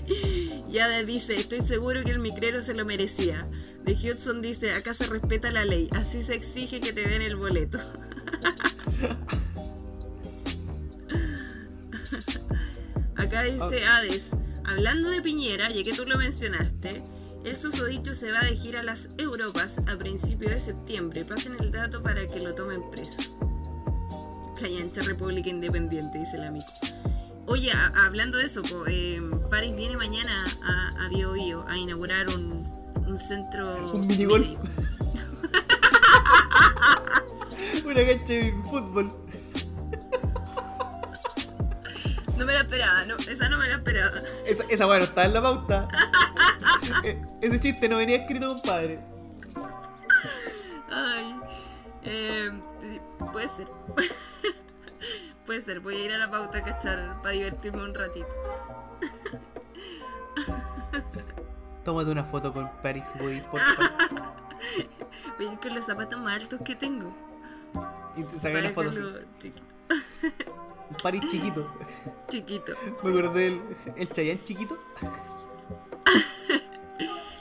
Yada 0.70 1.04
dice, 1.04 1.36
estoy 1.36 1.62
seguro 1.62 2.04
que 2.04 2.12
el 2.12 2.20
micrero 2.20 2.62
se 2.62 2.74
lo 2.74 2.86
merecía. 2.86 3.48
De 3.84 3.94
Hudson 3.94 4.42
dice, 4.42 4.74
acá 4.74 4.94
se 4.94 5.08
respeta 5.08 5.52
la 5.52 5.66
ley, 5.66 5.90
así 5.92 6.22
se 6.22 6.36
exige 6.36 6.80
que 6.80 6.94
te 6.94 7.08
den 7.08 7.22
el 7.22 7.36
boleto. 7.36 7.80
Acá 13.16 13.44
dice 13.44 13.86
Hades, 13.86 14.30
hablando 14.66 15.10
de 15.10 15.22
Piñera, 15.22 15.70
ya 15.70 15.84
que 15.84 15.94
tú 15.94 16.06
lo 16.06 16.18
mencionaste, 16.18 17.02
el 17.44 17.58
susodicho 17.58 18.14
se 18.14 18.32
va 18.32 18.42
de 18.42 18.56
gira 18.56 18.82
a 18.82 18.84
las 18.84 19.10
Europas 19.18 19.80
a 19.88 19.98
principios 19.98 20.52
de 20.52 20.60
septiembre. 20.60 21.26
Pasen 21.26 21.56
el 21.60 21.72
dato 21.72 22.04
para 22.04 22.28
que 22.28 22.40
lo 22.40 22.54
tomen 22.54 22.90
preso. 22.92 23.24
Callancha 24.60 25.02
República 25.02 25.50
Independiente, 25.50 26.20
dice 26.20 26.38
el 26.38 26.44
amigo. 26.44 26.66
Oye, 27.48 27.72
a- 27.72 27.92
hablando 28.06 28.38
de 28.38 28.46
eso, 28.46 28.62
eh, 28.88 29.22
Paris 29.50 29.76
viene 29.76 29.98
mañana 29.98 30.46
a, 30.64 31.06
a 31.06 31.10
Bio 31.10 31.34
Bio 31.34 31.68
a 31.68 31.78
inaugurar 31.78 32.28
un, 32.30 32.70
un 33.06 33.18
centro. 33.18 33.94
Un 33.94 34.08
minigolf. 34.08 34.48
médico. 34.48 34.64
Una 37.86 38.06
cancha 38.06 38.34
de 38.34 38.54
fútbol. 38.70 39.10
No 42.38 42.46
me 42.46 42.54
la 42.54 42.60
esperaba, 42.62 43.06
no, 43.06 43.16
esa 43.30 43.48
no 43.48 43.58
me 43.58 43.68
la 43.68 43.76
esperaba. 43.76 44.22
Esa, 44.46 44.64
esa 44.70 44.88
weá 44.88 45.00
no 45.00 45.06
está 45.06 45.26
en 45.26 45.34
la 45.34 45.42
pauta. 45.42 45.88
E- 47.04 47.20
Ese 47.42 47.60
chiste 47.60 47.90
no 47.90 47.98
venía 47.98 48.18
escrito, 48.18 48.48
compadre. 48.50 49.00
Ay, 50.92 51.36
eh, 52.04 52.52
puede 53.32 53.48
ser. 53.48 53.68
Puede 55.46 55.62
ser, 55.62 55.80
voy 55.80 55.96
a 55.98 56.06
ir 56.06 56.12
a 56.14 56.18
la 56.18 56.30
pauta 56.32 56.58
a 56.60 56.64
cachar 56.64 57.22
para 57.22 57.32
divertirme 57.34 57.84
un 57.84 57.94
ratito. 57.94 58.28
Tómate 61.84 62.12
una 62.12 62.24
foto 62.24 62.52
con 62.54 62.70
Paris 62.82 63.10
Boy, 63.20 63.42
por 63.52 63.60
favor. 63.62 63.92
Ir 65.40 65.60
con 65.60 65.76
los 65.76 65.86
zapatos 65.86 66.20
más 66.20 66.42
altos 66.42 66.60
que 66.64 66.76
tengo. 66.76 67.14
Y 68.16 68.24
te 68.24 68.40
saca 68.40 68.60
una 68.60 68.70
foto 68.72 68.90
así. 68.90 69.00
dejarlo 69.02 69.20
chiqui- 69.40 69.62
Un 70.90 70.96
Paris 71.04 71.22
chiquito. 71.30 71.72
chiquito. 72.30 72.74
Me 73.04 73.10
acordé 73.10 73.40
del 73.52 73.62
el 73.96 74.10
Chayán 74.10 74.40
chiquito. 74.44 74.78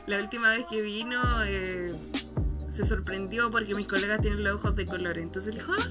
La 0.07 0.19
última 0.19 0.51
vez 0.51 0.67
que 0.69 0.83
vino 0.83 1.23
eh, 1.45 1.95
se 2.71 2.85
sorprendió 2.85 3.51
porque 3.51 3.75
mis 3.75 3.87
colegas 3.87 4.21
tienen 4.21 4.45
los 4.45 4.57
ojos 4.57 4.77
de 4.77 4.85
colores. 4.85 5.23
Entonces 5.23 5.55
dijo, 5.55 5.73
ah, 5.79 5.89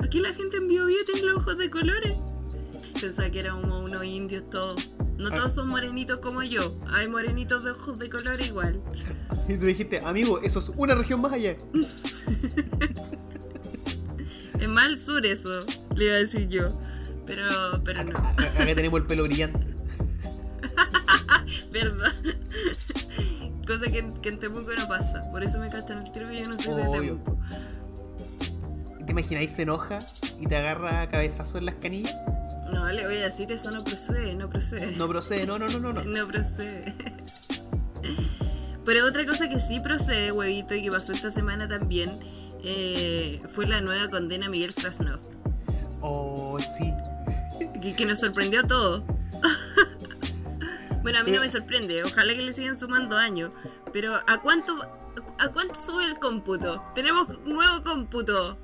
aquí 0.00 0.20
la 0.20 0.32
gente 0.34 0.56
en 0.58 0.66
Bio 0.66 0.86
Bio 0.86 0.98
tiene 1.06 1.22
los 1.22 1.36
ojos 1.38 1.58
de 1.58 1.70
colores. 1.70 2.14
Pensaba 3.00 3.30
que 3.30 3.40
eran 3.40 3.64
unos 3.64 4.04
indios 4.04 4.48
todos. 4.50 4.90
No 5.18 5.30
todos 5.30 5.52
son 5.52 5.68
morenitos 5.68 6.18
como 6.18 6.42
yo. 6.42 6.76
Hay 6.92 7.08
morenitos 7.08 7.64
de 7.64 7.70
ojos 7.72 7.98
de 7.98 8.08
color 8.10 8.40
igual. 8.40 8.80
Y 9.48 9.56
tú 9.56 9.66
dijiste, 9.66 10.00
amigo, 10.00 10.40
eso 10.40 10.58
es 10.58 10.72
una 10.76 10.94
región 10.94 11.20
más 11.20 11.32
allá. 11.32 11.56
Es 14.60 14.68
más 14.68 14.84
al 14.86 14.98
sur 14.98 15.24
eso, 15.24 15.64
le 15.94 16.06
iba 16.06 16.14
a 16.14 16.18
decir 16.18 16.48
yo. 16.48 16.76
Pero, 17.26 17.80
pero 17.84 18.02
no, 18.02 18.18
Acá 18.18 18.42
acá 18.42 18.74
tenemos 18.74 19.00
el 19.00 19.06
pelo 19.06 19.22
brillante. 19.24 19.60
¿verdad? 21.70 22.12
Cosa 23.66 23.88
que, 23.90 23.98
en- 23.98 24.14
que 24.20 24.30
en 24.30 24.38
Temuco 24.40 24.72
no 24.76 24.88
pasa. 24.88 25.20
Por 25.30 25.44
eso 25.44 25.60
me 25.60 25.70
cachan 25.70 25.98
el 26.04 26.10
tiro 26.10 26.32
y 26.32 26.40
yo 26.40 26.48
no 26.48 26.58
soy 26.58 26.74
de. 26.74 26.88
Temuco. 26.88 27.38
¿Y 29.18 29.22
¿Te 29.22 29.26
imagináis 29.34 29.56
se 29.56 29.62
enoja 29.62 29.98
y 30.38 30.46
te 30.46 30.54
agarra 30.54 31.02
a 31.02 31.08
cabezazo 31.08 31.58
en 31.58 31.66
las 31.66 31.74
canillas? 31.74 32.14
No, 32.72 32.86
le 32.86 33.04
voy 33.04 33.16
a 33.16 33.24
decir 33.24 33.50
eso 33.50 33.72
no 33.72 33.82
procede, 33.82 34.36
no 34.36 34.48
procede. 34.48 34.94
No 34.96 35.08
procede, 35.08 35.44
no, 35.44 35.58
no, 35.58 35.68
no, 35.68 35.80
no. 35.80 35.92
no. 35.92 36.04
No 36.04 36.28
procede. 36.28 36.94
Pero 38.84 39.04
otra 39.04 39.26
cosa 39.26 39.48
que 39.48 39.58
sí 39.58 39.80
procede, 39.80 40.30
huevito, 40.30 40.76
y 40.76 40.82
que 40.82 40.92
pasó 40.92 41.12
esta 41.12 41.32
semana 41.32 41.66
también, 41.66 42.20
eh, 42.62 43.40
fue 43.52 43.66
la 43.66 43.80
nueva 43.80 44.08
condena 44.08 44.46
a 44.46 44.50
Miguel 44.50 44.72
Krasnov. 44.72 45.20
Oh, 46.00 46.58
sí. 46.60 46.92
Que, 47.82 47.94
que 47.94 48.06
nos 48.06 48.20
sorprendió 48.20 48.60
a 48.60 48.66
todos. 48.68 49.02
bueno, 51.02 51.18
a 51.18 51.22
mí 51.24 51.32
no 51.32 51.40
me 51.40 51.48
sorprende. 51.48 52.04
Ojalá 52.04 52.34
que 52.34 52.42
le 52.42 52.52
sigan 52.52 52.76
sumando 52.76 53.16
años. 53.16 53.50
Pero 53.92 54.14
¿a 54.14 54.38
cuánto, 54.42 54.80
¿a 55.38 55.48
cuánto 55.48 55.74
sube 55.74 56.04
el 56.04 56.18
cómputo? 56.20 56.84
Tenemos 56.94 57.40
nuevo 57.44 57.82
cómputo. 57.82 58.58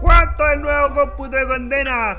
¿Cuánto 0.00 0.46
es 0.46 0.52
el 0.54 0.62
nuevo 0.62 0.94
cómputo 0.94 1.36
de 1.36 1.46
condena? 1.46 2.18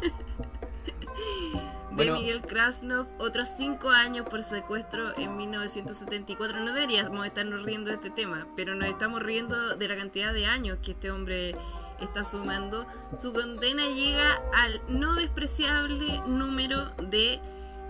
de 0.00 1.96
Bueno. 1.96 2.14
Miguel 2.14 2.42
Krasnov, 2.42 3.06
otros 3.18 3.48
5 3.56 3.88
años 3.90 4.26
por 4.28 4.42
secuestro 4.42 5.16
en 5.16 5.36
1974. 5.36 6.58
No 6.58 6.72
deberíamos 6.72 7.24
estarnos 7.26 7.62
riendo 7.62 7.90
de 7.90 7.96
este 7.96 8.10
tema, 8.10 8.46
pero 8.56 8.74
nos 8.74 8.88
estamos 8.88 9.22
riendo 9.22 9.76
de 9.76 9.88
la 9.88 9.96
cantidad 9.96 10.32
de 10.32 10.46
años 10.46 10.78
que 10.82 10.90
este 10.92 11.10
hombre 11.12 11.54
está 12.00 12.24
sumando. 12.24 12.84
Su 13.20 13.32
condena 13.32 13.86
llega 13.88 14.42
al 14.54 14.80
no 14.88 15.14
despreciable 15.14 16.20
número 16.26 16.90
de 16.96 17.38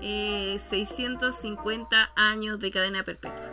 eh, 0.03 0.59
650 0.59 2.11
años 2.15 2.59
de 2.61 2.71
cadena 2.71 3.05
perpetua. 3.05 3.47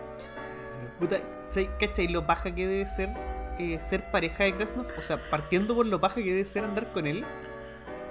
Puta, 1.00 1.20
¿sabes- 1.50 1.70
¿cachai 1.80 2.10
lo 2.10 2.28
paja 2.28 2.54
que 2.54 2.68
debe 2.68 2.88
ser 2.88 3.10
eh, 3.62 3.80
ser 3.82 4.10
pareja 4.12 4.44
de 4.44 4.56
Krasnov? 4.56 4.88
O 4.98 5.02
sea, 5.02 5.18
partiendo 5.30 5.76
por 5.76 5.86
lo 5.86 6.00
paja 6.02 6.16
que 6.16 6.30
debe 6.34 6.46
ser 6.46 6.64
andar 6.64 6.92
con 6.92 7.08
él 7.08 7.24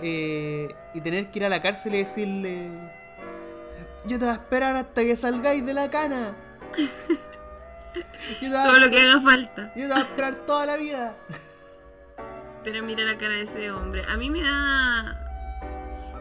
eh, 0.02 0.74
y 0.94 1.00
tener 1.00 1.30
que 1.30 1.38
ir 1.40 1.44
a 1.44 1.48
la 1.48 1.60
cárcel 1.62 1.94
y 1.94 1.98
decirle: 1.98 2.68
Yo 4.06 4.18
te 4.18 4.24
voy 4.24 4.34
a 4.34 4.38
esperar 4.38 4.76
hasta 4.76 5.02
que 5.02 5.16
salgáis 5.16 5.64
de 5.66 5.74
la 5.74 5.90
cana. 5.90 6.34
Yo 8.40 8.56
a- 8.58 8.64
Todo 8.64 8.78
lo 8.78 8.90
que 8.90 9.00
haga 9.00 9.20
falta. 9.20 9.72
yo 9.74 9.82
te 9.88 9.92
voy 9.92 9.98
a 9.98 10.04
esperar 10.04 10.34
toda 10.46 10.66
la 10.66 10.76
vida. 10.76 11.16
Pero 12.62 12.82
mira 12.84 13.02
la 13.04 13.18
cara 13.18 13.34
de 13.34 13.42
ese 13.42 13.70
hombre. 13.72 14.02
A 14.08 14.16
mí 14.16 14.30
me 14.30 14.42
da. 14.42 15.26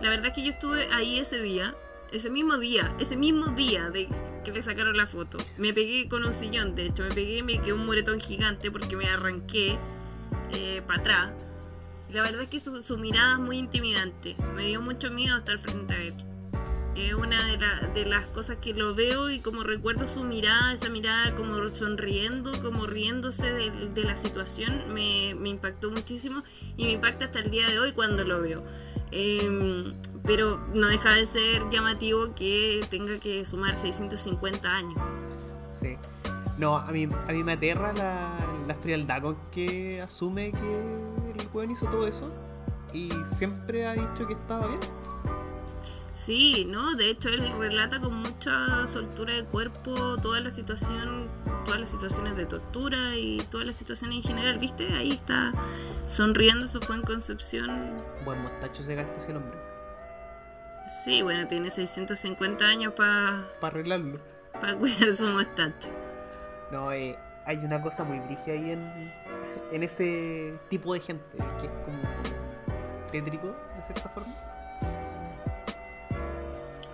La 0.01 0.09
verdad 0.09 0.27
es 0.27 0.33
que 0.33 0.43
yo 0.43 0.51
estuve 0.51 0.87
ahí 0.93 1.19
ese 1.19 1.41
día. 1.41 1.75
Ese 2.11 2.29
mismo 2.29 2.57
día. 2.57 2.91
Ese 2.99 3.17
mismo 3.17 3.47
día 3.47 3.89
de 3.89 4.07
que 4.43 4.51
le 4.51 4.61
sacaron 4.61 4.95
la 4.97 5.05
foto. 5.07 5.37
Me 5.57 5.73
pegué 5.73 6.07
con 6.09 6.23
un 6.25 6.33
sillón, 6.33 6.75
de 6.75 6.85
hecho. 6.85 7.03
Me 7.03 7.09
pegué 7.11 7.37
y 7.39 7.43
me 7.43 7.59
quedó 7.59 7.75
un 7.75 7.85
moretón 7.85 8.19
gigante 8.19 8.71
porque 8.71 8.95
me 8.95 9.07
arranqué 9.09 9.77
para 10.87 10.99
atrás. 10.99 11.31
La 12.11 12.23
verdad 12.23 12.41
es 12.41 12.47
que 12.49 12.59
su, 12.59 12.97
mirada 12.97 13.33
es 13.33 13.39
muy 13.39 13.57
intimidante. 13.59 14.35
Me 14.55 14.65
dio 14.67 14.81
mucho 14.81 15.11
miedo 15.11 15.37
estar 15.37 15.59
frente 15.59 15.93
a 15.93 16.01
él. 16.01 16.13
Es 16.95 17.13
una 17.13 17.45
de, 17.45 17.57
la- 17.57 17.87
de 17.93 18.05
las 18.05 18.25
cosas 18.25 18.57
que 18.57 18.73
lo 18.73 18.95
veo 18.95 19.29
y 19.29 19.39
como 19.39 19.63
recuerdo 19.63 20.07
su 20.07 20.23
mirada, 20.23 20.73
esa 20.73 20.89
mirada 20.89 21.35
como 21.35 21.55
sonriendo, 21.69 22.51
como 22.61 22.87
riéndose 22.87 23.51
de, 23.53 24.03
la 24.03 24.17
situación, 24.17 24.91
me, 24.93 25.35
me 25.35 25.49
impactó 25.49 25.91
muchísimo 25.91 26.43
y 26.75 26.85
me 26.85 26.91
impacta 26.93 27.25
hasta 27.25 27.39
el 27.39 27.51
día 27.51 27.69
de 27.69 27.79
hoy 27.79 27.91
cuando 27.93 28.25
lo 28.25 28.41
veo. 28.41 28.63
Em, 29.11 29.93
pero 30.29 30.59
no 30.75 30.87
deja 30.89 31.15
de 31.15 31.25
ser 31.25 31.67
llamativo 31.71 32.35
que 32.35 32.85
tenga 32.91 33.17
que 33.17 33.47
sumar 33.47 33.75
650 33.75 34.71
años. 34.71 34.95
Sí. 35.71 35.97
No, 36.59 36.77
a 36.77 36.91
mí, 36.91 37.09
a 37.27 37.31
mí 37.31 37.43
me 37.43 37.53
aterra 37.53 37.93
la, 37.93 38.37
la 38.67 38.75
frialdad 38.75 39.23
con 39.23 39.37
que 39.51 39.99
asume 40.03 40.51
que 40.51 41.41
el 41.41 41.49
weón 41.51 41.71
hizo 41.71 41.87
todo 41.87 42.05
eso. 42.05 42.31
Y 42.93 43.09
siempre 43.25 43.87
ha 43.87 43.93
dicho 43.93 44.27
que 44.27 44.33
estaba 44.33 44.67
bien. 44.67 44.79
Sí, 46.13 46.67
¿no? 46.69 46.93
De 46.93 47.09
hecho, 47.09 47.29
él 47.29 47.51
relata 47.57 47.99
con 47.99 48.13
mucha 48.13 48.85
soltura 48.85 49.33
de 49.33 49.45
cuerpo 49.45 50.17
toda 50.17 50.41
la 50.41 50.51
situación, 50.51 51.27
todas 51.65 51.79
las 51.79 51.89
situaciones 51.89 52.35
de 52.37 52.45
tortura 52.45 53.15
y 53.15 53.41
todas 53.49 53.65
las 53.65 53.77
situaciones 53.77 54.17
en 54.17 54.23
general, 54.23 54.59
¿viste? 54.59 54.93
Ahí 54.93 55.09
está 55.09 55.53
sonriendo, 56.05 56.65
eso 56.65 56.81
fue 56.81 56.97
en 56.97 57.01
Concepción. 57.01 57.97
Buen 58.25 58.43
mostacho 58.43 58.83
se 58.83 58.93
gasta 58.93 59.17
ese 59.17 59.35
hombre. 59.35 59.68
Sí, 61.03 61.21
bueno, 61.21 61.47
tiene 61.47 61.71
650 61.71 62.65
años 62.65 62.93
para 62.93 63.47
Para 63.59 63.73
arreglarlo. 63.73 64.19
cuidar 64.79 65.15
su 65.15 65.27
mostacho. 65.27 65.89
No, 66.71 66.91
eh, 66.91 67.17
hay 67.45 67.57
una 67.57 67.81
cosa 67.81 68.03
muy 68.03 68.19
brígida 68.19 68.53
ahí 68.53 68.71
en, 68.71 69.11
en 69.71 69.83
ese 69.83 70.53
tipo 70.69 70.93
de 70.93 70.99
gente, 70.99 71.23
que 71.59 71.67
es 71.67 71.71
como 71.85 71.99
tétrico, 73.11 73.47
de 73.47 73.83
cierta 73.85 74.09
forma. 74.09 74.33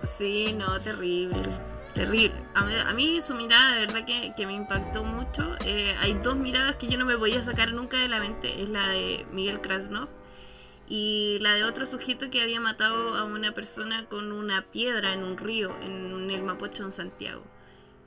Sí, 0.04 0.54
no, 0.56 0.80
terrible. 0.80 1.48
Terrible. 1.92 2.34
A 2.54 2.64
mí, 2.64 2.74
a 2.74 2.92
mí 2.92 3.20
su 3.20 3.34
mirada 3.34 3.72
de 3.74 3.86
verdad 3.86 4.04
que, 4.04 4.34
que 4.36 4.46
me 4.46 4.52
impactó 4.52 5.02
mucho. 5.02 5.56
Eh, 5.64 5.94
hay 6.00 6.12
dos 6.14 6.36
miradas 6.36 6.76
que 6.76 6.86
yo 6.86 6.98
no 6.98 7.06
me 7.06 7.16
voy 7.16 7.32
a 7.34 7.42
sacar 7.42 7.72
nunca 7.72 7.98
de 7.98 8.08
la 8.08 8.20
mente. 8.20 8.62
Es 8.62 8.68
la 8.68 8.86
de 8.88 9.26
Miguel 9.32 9.60
Krasnov 9.60 10.08
y 10.88 11.38
la 11.40 11.54
de 11.54 11.64
otro 11.64 11.86
sujeto 11.86 12.30
que 12.30 12.40
había 12.42 12.60
matado 12.60 13.14
a 13.16 13.24
una 13.24 13.52
persona 13.52 14.04
con 14.08 14.32
una 14.32 14.62
piedra 14.66 15.12
en 15.12 15.22
un 15.24 15.36
río, 15.38 15.74
en 15.82 16.30
el 16.30 16.42
Mapocho 16.42 16.84
en 16.84 16.92
Santiago. 16.92 17.42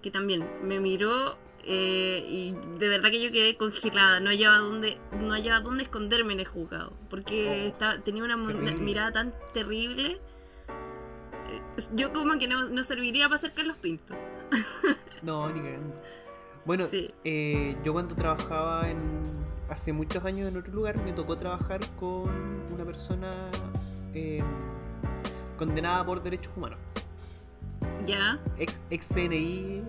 Que 0.01 0.11
también 0.11 0.47
me 0.63 0.79
miró 0.79 1.37
eh, 1.65 2.23
y 2.27 2.55
de 2.77 2.87
verdad 2.87 3.11
que 3.11 3.21
yo 3.21 3.31
quedé 3.33 3.57
congelada. 3.57 4.19
No 4.21 4.29
hallaba 4.29 4.59
dónde, 4.59 4.97
no 5.19 5.33
hallaba 5.33 5.59
dónde 5.59 5.83
esconderme 5.83 6.33
en 6.33 6.39
el 6.39 6.47
juzgado. 6.47 6.93
Porque 7.09 7.63
Oh, 7.65 7.67
estaba- 7.67 7.97
tenía 8.01 8.23
una, 8.23 8.35
terrible. 8.37 8.71
mirada 8.77 9.11
tan 9.11 9.33
terrible. 9.53 10.21
Eh, 11.49 11.61
Yo 11.95 12.13
como 12.13 12.37
que 12.39 12.47
no, 12.47 12.69
no 12.69 12.83
serviría 12.83 13.27
para 13.27 13.39
ser 13.39 13.51
Carlos 13.53 13.75
Pinto. 13.81 14.15
No, 15.21 15.49
ni 15.49 15.59
cagando. 15.59 16.01
Bueno, 16.65 16.85
Sí. 16.85 17.11
eh, 17.25 17.75
yo 17.83 17.91
cuando 17.93 18.15
trabajaba 18.15 18.89
en 18.89 18.99
hace 19.69 19.93
muchos 19.93 20.23
años 20.25 20.49
en 20.49 20.57
otro 20.57 20.73
lugar, 20.73 20.97
me 21.03 21.13
tocó 21.13 21.37
trabajar 21.37 21.79
con 21.99 22.29
una 22.73 22.85
persona 22.85 23.31
eh, 24.13 24.43
condenada 25.57 26.05
por 26.05 26.21
derechos 26.21 26.51
humanos. 26.55 26.79
¿Ya? 28.05 28.39
Ex, 28.57 28.81
ex 28.89 29.07
CNI, 29.07 29.83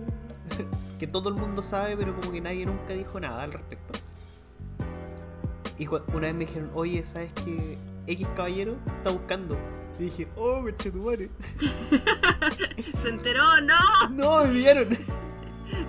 que 0.99 1.07
todo 1.07 1.29
el 1.29 1.35
mundo 1.35 1.61
sabe, 1.61 1.97
pero 1.97 2.15
como 2.15 2.31
que 2.31 2.41
nadie 2.41 2.65
nunca 2.65 2.93
dijo 2.93 3.19
nada 3.19 3.43
al 3.43 3.53
respecto. 3.53 3.99
Y 5.77 5.87
una 5.87 6.27
vez 6.27 6.33
me 6.35 6.45
dijeron, 6.45 6.69
oye, 6.75 7.03
¿sabes 7.03 7.33
que 7.33 7.77
X 8.05 8.27
caballero 8.35 8.77
está 8.97 9.09
buscando? 9.09 9.57
Y 9.97 10.03
dije, 10.05 10.27
oh, 10.35 10.61
madre. 10.95 11.29
Se 12.95 13.09
enteró, 13.09 13.43
no. 13.61 13.75
No, 14.11 14.45
me 14.45 14.53
vieron. 14.53 14.87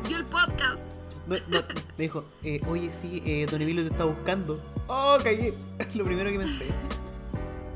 Dio 0.07 0.17
el 0.17 0.25
podcast. 0.25 0.92
No, 1.27 1.37
no, 1.49 1.61
me 1.97 2.03
dijo, 2.05 2.25
eh, 2.43 2.61
oye, 2.69 2.93
sí, 2.93 3.23
eh, 3.25 3.47
Don 3.51 3.63
Emilio 3.63 3.85
te 3.85 3.91
está 3.91 4.05
buscando. 4.05 4.61
Oh, 4.89 5.17
cagué. 5.23 5.55
Lo 5.95 6.05
primero 6.05 6.31
que 6.31 6.39
pensé. 6.39 6.67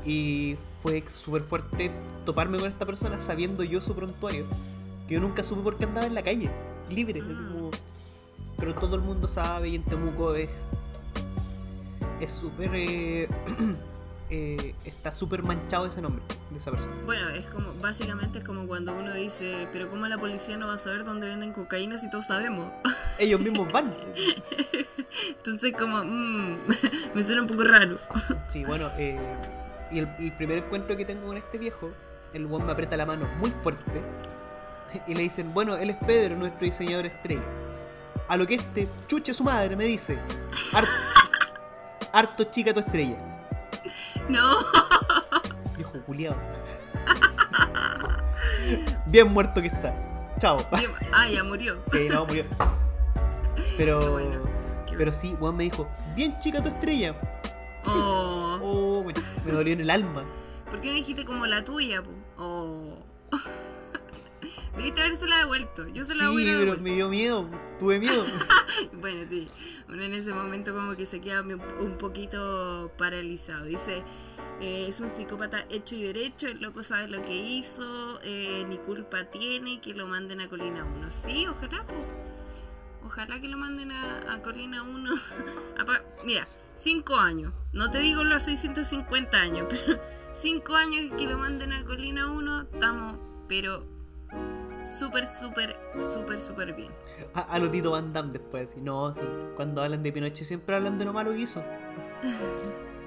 Y 0.05 0.55
fue 0.83 1.03
súper 1.09 1.43
fuerte 1.43 1.91
toparme 2.25 2.57
con 2.57 2.67
esta 2.67 2.85
persona 2.85 3.19
sabiendo 3.19 3.63
yo 3.63 3.79
su 3.81 3.93
prontuario. 3.95 4.45
Que 5.07 5.15
yo 5.15 5.21
nunca 5.21 5.43
supe 5.43 5.61
por 5.61 5.77
qué 5.77 5.85
andaba 5.85 6.05
en 6.07 6.13
la 6.15 6.21
calle, 6.23 6.49
libre. 6.89 7.21
así 7.21 7.33
como- 7.33 7.71
pero 8.57 8.73
todo 8.73 8.95
el 8.95 9.01
mundo 9.01 9.27
sabe 9.27 9.69
y 9.69 9.75
en 9.75 9.83
Temuco 9.83 10.33
es. 10.35 10.49
Es 12.19 12.31
súper. 12.31 12.71
eh, 12.73 13.27
eh, 14.29 14.75
está 14.85 15.11
súper 15.11 15.43
manchado 15.43 15.85
ese 15.85 16.01
nombre 16.01 16.23
de 16.51 16.57
esa 16.57 16.71
persona. 16.71 16.95
Bueno, 17.05 17.29
es 17.29 17.45
como, 17.47 17.73
básicamente 17.75 18.39
es 18.39 18.43
como 18.43 18.67
cuando 18.67 18.93
uno 18.93 19.13
dice, 19.13 19.67
pero 19.71 19.89
¿cómo 19.89 20.05
la 20.07 20.17
policía 20.17 20.57
no 20.57 20.67
va 20.67 20.73
a 20.73 20.77
saber 20.77 21.05
dónde 21.05 21.27
venden 21.27 21.53
cocaína 21.53 21.97
si 21.97 22.09
todos 22.09 22.27
sabemos? 22.27 22.71
Ellos 23.19 23.39
mismos 23.39 23.71
van. 23.71 23.93
Entonces 25.29 25.73
como, 25.77 26.03
mm, 26.03 26.57
me 27.15 27.23
suena 27.23 27.41
un 27.41 27.47
poco 27.47 27.63
raro. 27.63 27.97
Sí, 28.49 28.63
bueno, 28.63 28.89
eh, 28.97 29.17
y 29.91 29.99
el, 29.99 30.07
el 30.19 30.31
primer 30.33 30.59
encuentro 30.59 30.95
que 30.95 31.03
tengo 31.05 31.27
con 31.27 31.37
este 31.37 31.57
viejo, 31.57 31.91
el 32.33 32.45
weón 32.45 32.65
me 32.65 32.71
aprieta 32.71 32.95
la 32.97 33.05
mano 33.05 33.27
muy 33.39 33.51
fuerte 33.61 34.01
y 35.05 35.13
le 35.13 35.21
dicen, 35.21 35.53
bueno, 35.53 35.75
él 35.75 35.89
es 35.89 35.97
Pedro, 36.05 36.37
nuestro 36.37 36.61
diseñador 36.65 37.05
estrella. 37.07 37.41
A 38.29 38.35
lo 38.37 38.47
que 38.47 38.55
este 38.55 38.87
chuche 39.07 39.33
su 39.33 39.43
madre 39.43 39.75
me 39.75 39.85
dice, 39.85 40.17
"Har- 40.73 40.87
harto 42.13 42.45
chica 42.45 42.73
tu 42.73 42.79
estrella. 42.79 43.17
No, 44.29 44.57
Viejo 45.77 46.01
culiado. 46.05 46.35
Bien 49.05 49.27
muerto 49.31 49.61
que 49.61 49.67
está. 49.67 49.93
Chao. 50.39 50.57
Bien- 50.77 50.91
ah, 51.13 51.27
ya 51.29 51.43
murió. 51.43 51.77
Sí, 51.91 52.07
no, 52.09 52.25
murió. 52.25 52.43
Pero, 53.77 53.99
Qué 53.99 54.07
bueno, 54.09 54.39
qué 54.89 54.95
pero 54.97 55.13
sí, 55.13 55.35
weón 55.39 55.55
me 55.55 55.63
dijo, 55.65 55.87
bien 56.15 56.37
chica 56.39 56.61
tu 56.61 56.69
estrella. 56.69 57.15
Oh, 57.85 58.59
Oh, 58.61 59.03
me, 59.03 59.13
me 59.45 59.51
dolió 59.51 59.73
en 59.73 59.81
el 59.81 59.89
alma. 59.89 60.23
¿por 60.69 60.81
qué 60.81 60.89
no 60.89 60.95
dijiste 60.95 61.23
como 61.25 61.45
la 61.45 61.63
tuya? 61.63 62.01
po? 62.03 62.09
Oh. 62.37 62.97
Debiste 64.77 65.01
habérsela 65.01 65.37
devuelto. 65.39 65.87
Yo 65.87 66.05
se 66.05 66.15
la 66.15 66.25
Sí, 66.29 66.35
hubiera 66.35 66.51
pero 66.59 66.59
devuelto. 66.75 66.83
me 66.83 66.93
dio 66.93 67.09
miedo, 67.09 67.49
tuve 67.79 67.99
miedo. 67.99 68.23
Bueno, 68.93 69.27
sí. 69.29 69.47
Uno 69.89 70.03
en 70.03 70.13
ese 70.13 70.33
momento 70.33 70.73
como 70.73 70.95
que 70.95 71.05
se 71.07 71.19
queda 71.19 71.41
un 71.41 71.97
poquito 71.97 72.91
paralizado. 72.97 73.65
Dice, 73.65 74.03
eh, 74.61 74.85
es 74.87 74.99
un 75.01 75.09
psicópata 75.09 75.65
hecho 75.69 75.95
y 75.95 76.03
derecho, 76.03 76.47
el 76.47 76.61
loco 76.61 76.83
sabe 76.83 77.07
lo 77.07 77.21
que 77.23 77.35
hizo, 77.35 78.19
eh, 78.23 78.65
ni 78.69 78.77
culpa 78.77 79.23
tiene, 79.25 79.81
que 79.81 79.93
lo 79.95 80.05
manden 80.05 80.41
a 80.41 80.47
Colina 80.49 80.83
1. 80.83 81.11
Sí, 81.11 81.47
ojalá, 81.47 81.85
po. 81.87 81.95
Ojalá 83.05 83.39
que 83.39 83.47
lo 83.47 83.57
manden 83.57 83.91
a, 83.91 84.33
a 84.33 84.41
Colina 84.43 84.83
1. 84.83 85.11
Apa- 85.79 86.03
Mira, 86.25 86.47
5 86.75 87.15
años. 87.17 87.53
No 87.73 87.89
te 87.89 87.99
digo 87.99 88.23
los 88.23 88.43
650 88.43 89.39
años, 89.41 89.65
pero 89.69 89.99
5 90.39 90.75
años 90.75 91.15
que 91.17 91.25
lo 91.25 91.39
manden 91.39 91.71
a 91.73 91.83
Colina 91.83 92.27
1, 92.31 92.61
estamos, 92.73 93.17
pero 93.47 93.87
súper, 94.87 95.25
súper, 95.25 95.75
súper, 95.99 96.39
súper 96.39 96.73
bien. 96.73 96.91
A, 97.33 97.41
a 97.41 97.59
lo 97.59 97.69
Tito 97.69 97.91
Van 97.91 98.13
Damme 98.13 98.31
después. 98.33 98.75
No, 98.77 99.13
sí. 99.13 99.19
Cuando 99.55 99.81
hablan 99.83 100.03
de 100.03 100.11
Pinochet 100.11 100.45
siempre 100.45 100.75
hablan 100.75 100.97
de 100.99 101.05
lo 101.05 101.13
malo 101.13 101.31
que 101.31 101.39
hizo. 101.39 101.63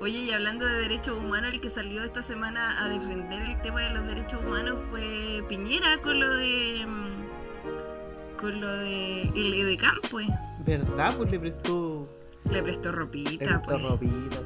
Oye, 0.00 0.18
y 0.18 0.30
hablando 0.30 0.64
de 0.66 0.74
derechos 0.80 1.18
humanos, 1.18 1.52
el 1.52 1.60
que 1.60 1.68
salió 1.70 2.04
esta 2.04 2.22
semana 2.22 2.84
a 2.84 2.88
defender 2.88 3.42
el 3.42 3.60
tema 3.62 3.80
de 3.80 3.90
los 3.94 4.06
derechos 4.06 4.40
humanos 4.44 4.78
fue 4.90 5.42
Piñera 5.48 6.00
con 6.02 6.20
lo 6.20 6.28
de. 6.36 6.84
mm, 6.86 8.36
con 8.38 8.60
lo 8.60 8.68
de. 8.68 9.22
el 9.22 9.54
EDECAM, 9.54 9.96
pues. 10.10 10.28
¿Verdad? 10.64 11.16
Pues 11.16 11.30
le 11.30 11.40
prestó, 11.40 12.02
Le 12.50 12.62
prestó 12.62 12.90
le 12.92 12.98
ropita, 12.98 13.44
prestó 13.62 13.62
pues. 13.70 13.82
ropita. 13.82 14.36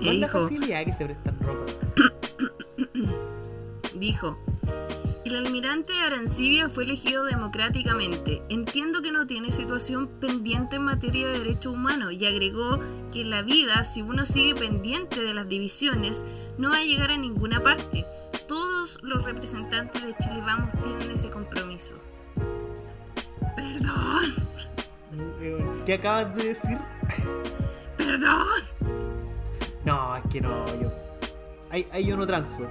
¿Qué 0.00 0.04
la 0.06 0.26
dijo? 0.26 0.40
facilidad 0.40 0.84
que 0.84 0.92
se 0.92 1.04
prestan 1.04 1.38
ropa. 1.40 1.72
Dijo. 3.94 4.38
El 5.30 5.46
almirante 5.46 5.92
Arancibia 5.92 6.68
fue 6.68 6.82
elegido 6.82 7.22
democráticamente. 7.24 8.42
Entiendo 8.48 9.00
que 9.00 9.12
no 9.12 9.28
tiene 9.28 9.52
situación 9.52 10.08
pendiente 10.08 10.74
en 10.76 10.82
materia 10.82 11.28
de 11.28 11.38
derechos 11.38 11.72
humanos 11.72 12.14
y 12.14 12.26
agregó 12.26 12.80
que 13.12 13.20
en 13.20 13.30
la 13.30 13.42
vida, 13.42 13.84
si 13.84 14.02
uno 14.02 14.26
sigue 14.26 14.56
pendiente 14.58 15.22
de 15.22 15.32
las 15.32 15.48
divisiones, 15.48 16.26
no 16.58 16.70
va 16.70 16.78
a 16.78 16.84
llegar 16.84 17.12
a 17.12 17.16
ninguna 17.16 17.62
parte. 17.62 18.04
Todo 18.48 18.70
todos 18.80 19.02
los 19.02 19.22
representantes 19.24 20.02
de 20.02 20.16
Chile 20.16 20.40
Vamos 20.40 20.72
tienen 20.82 21.10
ese 21.10 21.28
compromiso. 21.28 21.96
Perdón, 23.54 24.34
¿Qué 25.84 25.94
acabas 25.94 26.34
de 26.34 26.44
decir? 26.44 26.78
perdón. 27.98 28.46
No, 29.84 30.16
es 30.16 30.22
que 30.32 30.40
no, 30.40 30.66
yo. 30.80 30.90
Ahí, 31.68 31.86
ahí 31.92 32.06
yo 32.06 32.16
no 32.16 32.26
transo. 32.26 32.66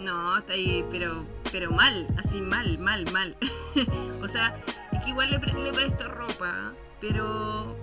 No, 0.00 0.38
está 0.38 0.54
ahí, 0.54 0.84
pero, 0.90 1.24
pero 1.52 1.70
mal, 1.70 2.06
así 2.18 2.40
mal, 2.40 2.78
mal, 2.78 3.10
mal. 3.12 3.36
o 4.22 4.28
sea, 4.28 4.56
es 4.92 5.00
que 5.04 5.10
igual 5.10 5.30
le, 5.30 5.38
pre- 5.38 5.52
le 5.52 5.72
presto 5.72 6.08
ropa, 6.08 6.72
pero, 7.00 7.76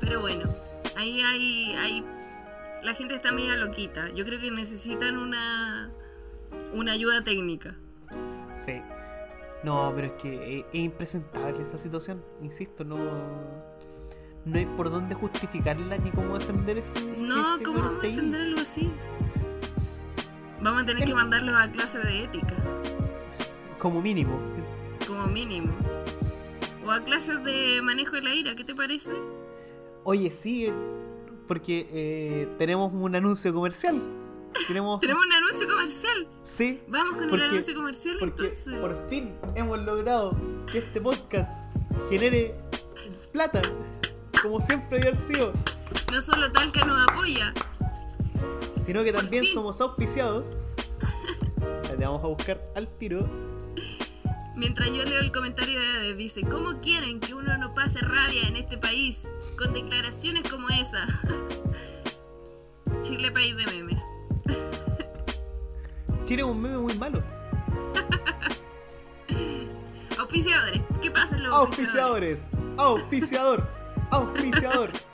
pero 0.00 0.20
bueno, 0.20 0.48
ahí 0.96 1.20
hay, 1.22 1.74
hay, 1.76 2.04
la 2.82 2.94
gente 2.94 3.14
está 3.16 3.32
media 3.32 3.56
loquita. 3.56 4.10
Yo 4.10 4.24
creo 4.24 4.38
que 4.40 4.50
necesitan 4.50 5.16
una, 5.18 5.90
una 6.72 6.92
ayuda 6.92 7.22
técnica. 7.24 7.74
Sí. 8.54 8.80
No, 9.64 9.92
pero 9.96 10.08
es 10.08 10.12
que 10.22 10.58
es, 10.60 10.66
es 10.72 10.74
impresentable 10.84 11.62
esa 11.62 11.78
situación. 11.78 12.22
Insisto, 12.42 12.84
no. 12.84 12.98
No 14.44 14.58
hay 14.58 14.66
por 14.66 14.90
dónde 14.90 15.14
justificarla 15.14 15.96
ni 15.96 16.10
cómo 16.10 16.38
defender 16.38 16.76
ese. 16.78 17.00
No, 17.00 17.54
ese 17.56 17.64
¿cómo 17.64 17.80
vamos 17.80 18.04
a 18.04 18.06
defender 18.06 18.42
algo 18.42 18.60
así? 18.60 18.92
Vamos 20.64 20.82
a 20.82 20.86
tener 20.86 21.04
que 21.04 21.14
mandarlos 21.14 21.54
a 21.54 21.70
clase 21.70 21.98
de 21.98 22.24
ética, 22.24 22.56
Como 23.78 24.00
mínimo. 24.00 24.40
Como 25.06 25.26
mínimo. 25.26 25.74
O 26.86 26.90
a 26.90 27.00
clases 27.00 27.44
de 27.44 27.82
manejo 27.82 28.12
de 28.16 28.22
la 28.22 28.34
ira, 28.34 28.54
¿qué 28.56 28.64
te 28.64 28.74
parece? 28.74 29.12
Oye, 30.04 30.30
sí, 30.30 30.64
eh, 30.64 30.72
porque 31.46 31.86
eh, 31.92 32.48
tenemos 32.56 32.90
un 32.94 33.14
anuncio 33.14 33.52
comercial. 33.52 34.00
Tenemos. 34.66 35.00
Tenemos 35.02 35.22
un 35.26 35.32
anuncio 35.34 35.68
comercial. 35.68 36.28
Sí. 36.44 36.80
Vamos 36.88 37.16
con 37.18 37.28
Porque- 37.28 37.44
el 37.44 37.50
anuncio 37.50 37.74
comercial 37.74 38.16
Porque 38.18 38.42
entonces. 38.44 38.74
por 38.76 39.08
fin 39.10 39.34
hemos 39.56 39.78
logrado 39.82 40.34
que 40.72 40.78
este 40.78 40.98
podcast 40.98 41.50
genere 42.08 42.54
plata. 43.32 43.60
Como 44.42 44.62
siempre 44.62 44.96
había 44.98 45.14
sido. 45.14 45.52
No 46.10 46.20
solo 46.22 46.50
Talca 46.52 46.86
nos 46.86 47.06
apoya. 47.06 47.52
Sino 48.84 49.02
que 49.02 49.12
también 49.12 49.44
somos 49.52 49.80
auspiciados. 49.80 50.46
Te 51.96 52.04
vamos 52.04 52.22
a 52.22 52.26
buscar 52.26 52.60
al 52.74 52.88
tiro. 52.88 53.26
Mientras 54.56 54.92
yo 54.92 55.04
leo 55.04 55.20
el 55.20 55.32
comentario 55.32 55.80
de 55.80 55.86
Ade, 55.86 56.14
dice, 56.14 56.42
¿cómo 56.42 56.78
quieren 56.78 57.18
que 57.18 57.34
uno 57.34 57.56
no 57.56 57.74
pase 57.74 58.00
rabia 58.00 58.42
en 58.46 58.56
este 58.56 58.78
país 58.78 59.28
con 59.56 59.72
declaraciones 59.72 60.48
como 60.48 60.68
esa? 60.68 61.06
Chile 63.02 63.30
país 63.32 63.56
de 63.56 63.66
memes. 63.66 64.02
Chile 66.24 66.42
es 66.42 66.48
un 66.48 66.60
meme 66.60 66.78
muy 66.78 66.94
malo. 66.94 67.22
Auspiciadores, 70.18 70.80
¿qué 71.00 71.10
pasa 71.10 71.36
en 71.36 71.44
los 71.44 71.54
auspiciadores? 71.54 72.46
Auspiciadores. 72.76 73.66
Auspiciador. 74.10 74.90
Auspiciador. 74.90 75.13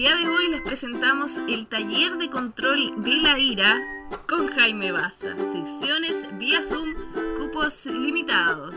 Día 0.00 0.16
de 0.16 0.26
hoy 0.30 0.48
les 0.48 0.62
presentamos 0.62 1.36
el 1.46 1.66
taller 1.66 2.16
de 2.16 2.30
control 2.30 3.02
de 3.02 3.16
la 3.16 3.38
ira 3.38 3.78
con 4.26 4.48
Jaime 4.48 4.92
Baza. 4.92 5.36
Secciones 5.52 6.26
vía 6.38 6.62
Zoom, 6.62 6.94
cupos 7.36 7.84
limitados. 7.84 8.74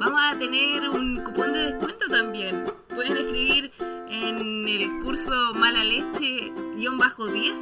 Vamos 0.00 0.20
a 0.20 0.36
tener 0.36 0.90
un 0.90 1.22
cupón 1.22 1.52
de 1.52 1.70
descuento 1.70 2.06
también. 2.08 2.64
Pueden 2.88 3.16
escribir 3.16 3.70
en 4.08 4.66
el 4.66 5.00
curso 5.04 5.54
Mala 5.54 5.84
Leche-10 5.84 7.56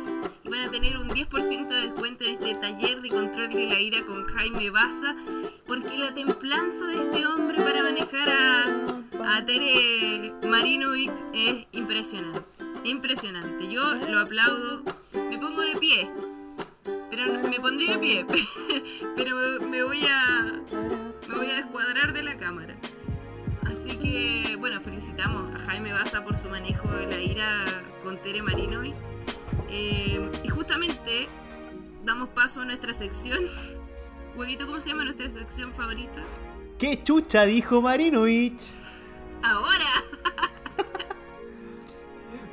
y 0.44 0.48
van 0.48 0.60
a 0.60 0.70
tener 0.70 0.96
un 0.96 1.10
10% 1.10 1.68
de 1.68 1.80
descuento 1.82 2.24
en 2.24 2.30
este 2.36 2.54
taller 2.54 3.02
de 3.02 3.10
control 3.10 3.50
de 3.50 3.66
la 3.66 3.78
ira 3.78 4.00
con 4.06 4.24
Jaime 4.24 4.70
Baza. 4.70 5.14
Porque 5.66 5.98
la 5.98 6.14
templanza 6.14 6.86
de 6.86 7.02
este 7.02 7.26
hombre 7.26 7.60
para 7.62 7.82
manejar 7.82 8.30
a, 8.30 9.36
a 9.36 9.44
Tere 9.44 10.32
Marinovic 10.48 11.12
es 11.34 11.66
impresionante. 11.72 12.51
Impresionante. 12.84 13.68
Yo 13.70 13.94
lo 13.94 14.20
aplaudo. 14.20 14.82
Me 15.30 15.38
pongo 15.38 15.60
de 15.62 15.76
pie. 15.76 16.10
Pero 17.10 17.26
me 17.48 17.60
pondría 17.60 17.96
de 17.96 17.98
pie. 17.98 18.26
Pero 19.16 19.36
me- 19.68 19.82
voy 19.82 20.04
a. 20.06 20.60
Me 21.28 21.34
voy 21.36 21.50
a 21.50 21.54
descuadrar 21.56 22.12
de 22.12 22.22
la 22.22 22.36
cámara. 22.36 22.76
Así 23.64 23.96
que, 23.96 24.56
bueno, 24.56 24.80
felicitamos 24.80 25.54
a 25.54 25.58
Jaime 25.60 25.92
Baza 25.92 26.22
por 26.24 26.36
su 26.36 26.48
manejo 26.50 26.88
de 26.88 27.06
la 27.06 27.20
ira 27.20 27.64
con 28.02 28.20
Tere 28.20 28.42
Marinovic. 28.42 28.94
Eh, 29.68 30.30
y 30.42 30.48
justamente 30.48 31.28
damos 32.04 32.28
paso 32.30 32.60
a 32.62 32.64
nuestra 32.64 32.92
sección. 32.92 33.38
Huevito, 34.36 34.66
¿cómo 34.66 34.80
se 34.80 34.90
llama 34.90 35.04
nuestra 35.04 35.30
sección 35.30 35.72
favorita? 35.72 36.22
¿Qué 36.78 37.00
chucha 37.02 37.44
dijo 37.44 37.80
Marinovich? 37.80 38.72
Ahora. 39.42 39.84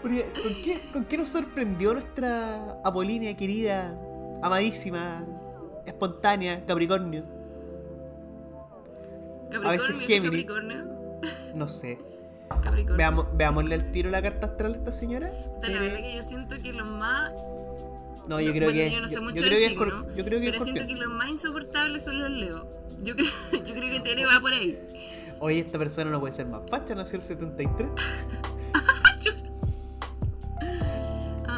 Porque, 0.01 0.31
¿con, 0.41 0.53
qué, 0.63 0.79
¿Con 0.93 1.05
qué 1.05 1.17
nos 1.17 1.29
sorprendió 1.29 1.93
nuestra 1.93 2.79
Apolínea 2.83 3.35
querida, 3.35 3.99
amadísima, 4.41 5.25
espontánea, 5.85 6.65
Capricornio? 6.65 7.23
Capricornio, 9.51 9.71
veces 9.71 9.95
¿qué 9.97 10.13
Géminis. 10.13 10.45
Capricornio. 10.45 10.85
No 11.55 11.67
sé. 11.67 11.97
Capricornio. 12.49 12.95
Veamos, 12.97 13.25
veámosle 13.33 13.75
al 13.75 13.91
tiro 13.91 14.09
la 14.09 14.21
carta 14.21 14.47
astral 14.47 14.73
a 14.73 14.77
esta 14.77 14.91
señora. 14.91 15.31
La 15.61 15.81
verdad 15.81 15.97
que 15.97 16.15
yo 16.15 16.23
siento 16.23 16.55
que 16.61 16.73
los 16.73 16.87
más. 16.87 17.31
No, 18.27 18.39
yo 18.39 18.51
creo 18.51 18.69
bueno, 18.69 18.79
que 18.79 18.91
yo 18.91 19.01
no 19.01 19.07
sé 19.07 19.15
yo, 19.15 19.21
mucho 19.23 19.37
yo 19.37 19.43
de 19.43 19.49
creo 19.49 19.59
que 19.59 19.69
signo, 19.69 20.15
yo 20.15 20.23
creo 20.23 20.39
que 20.39 20.51
pero 20.51 20.63
siento 20.63 20.87
que 20.87 20.95
los 20.95 21.09
más 21.09 21.29
insoportables 21.29 22.03
son 22.03 22.19
los 22.19 22.29
Leo. 22.29 22.67
Yo 23.01 23.15
creo, 23.15 23.27
yo 23.65 23.73
creo 23.73 23.91
que 23.91 23.99
Tere 24.01 24.25
va 24.25 24.39
por 24.39 24.53
ahí. 24.53 24.79
Oye, 25.39 25.59
esta 25.59 25.79
persona 25.79 26.11
no 26.11 26.19
puede 26.19 26.33
ser 26.33 26.45
más 26.47 26.61
facha, 26.69 26.93
nació 26.95 27.17
el 27.17 27.23
73. 27.23 27.89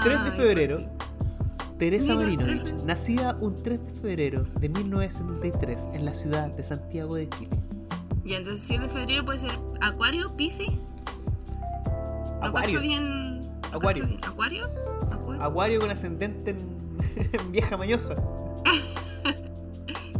3 0.04 0.24
de 0.24 0.32
febrero, 0.32 0.80
Teresa 1.78 2.16
Marinovich, 2.16 2.74
nacida 2.86 3.38
un 3.39 3.62
3 3.62 3.86
de 3.86 3.91
febrero 4.02 4.43
de 4.60 4.70
1973 4.70 5.89
en 5.93 6.06
la 6.06 6.16
ciudad 6.16 6.47
de 6.47 6.64
Santiago 6.64 7.16
de 7.16 7.30
Chile. 7.30 7.52
Ya, 8.26 8.38
entonces 8.38 8.64
7 8.64 8.84
de 8.84 8.89
febrero 8.89 9.26
puede 9.26 9.38
ser 9.38 9.52
Acuario, 9.80 10.36
Pisces. 10.36 10.70
Acuario. 12.41 12.82
bien. 12.82 13.41
Acuario. 13.72 14.08
bien. 14.08 14.20
¿Acuario? 14.26 14.66
¿Acuario? 15.12 15.43
Acuario 15.43 15.80
con 15.80 15.91
ascendente 15.91 16.52
en, 16.52 16.58
en 17.39 17.52
vieja 17.52 17.78
mañosa. 17.78 18.16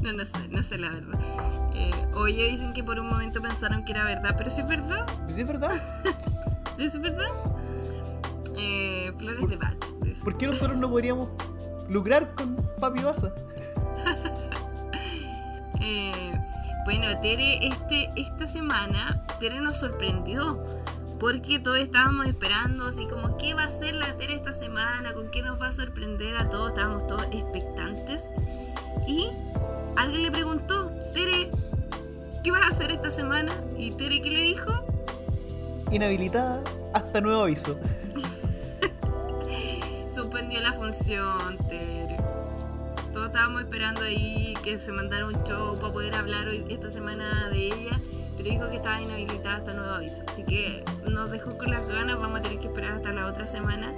No, 0.02 0.12
no 0.14 0.26
sé, 0.26 0.48
no 0.50 0.64
sé 0.64 0.80
la 0.80 0.90
verdad. 0.90 1.20
Eh, 1.76 1.92
oye, 2.16 2.50
dicen 2.50 2.74
que 2.74 2.84
por 2.84 3.00
un 3.00 3.08
momento 3.08 3.40
pensaron 3.40 3.86
que 3.86 3.92
era 3.92 4.04
verdad, 4.04 4.34
pero 4.36 4.50
si 4.50 4.62
es 4.62 4.68
verdad, 4.68 5.06
sí, 5.30 5.42
es 5.42 5.48
verdad. 5.48 5.70
¿eso 6.80 6.98
es 6.98 7.02
verdad? 7.02 7.30
Eh, 8.64 9.12
flores 9.18 9.50
de 9.50 9.58
Bach. 9.58 9.76
¿Por 10.24 10.38
qué 10.38 10.46
nosotros 10.46 10.78
no 10.78 10.88
podríamos 10.88 11.30
lucrar 11.90 12.36
con 12.36 12.56
Papi 12.80 13.02
Baza? 13.02 13.34
Eh, 15.84 16.32
bueno, 16.86 17.08
Tere, 17.22 17.66
este, 17.66 18.08
esta 18.16 18.46
semana 18.46 19.26
Tere 19.40 19.60
nos 19.62 19.78
sorprendió. 19.78 20.64
Porque 21.20 21.58
todos 21.58 21.80
estábamos 21.80 22.28
esperando, 22.28 22.86
así 22.86 23.08
como, 23.08 23.36
¿qué 23.38 23.56
va 23.56 23.64
a 23.64 23.68
hacer 23.68 23.96
la 23.96 24.16
Tere 24.16 24.36
esta 24.36 24.54
semana? 24.54 25.12
¿Con 25.14 25.32
qué 25.32 25.42
nos 25.42 25.60
va 25.60 25.70
a 25.70 25.72
sorprender 25.72 26.36
a 26.36 26.50
todos? 26.50 26.70
Estábamos 26.70 27.08
todos 27.08 27.24
expectantes. 27.32 28.30
Y 29.08 29.28
alguien 29.96 30.22
le 30.22 30.32
preguntó, 30.32 30.92
Tere, 31.16 31.50
¿qué 32.44 32.52
vas 32.52 32.62
a 32.62 32.68
hacer 32.68 32.92
esta 32.92 33.10
semana? 33.10 33.52
Y 33.76 33.90
Tere, 33.92 34.22
¿qué 34.22 34.30
le 34.30 34.42
dijo? 34.42 34.72
Inhabilitada 35.92 36.64
hasta 36.94 37.22
nuevo 37.22 37.42
aviso. 37.42 37.80
Suspendió 40.14 40.60
la 40.62 40.74
función, 40.74 41.58
Tere. 41.70 42.18
Todos 43.14 43.28
estábamos 43.28 43.62
esperando 43.62 44.02
ahí 44.02 44.54
que 44.64 44.78
se 44.80 44.92
mandara 44.92 45.26
un 45.26 45.44
show 45.44 45.78
para 45.80 45.94
poder 45.94 46.16
hablar 46.16 46.48
hoy, 46.48 46.66
esta 46.70 46.90
semana 46.90 47.50
de 47.50 47.58
ella, 47.68 48.00
pero 48.38 48.50
dijo 48.50 48.70
que 48.70 48.78
estaba 48.78 49.02
inhabilitada 49.02 49.58
hasta 49.58 49.74
nuevo 49.74 49.94
aviso. 49.94 50.24
Así 50.28 50.44
que 50.44 50.84
nos 51.10 51.32
dejó 51.32 51.58
con 51.58 51.72
las 51.72 51.88
ganas, 51.88 52.20
vamos 52.20 52.40
a 52.40 52.42
tener 52.42 52.60
que 52.60 52.68
esperar 52.68 52.94
hasta 52.94 53.12
la 53.14 53.28
otra 53.28 53.48
semana 53.48 53.94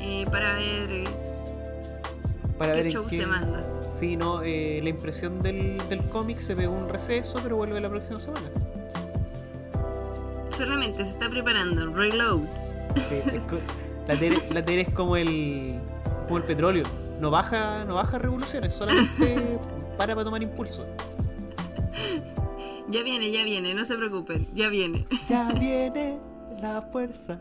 eh, 0.00 0.26
para 0.30 0.54
ver 0.54 0.90
eh, 0.90 1.04
Para 2.58 2.72
ver 2.72 2.82
qué 2.82 2.88
en 2.88 2.94
show 2.94 3.06
qué- 3.08 3.16
se 3.18 3.26
manda. 3.26 3.62
Sí, 3.94 4.16
no, 4.16 4.42
eh, 4.42 4.80
la 4.82 4.90
impresión 4.90 5.40
del, 5.42 5.78
del 5.88 6.06
cómic 6.10 6.38
se 6.38 6.54
pegó 6.54 6.74
un 6.74 6.88
receso, 6.90 7.38
pero 7.42 7.56
vuelve 7.56 7.80
la 7.80 7.88
próxima 7.88 8.20
semana. 8.20 8.50
Solamente 10.50 11.04
se 11.04 11.12
está 11.12 11.28
preparando, 11.30 11.86
reload. 11.94 12.40
Sí, 12.96 13.20
la, 14.06 14.16
Tere, 14.16 14.36
la 14.52 14.64
Tere 14.64 14.82
es 14.82 14.94
como 14.94 15.16
el, 15.16 15.80
como 16.26 16.38
el 16.38 16.44
petróleo. 16.44 16.84
No 17.20 17.30
baja, 17.30 17.84
no 17.84 17.94
baja 17.94 18.18
revoluciones, 18.18 18.74
solamente 18.74 19.58
para 19.96 20.14
para 20.14 20.24
tomar 20.24 20.42
impulso. 20.42 20.86
Ya 22.88 23.02
viene, 23.02 23.32
ya 23.32 23.42
viene, 23.42 23.74
no 23.74 23.84
se 23.84 23.96
preocupen, 23.96 24.46
ya 24.54 24.68
viene. 24.68 25.06
Ya 25.28 25.48
viene 25.52 26.18
la 26.62 26.82
fuerza. 26.82 27.40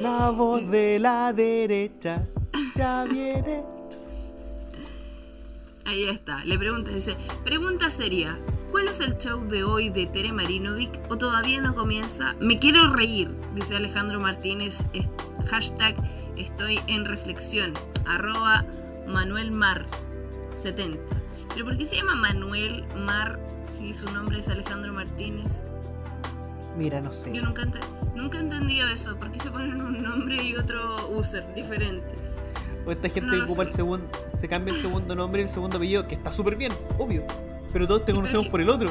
La 0.00 0.30
voz 0.30 0.68
de 0.68 0.98
la 0.98 1.32
derecha 1.32 2.22
ya 2.74 3.04
viene. 3.04 3.62
Ahí 5.86 6.04
está, 6.08 6.44
le 6.44 6.58
pregunta, 6.58 6.90
dice, 6.90 7.14
pregunta 7.44 7.88
seria, 7.90 8.36
¿cuál 8.72 8.88
es 8.88 8.98
el 8.98 9.16
show 9.18 9.46
de 9.46 9.62
hoy 9.62 9.88
de 9.88 10.06
Tere 10.06 10.32
Marinovic 10.32 10.90
o 11.08 11.16
todavía 11.16 11.60
no 11.60 11.76
comienza? 11.76 12.34
Me 12.40 12.58
quiero 12.58 12.92
reír, 12.92 13.32
dice 13.54 13.76
Alejandro 13.76 14.18
Martínez, 14.18 14.86
hashtag 15.46 15.94
estoy 16.36 16.80
en 16.86 17.04
reflexión, 17.04 17.72
arroba 18.06 18.64
Manuel 19.06 19.50
Mar 19.52 19.86
70. 20.62 20.98
¿Pero 21.54 21.64
por 21.64 21.76
qué 21.76 21.84
se 21.84 21.96
llama 21.96 22.14
Manuel 22.14 22.84
Mar 22.96 23.38
si 23.76 23.94
su 23.94 24.10
nombre 24.12 24.38
es 24.40 24.48
Alejandro 24.48 24.92
Martínez? 24.92 25.64
Mira, 26.76 27.00
no 27.00 27.12
sé. 27.12 27.32
Yo 27.32 27.42
nunca, 27.42 27.62
ente- 27.62 27.80
nunca 28.14 28.36
he 28.38 28.40
entendido 28.42 28.86
eso, 28.88 29.16
¿por 29.16 29.30
qué 29.30 29.38
se 29.38 29.50
ponen 29.50 29.80
un 29.80 30.02
nombre 30.02 30.42
y 30.42 30.56
otro 30.56 31.08
user 31.10 31.46
diferente? 31.54 32.14
O 32.84 32.92
esta 32.92 33.08
gente 33.08 33.36
No 33.36 33.44
ocupa 33.44 33.62
el 33.62 33.70
segundo, 33.70 34.08
se 34.38 34.46
cambia 34.48 34.74
el 34.74 34.80
segundo 34.80 35.14
nombre 35.14 35.40
y 35.40 35.44
el 35.44 35.50
segundo 35.50 35.76
apellido, 35.78 36.06
que 36.06 36.14
está 36.14 36.30
súper 36.32 36.56
bien, 36.56 36.72
obvio. 36.98 37.24
Pero 37.72 37.86
todos 37.88 38.04
te 38.04 38.12
Sí, 38.12 38.16
conocemos 38.16 38.44
que- 38.46 38.50
por 38.50 38.60
el 38.60 38.68
otro. 38.68 38.90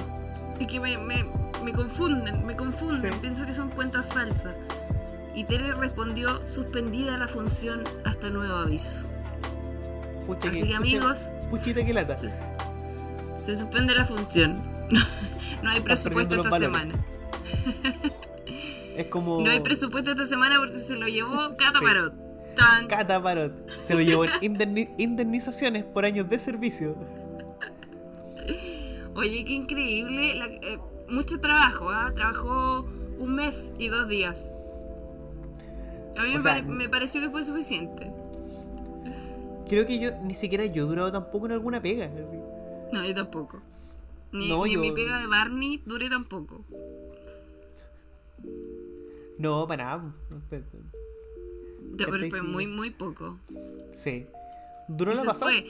Es 0.59 0.67
que 0.67 0.79
me, 0.79 0.97
me, 0.97 1.25
me 1.63 1.73
confunden, 1.73 2.45
me 2.45 2.55
confunden, 2.57 3.13
Sí. 3.13 3.19
pienso 3.21 3.45
que 3.45 3.53
son 3.53 3.69
cuentas 3.69 4.05
falsas. 4.07 4.55
Y 5.35 5.43
Tere 5.43 5.73
respondió, 5.73 6.43
suspendida 6.45 7.17
la 7.17 7.27
función 7.27 7.83
hasta 8.05 8.29
nuevo 8.29 8.55
aviso. 8.55 9.05
Pucha 10.25 10.49
Así 10.49 10.63
que- 10.63 10.75
amigos, 10.75 11.29
Puchita 11.51 11.83
que 11.85 11.93
lata. 11.93 12.17
se, 12.17 12.29
se 13.45 13.55
suspende 13.55 13.93
la 13.95 14.05
función. 14.05 14.55
no 15.63 15.69
hay 15.69 15.81
presupuesto 15.81 16.35
esta 16.41 16.57
semana. 16.57 16.95
Es 18.95 19.07
como. 19.07 19.41
No 19.41 19.49
hay 19.51 19.59
presupuesto 19.59 20.11
esta 20.11 20.25
semana 20.25 20.57
porque 20.57 20.79
se 20.79 20.95
lo 20.95 21.07
llevó 21.07 21.55
Cata 21.57 21.79
Sí. 21.79 21.85
Tan. 22.55 22.87
Se 23.67 23.93
lo 23.93 23.99
llevó 24.01 24.23
en 24.23 24.31
indemni- 24.41 24.95
indemnizaciones 24.97 25.83
por 25.83 26.05
años 26.05 26.29
de 26.29 26.39
servicio. 26.39 26.95
Oye, 29.15 29.43
qué 29.45 29.53
increíble. 29.53 30.35
la- 30.35 30.45
eh, 30.45 30.79
mucho 31.09 31.39
trabajo, 31.41 31.89
¿ah? 31.89 32.11
Trabajó 32.15 32.85
un 33.19 33.35
mes 33.35 33.71
y 33.77 33.89
dos 33.89 34.07
días. 34.07 34.54
A 36.17 36.23
mí 36.23 36.33
me, 36.33 36.39
sea, 36.41 36.51
pare- 36.55 36.63
me 36.63 36.89
pareció 36.89 37.21
que 37.21 37.29
fue 37.29 37.43
suficiente. 37.43 38.11
Creo 39.67 39.85
que 39.85 39.97
yo 39.99 40.11
ni 40.23 40.35
siquiera 40.35 40.65
yo 40.65 40.85
he 40.85 40.87
durado 40.87 41.11
tampoco 41.11 41.45
en 41.47 41.51
alguna 41.53 41.81
pega. 41.81 42.05
así. 42.05 42.37
No, 42.93 43.05
yo 43.05 43.13
tampoco. 43.15 43.61
Ni, 44.31 44.49
No, 44.49 44.65
ni 44.65 44.73
yo- 44.73 44.79
mi 44.79 44.91
pega 44.91 45.19
de 45.19 45.27
Barney 45.27 45.81
duré 45.85 46.09
tampoco. 46.09 46.63
No, 49.37 49.67
para 49.67 49.83
nada. 49.85 50.13
Pero 51.97 52.29
fue 52.29 52.41
muy, 52.41 52.67
muy 52.67 52.89
poco. 52.91 53.37
Sí. 53.93 54.25
Duró 54.87 55.13
Y 55.13 55.15
la 55.15 55.23
pasada. 55.23 55.51
fue. 55.51 55.65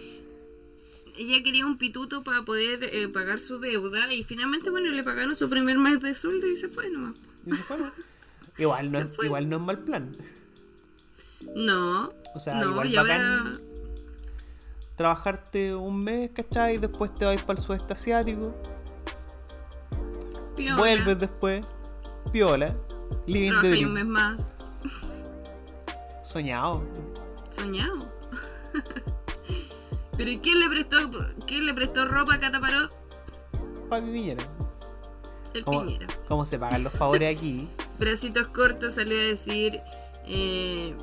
Ella 1.17 1.41
quería 1.43 1.65
un 1.65 1.77
pituto 1.77 2.23
para 2.23 2.41
poder 2.43 2.83
eh, 2.83 3.07
pagar 3.07 3.39
su 3.39 3.59
deuda 3.59 4.11
y 4.13 4.23
finalmente, 4.25 4.69
bueno, 4.69 4.89
le 4.91 5.01
pagaron 5.03 5.35
su 5.37 5.49
primer 5.49 5.77
mes 5.77 6.01
de 6.01 6.13
sueldo 6.13 6.47
y 6.47 6.57
se 6.57 6.67
fue 6.67 6.89
nomás. 6.89 7.15
Y 7.45 7.51
se 7.53 7.63
fue, 7.63 7.77
¿no? 7.77 7.85
Igual 8.57 8.91
no, 8.91 8.99
es, 8.99 9.07
igual 9.23 9.49
no 9.49 9.57
es 9.57 9.61
mal 9.61 9.79
plan. 9.79 10.11
No. 11.53 12.11
O 12.33 12.39
sea, 12.39 12.55
no, 12.55 12.71
igual 12.71 12.87
y 12.87 12.95
ahora... 12.97 13.17
bacán. 13.17 13.59
Trabajarte 14.95 15.75
un 15.75 16.03
mes, 16.03 16.31
¿cachai? 16.33 16.77
Después 16.77 17.13
te 17.15 17.25
vas 17.25 17.41
para 17.43 17.59
el 17.59 17.65
sudeste 17.65 17.93
asiático. 17.93 18.55
piola, 20.55 20.77
Vuelves 20.77 21.19
después. 21.19 21.65
Piola. 22.31 22.75
Living 23.27 23.51
the 23.61 23.67
ahí 23.67 23.83
un 23.83 23.93
dream. 23.93 23.93
mes 23.93 24.05
más. 24.05 24.53
Soñado. 26.23 26.83
Soñado. 27.49 27.99
Pero 30.17 30.31
¿y 30.31 30.39
quién 30.39 30.59
le 30.59 30.69
prestó, 30.69 30.97
quién 31.45 31.65
le 31.65 31.73
prestó 31.73 32.05
ropa 32.05 32.35
a 32.35 32.39
Cataparot? 32.39 32.93
Papi 33.89 34.11
Piñera. 34.11 34.43
El 35.53 35.65
¿Cómo, 35.65 35.83
Piñera. 35.83 36.07
¿Cómo 36.27 36.45
se 36.45 36.57
pagan 36.57 36.83
los 36.83 36.93
favores 36.93 37.37
aquí? 37.37 37.67
Bracitos 37.99 38.47
Cortos 38.47 38.93
salió 38.93 39.17
a 39.17 39.23
decir 39.23 39.81
eh, 40.27 40.95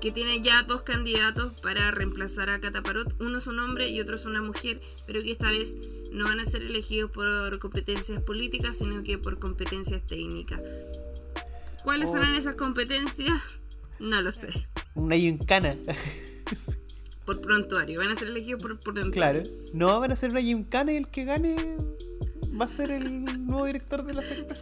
que 0.00 0.12
tiene 0.12 0.40
ya 0.40 0.62
dos 0.62 0.82
candidatos 0.82 1.52
para 1.60 1.90
reemplazar 1.90 2.48
a 2.50 2.60
Cataparot. 2.60 3.20
Uno 3.20 3.38
es 3.38 3.46
un 3.46 3.58
hombre 3.58 3.88
y 3.90 4.00
otro 4.00 4.16
es 4.16 4.24
una 4.24 4.40
mujer, 4.42 4.80
pero 5.06 5.22
que 5.22 5.30
esta 5.32 5.50
vez 5.50 5.76
no 6.12 6.24
van 6.24 6.40
a 6.40 6.44
ser 6.44 6.62
elegidos 6.62 7.10
por 7.10 7.58
competencias 7.58 8.22
políticas, 8.22 8.78
sino 8.78 9.02
que 9.02 9.18
por 9.18 9.38
competencias 9.38 10.06
técnicas. 10.06 10.60
¿Cuáles 11.84 12.08
Oh. 12.08 12.12
serán 12.14 12.34
esas 12.34 12.54
competencias? 12.56 13.40
No 13.98 14.20
lo 14.22 14.32
sé. 14.32 14.48
Una 14.94 15.16
gincana. 15.16 15.76
Por 17.26 17.40
prontuario. 17.42 18.00
Van 18.00 18.10
a 18.10 18.14
ser 18.16 18.28
elegidos 18.28 18.62
por 18.62 18.78
prontuario. 18.80 19.12
claro. 19.12 19.42
No, 19.74 20.00
van 20.00 20.10
a 20.10 20.14
hacer 20.14 20.30
una 20.30 20.40
gincana 20.40 20.92
y 20.92 20.96
el 20.96 21.08
que 21.08 21.24
gane 21.24 21.76
va 22.60 22.64
a 22.64 22.68
ser 22.68 22.90
el 22.90 23.24
nuevo 23.46 23.66
director 23.66 24.04
de 24.04 24.14
la 24.14 24.22
secta. 24.22 24.54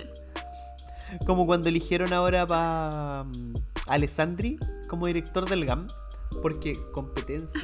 Como 1.26 1.46
cuando 1.46 1.68
eligieron 1.70 2.12
ahora 2.12 2.46
para 2.46 3.24
Alessandri 3.88 4.58
como 4.88 5.06
director 5.06 5.48
del 5.48 5.64
GAM. 5.64 5.88
Porque 6.42 6.76
competencia. 6.92 7.60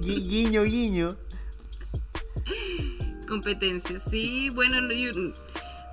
Gui- 0.00 0.22
guiño, 0.26 0.64
guiño. 0.64 1.16
Competencias. 3.28 4.02
Sí, 4.08 4.50
bueno, 4.50 4.80
no, 4.80 4.92
yo- 4.92 5.12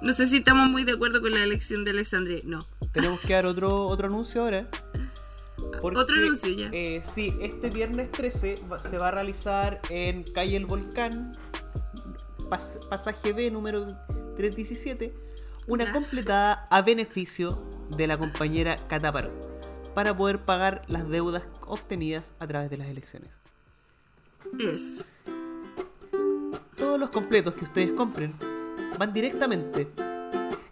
no 0.01 0.13
sé 0.13 0.25
si 0.25 0.37
estamos 0.37 0.69
muy 0.69 0.83
de 0.83 0.93
acuerdo 0.93 1.21
con 1.21 1.31
la 1.31 1.43
elección 1.43 1.83
de 1.83 1.91
Alessandria. 1.91 2.41
No. 2.43 2.59
Tenemos 2.91 3.19
que 3.21 3.33
dar 3.33 3.45
otro, 3.45 3.85
otro 3.87 4.07
anuncio 4.07 4.43
ahora. 4.43 4.69
Porque, 5.81 5.99
Otro 5.99 6.15
anuncio 6.15 6.49
ya. 6.53 6.69
eh, 6.71 7.01
sí, 7.03 7.33
este 7.41 7.69
viernes 7.69 8.11
13 8.11 8.59
va- 8.71 8.79
se 8.79 8.97
va 8.97 9.07
a 9.07 9.11
realizar 9.11 9.81
en 9.89 10.23
Calle 10.23 10.57
El 10.57 10.65
Volcán, 10.65 11.31
pas- 12.49 12.79
pasaje 12.89 13.33
B 13.33 13.49
número 13.49 13.87
317, 14.35 15.13
una 15.67 15.91
completada 15.91 16.67
a 16.69 16.81
beneficio 16.81 17.49
de 17.97 18.07
la 18.07 18.17
compañera 18.17 18.77
Cataparo 18.87 19.29
para 19.93 20.15
poder 20.15 20.39
pagar 20.39 20.81
las 20.87 21.07
deudas 21.07 21.43
obtenidas 21.67 22.33
a 22.39 22.47
través 22.47 22.69
de 22.69 22.77
las 22.77 22.87
elecciones. 22.87 23.29
Es. 24.59 25.05
Todos 26.77 26.99
los 26.99 27.09
completos 27.09 27.53
que 27.53 27.65
ustedes 27.65 27.91
compren 27.93 28.33
van 28.97 29.13
directamente 29.13 29.87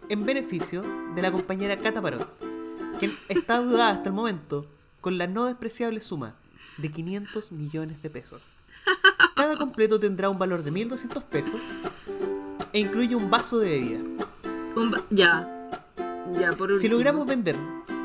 en 0.08 0.24
beneficio 0.24 0.82
de 1.14 1.22
la 1.22 1.32
compañera 1.32 1.76
Cataparot, 1.76 2.28
quien 2.98 3.12
está 3.28 3.58
dudada 3.58 3.90
hasta 3.90 4.08
el 4.08 4.14
momento 4.14 4.66
con 5.00 5.18
la 5.18 5.26
no 5.26 5.46
despreciable 5.46 6.00
suma 6.00 6.34
de 6.78 6.90
500 6.90 7.52
millones 7.52 8.02
de 8.02 8.10
pesos. 8.10 8.42
Cada 9.34 9.56
completo 9.56 9.98
tendrá 9.98 10.28
un 10.30 10.38
valor 10.38 10.62
de 10.62 10.72
1.200 10.72 11.22
pesos 11.24 11.60
e 12.72 12.78
incluye 12.78 13.14
un 13.14 13.30
vaso 13.30 13.58
de 13.58 13.70
bebida. 13.70 14.00
Un 14.76 14.94
ya. 15.10 15.51
Ya, 16.30 16.52
por 16.52 16.70
último. 16.70 16.80
Si 16.80 16.88
logramos 16.88 17.26
vender 17.26 17.56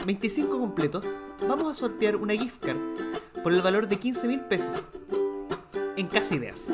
25 0.05 0.59
completos, 0.59 1.05
vamos 1.47 1.72
a 1.72 1.76
sortear 1.76 2.15
una 2.15 2.34
gift 2.34 2.63
card 2.63 2.78
por 3.43 3.53
el 3.53 3.61
valor 3.61 3.88
de 3.88 3.97
15 3.97 4.28
mil 4.28 4.41
pesos 4.41 4.84
en 5.95 6.07
Casa 6.07 6.36
Ideas. 6.36 6.68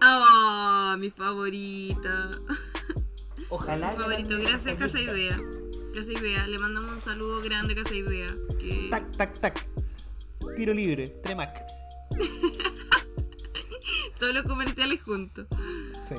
Ah, 0.00 0.96
mi 0.98 1.10
favorita. 1.10 2.30
Ojalá. 3.50 3.92
Mi 3.92 3.96
favorito. 3.96 4.36
Gracias, 4.40 4.78
Casa 4.78 5.00
Idea. 5.00 5.38
Casa 5.94 6.12
Idea. 6.12 6.46
Le 6.46 6.58
mandamos 6.58 6.92
un 6.92 7.00
saludo 7.00 7.40
grande 7.42 7.74
a 7.74 7.82
Casa 7.82 7.94
Idea. 7.94 8.28
Que 8.58 8.88
Tac, 8.90 9.16
tac, 9.16 9.40
tac. 9.40 9.66
Tiro 10.56 10.74
libre, 10.74 11.08
Tremac. 11.22 11.62
todos 14.18 14.34
los 14.34 14.44
comerciales 14.44 15.00
juntos. 15.02 15.46
Sí. 16.02 16.14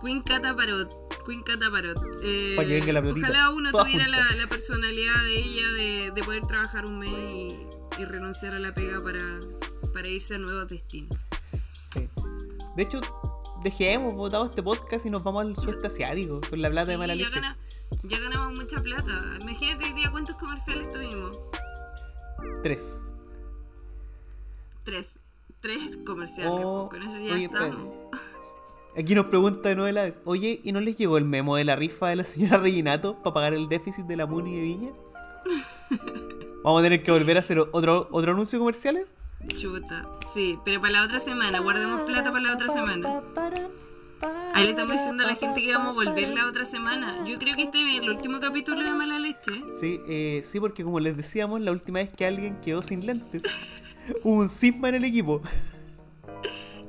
Queen 0.00 0.22
Cata 0.22 0.56
Parot. 0.56 1.01
Queen 1.26 1.42
Cata 1.42 1.70
Parot. 1.70 1.98
Eh, 2.22 2.54
Pa' 2.56 2.64
que 2.64 2.74
venga 2.80 2.92
la 2.92 3.02
platita. 3.02 3.28
Ojalá 3.28 3.50
uno 3.50 3.70
tuviera 3.72 4.08
la, 4.08 4.46
personalidad 4.48 5.22
de 5.24 5.36
ella 5.38 5.68
de, 5.72 6.10
de 6.14 6.22
poder 6.24 6.46
trabajar 6.46 6.84
un 6.86 6.98
mes 6.98 7.10
y, 7.10 7.66
y 8.00 8.04
renunciar 8.04 8.54
a 8.54 8.58
la 8.58 8.74
pega 8.74 9.00
para, 9.00 9.40
para 9.92 10.08
irse 10.08 10.34
a 10.34 10.38
nuevos 10.38 10.68
destinos. 10.68 11.26
Sí. 11.82 12.08
De 12.76 12.82
hecho, 12.82 13.00
dejemos 13.62 14.14
votado 14.14 14.46
este 14.46 14.62
podcast 14.62 15.06
y 15.06 15.10
nos 15.10 15.22
vamos 15.22 15.42
al 15.42 15.56
sudeste 15.56 15.86
asiático 15.86 16.40
con 16.48 16.60
la 16.62 16.70
plata 16.70 16.90
de 16.90 16.98
mala 16.98 17.14
ya, 17.14 17.24
leche. 17.26 17.40
gana- 17.40 17.56
ya 18.04 18.18
ganamos 18.20 18.58
mucha 18.58 18.80
plata. 18.82 19.22
Imagínate 19.40 19.84
hoy 19.84 19.92
día 19.92 20.10
cuántos 20.10 20.36
comerciales 20.36 20.90
tuvimos. 20.90 21.38
Tres. 22.62 22.98
Tres. 24.84 25.18
Tres 25.60 25.98
comerciales. 26.04 26.52
Oh, 26.56 26.88
pues, 26.90 27.02
con 27.04 27.10
eso 27.10 27.20
ya 27.24 27.34
oye, 27.34 27.44
estamos. 27.44 27.88
Aquí 28.96 29.14
nos 29.14 29.26
pregunta 29.26 29.70
de 29.70 29.74
nuevo 29.74 29.90
la 29.90 30.04
vez. 30.04 30.20
Oye, 30.24 30.60
¿y 30.62 30.72
no 30.72 30.80
les 30.80 30.98
llegó 30.98 31.16
el 31.16 31.24
memo 31.24 31.56
de 31.56 31.64
la 31.64 31.76
rifa 31.76 32.08
de 32.08 32.16
la 32.16 32.24
señora 32.24 32.58
Reginato 32.58 33.16
para 33.22 33.34
pagar 33.34 33.54
el 33.54 33.68
déficit 33.68 34.04
de 34.04 34.16
la 34.16 34.26
Muni 34.26 34.54
de 34.54 34.62
Viña? 34.62 34.90
Vamos 36.62 36.80
a 36.80 36.82
tener 36.84 37.02
que 37.02 37.10
volver 37.10 37.38
a 37.38 37.40
hacer 37.40 37.58
otro, 37.58 38.08
otro 38.10 38.32
anuncio 38.32 38.58
comerciales. 38.58 39.12
Chuta. 39.48 40.06
Sí, 40.32 40.58
pero 40.64 40.80
para 40.80 40.92
la 40.92 41.04
otra 41.04 41.20
semana. 41.20 41.58
Guardemos 41.60 42.02
plata 42.02 42.30
para 42.30 42.44
la 42.44 42.54
otra 42.54 42.68
semana. 42.68 43.22
Ahí 44.54 44.64
le 44.64 44.70
estamos 44.70 44.92
diciendo 44.92 45.24
a 45.24 45.26
la 45.26 45.34
gente 45.34 45.60
que 45.60 45.72
vamos 45.72 45.88
a 45.88 45.92
volver 45.92 46.28
la 46.28 46.46
otra 46.46 46.64
semana. 46.64 47.10
Yo 47.26 47.38
creo 47.38 47.56
que 47.56 47.62
este 47.62 47.96
es 47.96 48.02
el 48.02 48.10
último 48.10 48.38
capítulo 48.40 48.84
de 48.84 48.92
Mala 48.92 49.18
Leche. 49.18 49.52
Sí, 49.80 50.00
eh, 50.06 50.42
sí, 50.44 50.60
porque 50.60 50.84
como 50.84 51.00
les 51.00 51.16
decíamos, 51.16 51.60
la 51.62 51.72
última 51.72 51.98
vez 51.98 52.10
que 52.10 52.26
alguien 52.26 52.60
quedó 52.60 52.82
sin 52.82 53.04
lentes, 53.04 53.42
hubo 54.22 54.34
un 54.34 54.48
cisma 54.48 54.90
en 54.90 54.96
el 54.96 55.04
equipo. 55.04 55.42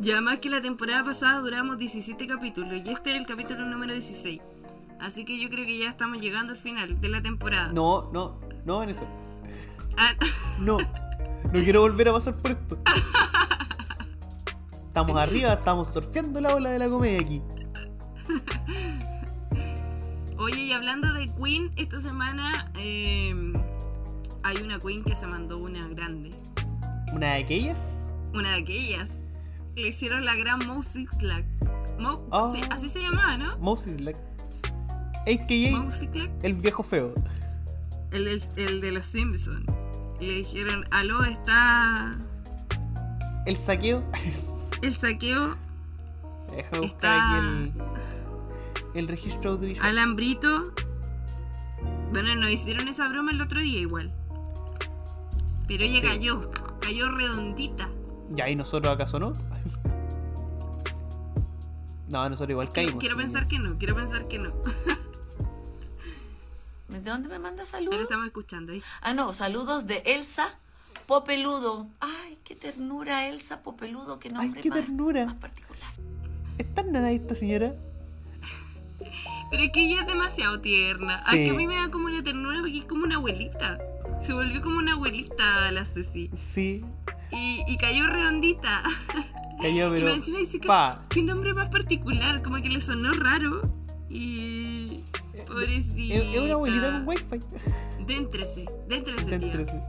Y 0.01 0.11
además 0.11 0.39
que 0.39 0.49
la 0.49 0.61
temporada 0.61 1.03
pasada 1.03 1.39
duramos 1.39 1.77
17 1.77 2.27
capítulos 2.27 2.73
y 2.85 2.89
este 2.89 3.11
es 3.11 3.17
el 3.17 3.25
capítulo 3.25 3.65
número 3.65 3.93
16. 3.93 4.41
Así 4.99 5.25
que 5.25 5.39
yo 5.39 5.49
creo 5.49 5.65
que 5.65 5.77
ya 5.77 5.89
estamos 5.89 6.21
llegando 6.21 6.51
al 6.53 6.57
final 6.57 6.99
de 6.99 7.09
la 7.09 7.21
temporada. 7.21 7.71
No, 7.71 8.09
no, 8.11 8.39
no 8.65 8.83
en 8.83 8.89
eso. 8.89 9.05
Ah, 9.97 10.13
No, 10.61 10.77
no 10.77 11.51
quiero 11.63 11.81
volver 11.81 12.09
a 12.09 12.13
pasar 12.13 12.35
por 12.37 12.51
esto. 12.51 12.77
Estamos 14.87 15.17
arriba, 15.17 15.53
estamos 15.53 15.87
surfeando 15.91 16.39
la 16.39 16.55
ola 16.55 16.69
de 16.69 16.79
la 16.79 16.87
comedia 16.87 17.19
aquí. 17.19 17.41
Oye, 20.37 20.61
y 20.61 20.71
hablando 20.71 21.11
de 21.13 21.27
Queen, 21.33 21.71
esta 21.77 21.99
semana 21.99 22.71
eh, 22.77 23.33
hay 24.43 24.57
una 24.57 24.79
Queen 24.79 25.03
que 25.03 25.15
se 25.15 25.25
mandó 25.25 25.57
una 25.57 25.87
grande. 25.87 26.31
Una 27.11 27.33
de 27.33 27.43
aquellas. 27.43 27.99
Una 28.33 28.49
de 28.51 28.61
aquellas. 28.61 29.22
Le 29.75 29.87
hicieron 29.87 30.23
la 30.25 30.35
gran 30.35 30.59
Mousy 30.67 31.05
Clack. 31.05 31.45
Mo 31.99 32.25
Oh. 32.31 32.51
sí, 32.53 32.61
así 32.71 32.89
se 32.89 33.01
llamaba, 33.01 33.37
¿no? 33.37 33.57
Moses 33.59 33.97
Black. 33.97 34.17
AKA 35.25 35.87
el 36.43 36.53
viejo 36.55 36.83
feo. 36.83 37.13
El, 38.11 38.27
el 38.57 38.81
de 38.81 38.91
los 38.91 39.05
Simpsons. 39.07 39.65
Le 40.19 40.33
dijeron, 40.35 40.85
aló, 40.91 41.23
está 41.23 42.15
El 43.45 43.57
saqueo. 43.57 44.03
el 44.81 44.93
saqueo 44.93 45.55
buscar 46.71 46.83
Está- 46.83 47.37
aquí 47.37 47.47
el, 47.47 47.73
el 48.95 49.07
registro 49.07 49.51
audiovisual. 49.51 49.87
Alambrito. 49.89 50.73
Bueno, 52.11 52.35
nos 52.35 52.51
hicieron 52.51 52.87
esa 52.87 53.07
broma 53.09 53.31
el 53.31 53.41
otro 53.41 53.59
día 53.59 53.79
igual. 53.79 54.13
Pero 55.67 55.83
ella 55.83 55.99
Sí. 56.01 56.07
cayó, 56.07 56.51
cayó 56.79 57.09
redondita. 57.09 57.89
Ya, 58.29 58.49
¿y 58.49 58.55
nosotros 58.55 58.93
acaso 58.93 59.17
no? 59.19 59.33
No, 62.13 62.29
nosotros 62.29 62.51
igual 62.51 62.69
Quiero, 62.69 62.89
caímos. 62.89 62.99
quiero 63.01 63.15
sí. 63.15 63.21
pensar 63.23 63.47
que 63.47 63.57
no, 63.57 63.77
quiero 63.79 63.95
pensar 63.95 64.27
que 64.27 64.37
no. 64.37 64.53
¿De 66.89 66.99
dónde 66.99 67.27
me 67.27 67.39
manda 67.39 67.65
saludos? 67.65 68.01
estamos 68.03 68.27
escuchando 68.27 68.71
ahí. 68.71 68.83
Ah, 69.01 69.15
no, 69.15 69.33
saludos 69.33 69.87
de 69.87 70.03
Elsa 70.05 70.47
Popeludo. 71.07 71.87
Ay, 71.99 72.37
qué 72.43 72.55
ternura, 72.55 73.27
Elsa 73.27 73.63
Popeludo, 73.63 74.19
qué 74.19 74.29
nombre 74.29 74.61
qué 74.61 74.69
más, 74.69 74.79
ternura. 74.81 75.25
más 75.25 75.37
particular. 75.37 75.91
¿Es 76.59 76.71
tan 76.75 76.91
nana 76.91 77.11
esta 77.11 77.33
señora? 77.33 77.73
Pero 79.49 79.63
es 79.63 79.71
que 79.71 79.83
ella 79.83 80.01
es 80.01 80.07
demasiado 80.07 80.61
tierna. 80.61 81.17
Sí. 81.17 81.25
Ay, 81.29 81.45
que 81.45 81.49
a 81.49 81.53
mí 81.55 81.65
me 81.65 81.75
da 81.77 81.89
como 81.89 82.05
una 82.05 82.23
ternura 82.23 82.59
porque 82.59 82.77
es 82.77 82.85
como 82.85 83.05
una 83.05 83.15
abuelita. 83.15 83.79
Se 84.21 84.33
volvió 84.33 84.61
como 84.61 84.77
una 84.77 84.93
abuelita 84.93 85.71
la 85.71 85.83
Ceci. 85.83 86.29
Sí, 86.35 86.85
Y, 87.33 87.63
y 87.67 87.77
cayó 87.77 88.05
redondita. 88.07 88.83
cayó, 89.61 89.87
y 89.95 90.01
pero. 90.01 90.05
me 90.05 90.37
dice 90.39 90.59
Pa. 90.59 91.05
qué 91.09 91.21
nombre 91.23 91.53
más 91.53 91.69
particular, 91.69 92.41
como 92.41 92.61
que 92.61 92.69
le 92.69 92.81
sonó 92.81 93.11
raro. 93.13 93.61
Y. 94.09 95.01
Pobrecita. 95.47 96.15
Es 96.15 96.35
es 96.35 96.39
una 96.41 96.53
abuelita 96.53 96.91
con 96.91 97.07
wifi. 97.07 97.39
Déntrese, 98.05 98.65
déntrese, 98.87 99.25
tía. 99.25 99.39
Céntrese. 99.39 99.83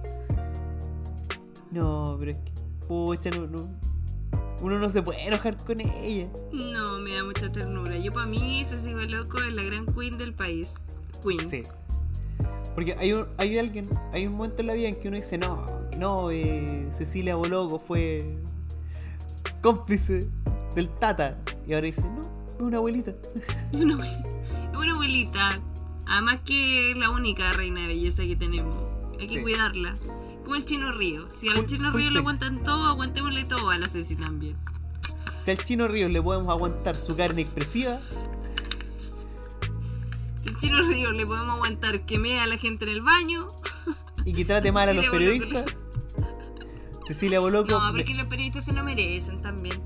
No, 1.70 2.16
pero 2.18 2.30
es 2.30 2.38
que. 2.38 2.52
Pucha, 2.86 3.30
no, 3.30 3.46
no. 3.46 3.68
Uno 4.60 4.78
no 4.78 4.88
se 4.90 5.02
puede 5.02 5.26
enojar 5.26 5.56
con 5.56 5.80
ella. 5.80 6.28
No, 6.52 6.98
me 6.98 7.14
da 7.14 7.24
mucha 7.24 7.50
ternura. 7.50 7.98
Yo 7.98 8.12
para 8.12 8.26
mí, 8.26 8.64
Ceci 8.64 8.90
loco 9.08 9.38
es 9.38 9.52
la 9.52 9.62
gran 9.62 9.86
queen 9.86 10.16
del 10.16 10.32
país. 10.34 10.74
Queen. 11.22 11.46
Sí. 11.46 11.64
Porque 12.74 12.94
hay, 12.94 13.12
un, 13.12 13.26
hay 13.36 13.58
alguien, 13.58 13.88
hay 14.12 14.26
un 14.26 14.34
momento 14.34 14.62
en 14.62 14.66
la 14.68 14.74
vida 14.74 14.88
en 14.88 14.96
que 14.96 15.08
uno 15.08 15.16
dice, 15.16 15.38
no, 15.38 15.64
no, 15.98 16.30
eh, 16.30 16.88
Cecilia 16.92 17.36
Boloco 17.36 17.78
fue 17.78 18.38
cómplice 19.60 20.28
del 20.74 20.88
Tata. 20.90 21.38
Y 21.66 21.72
ahora 21.74 21.86
dice, 21.86 22.02
no, 22.02 22.20
es 22.48 22.56
una 22.60 22.76
abuelita. 22.78 23.12
Es 23.72 23.80
una 23.80 23.96
una 24.76 24.92
abuelita. 24.92 25.60
Además 26.06 26.42
que 26.44 26.90
es 26.90 26.96
la 26.96 27.10
única 27.10 27.52
reina 27.54 27.80
de 27.82 27.86
belleza 27.88 28.22
que 28.24 28.36
tenemos. 28.36 28.74
Hay 29.18 29.26
que 29.28 29.36
Sí. 29.36 29.42
cuidarla. 29.42 29.94
Como 30.42 30.56
el 30.56 30.64
chino 30.64 30.92
río. 30.92 31.30
Si 31.30 31.48
al 31.48 31.64
chino 31.66 31.90
río 31.90 32.10
le 32.10 32.18
aguantan 32.18 32.62
todo, 32.62 32.84
aguantémosle 32.86 33.44
todo 33.44 33.70
a 33.70 33.78
la 33.78 33.88
Ceci 33.88 34.14
también. 34.16 34.56
Si 35.42 35.50
al 35.50 35.58
chino 35.58 35.88
Ríos 35.88 36.10
le 36.10 36.22
podemos 36.22 36.48
aguantar 36.50 36.96
su 36.96 37.14
carne 37.16 37.42
expresiva, 37.42 37.98
Si 40.42 40.48
al 40.50 40.56
chino 40.56 40.82
río 40.82 41.12
le 41.12 41.26
podemos 41.26 41.54
aguantar 41.56 42.04
que 42.06 42.18
mea 42.18 42.42
a 42.44 42.46
la 42.46 42.56
gente 42.58 42.84
en 42.84 42.90
el 42.90 43.02
baño. 43.02 43.46
y 44.24 44.32
que 44.32 44.44
trate 44.44 44.72
mal 44.72 44.88
a 44.88 44.92
los 44.94 45.06
periodistas, 45.08 45.76
Cecilia 47.06 47.40
Boloco. 47.40 47.70
No, 47.72 47.80
me- 47.92 47.98
porque 47.98 48.14
los 48.14 48.26
periodistas 48.26 48.64
se 48.64 48.72
lo 48.72 48.82
merecen 48.84 49.42
también. 49.42 49.76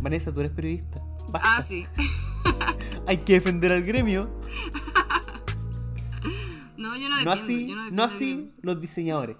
Vanessa, 0.00 0.32
tú 0.32 0.40
eres 0.40 0.52
periodista. 0.52 1.00
Basta. 1.30 1.56
Ah, 1.56 1.62
sí. 1.62 1.86
Hay 3.06 3.18
que 3.18 3.34
defender 3.34 3.72
al 3.72 3.82
gremio. 3.82 4.28
No, 6.78 6.94
yo 6.94 7.08
no 7.08 7.16
No 7.24 7.30
defiendo. 7.30 7.32
así, 7.32 7.66
yo 7.68 7.74
no, 7.74 7.80
no 7.90 7.98
defiendo 8.02 8.04
así 8.04 8.52
los 8.60 8.80
diseñadores, 8.82 9.38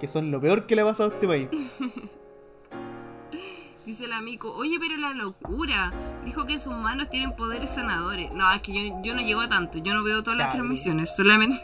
que 0.00 0.08
son 0.08 0.30
lo 0.30 0.40
peor 0.40 0.66
que 0.66 0.74
le 0.74 0.80
ha 0.80 0.86
pasado 0.86 1.10
a 1.10 1.14
este 1.14 1.26
país. 1.28 1.48
Dice 3.84 4.06
el 4.06 4.12
amigo, 4.14 4.54
oye, 4.54 4.78
pero 4.80 4.96
la 4.96 5.12
locura. 5.12 5.92
Dijo 6.24 6.46
que 6.46 6.58
sus 6.58 6.72
manos 6.72 7.10
tienen 7.10 7.36
poderes 7.36 7.68
sanadores. 7.68 8.32
No, 8.32 8.50
es 8.52 8.62
que 8.62 8.72
yo, 8.88 9.02
yo 9.02 9.14
no 9.14 9.20
llego 9.20 9.42
a 9.42 9.48
tanto. 9.48 9.78
Yo 9.78 9.92
no 9.92 10.02
veo 10.02 10.22
todas 10.22 10.38
las 10.38 10.50
transmisiones, 10.52 11.14
solamente 11.14 11.60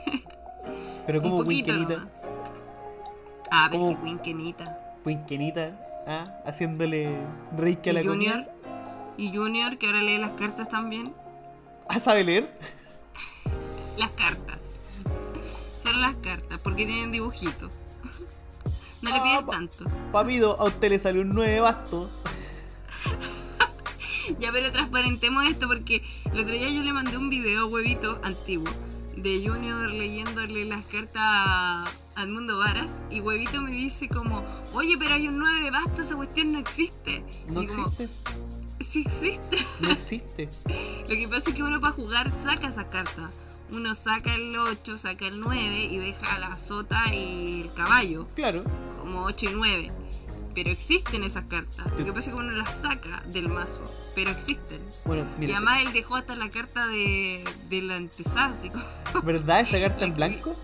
Pero 1.06 1.20
un 1.20 1.24
como 1.30 1.42
poquito. 1.44 1.72
Winkenita, 1.72 2.00
nomás. 2.00 2.12
Ah, 3.50 3.68
pero 3.70 3.82
¿Cómo? 3.84 3.96
que 3.98 4.04
Winkenita. 4.04 4.78
Winkenita, 5.04 5.72
ah, 6.06 6.40
haciéndole 6.46 7.16
reiki 7.56 7.90
a 7.90 7.92
la 7.94 8.02
Junior. 8.02 8.44
comida. 8.44 8.54
Y 9.16 9.34
Junior, 9.34 9.78
que 9.78 9.86
ahora 9.86 10.02
lee 10.02 10.18
las 10.18 10.32
cartas 10.32 10.68
también. 10.68 11.12
Ah, 11.88 11.98
¿sabe 11.98 12.24
leer? 12.24 12.52
Las 13.96 14.10
cartas. 14.10 14.58
Son 15.82 16.00
las 16.00 16.14
cartas, 16.16 16.60
porque 16.62 16.86
tienen 16.86 17.10
dibujitos. 17.10 17.70
No 19.02 19.10
le 19.10 19.16
Ah, 19.16 19.22
pides 19.22 19.46
tanto. 19.46 19.84
Papito, 20.12 20.56
a 20.60 20.64
usted 20.64 20.90
le 20.90 20.98
salió 20.98 21.22
un 21.22 21.28
9 21.30 21.60
basto. 21.60 22.10
Ya, 24.38 24.52
pero 24.52 24.70
transparentemos 24.70 25.42
esto 25.46 25.66
porque 25.68 26.02
el 26.32 26.40
otro 26.40 26.52
día 26.52 26.68
yo 26.68 26.82
le 26.82 26.92
mandé 26.92 27.16
un 27.16 27.30
video, 27.30 27.66
huevito, 27.68 28.20
antiguo, 28.22 28.68
de 29.22 29.48
Junior 29.48 29.90
leyéndole 29.90 30.64
las 30.64 30.84
cartas 30.86 31.22
a 31.22 31.86
Edmundo 32.16 32.58
Varas 32.58 32.96
y 33.10 33.20
huevito 33.20 33.60
me 33.60 33.72
dice 33.72 34.08
como, 34.08 34.44
oye, 34.72 34.96
pero 34.98 35.14
hay 35.14 35.28
un 35.28 35.38
9 35.38 35.62
de 35.62 35.70
basto, 35.70 36.02
esa 36.02 36.16
cuestión 36.16 36.52
no 36.52 36.58
existe. 36.58 37.24
No 37.48 37.62
y 37.62 37.66
como, 37.66 37.86
existe, 37.88 38.08
sí 38.80 39.04
existe. 39.06 39.58
no 39.80 39.90
existe. 39.90 40.48
Lo 41.08 41.14
que 41.14 41.28
pasa 41.28 41.50
es 41.50 41.56
que 41.56 41.62
uno 41.62 41.80
para 41.80 41.92
jugar 41.92 42.30
saca 42.44 42.68
esas 42.68 42.86
cartas. 42.86 43.30
Uno 43.70 43.94
saca 43.94 44.34
el 44.34 44.56
8, 44.56 44.96
saca 44.96 45.26
el 45.26 45.40
9 45.40 45.84
y 45.84 45.96
deja 45.98 46.38
la 46.38 46.56
sota 46.56 47.12
y 47.14 47.62
el 47.62 47.72
caballo, 47.74 48.26
Claro, 48.34 48.64
como 49.00 49.24
8 49.24 49.46
y 49.46 49.54
9. 49.54 49.92
Pero 50.54 50.70
existen 50.70 51.22
esas 51.24 51.44
cartas. 51.44 51.86
Lo 51.98 52.04
que 52.04 52.12
pasa 52.12 52.30
es 52.30 52.36
que 52.36 52.42
uno 52.42 52.50
las 52.52 52.80
saca 52.80 53.22
del 53.26 53.48
mazo, 53.48 53.84
pero 54.14 54.30
existen. 54.30 54.80
bueno, 55.04 55.24
Y 55.36 55.40
mira, 55.40 55.56
además 55.56 55.80
él 55.86 55.92
dejó 55.92 56.16
hasta 56.16 56.34
la 56.34 56.50
carta 56.50 56.86
de, 56.88 57.44
de 57.68 57.82
la 57.82 57.96
antesada, 57.96 58.54
como- 59.12 59.22
¿verdad 59.24 59.60
esa 59.60 59.78
carta 59.88 60.04
en 60.04 60.14
blanco? 60.14 60.56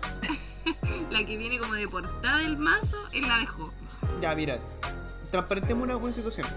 la 1.11 1.23
que 1.25 1.37
viene 1.37 1.59
como 1.59 1.73
de 1.73 1.87
portada 1.87 2.39
del 2.39 2.57
mazo, 2.57 2.97
él 3.13 3.27
la 3.27 3.37
dejó. 3.37 3.71
Ya, 4.21 4.35
mira, 4.35 4.59
transparentemos 5.31 5.83
una 5.83 5.95
buena 5.95 6.15
situación. 6.15 6.47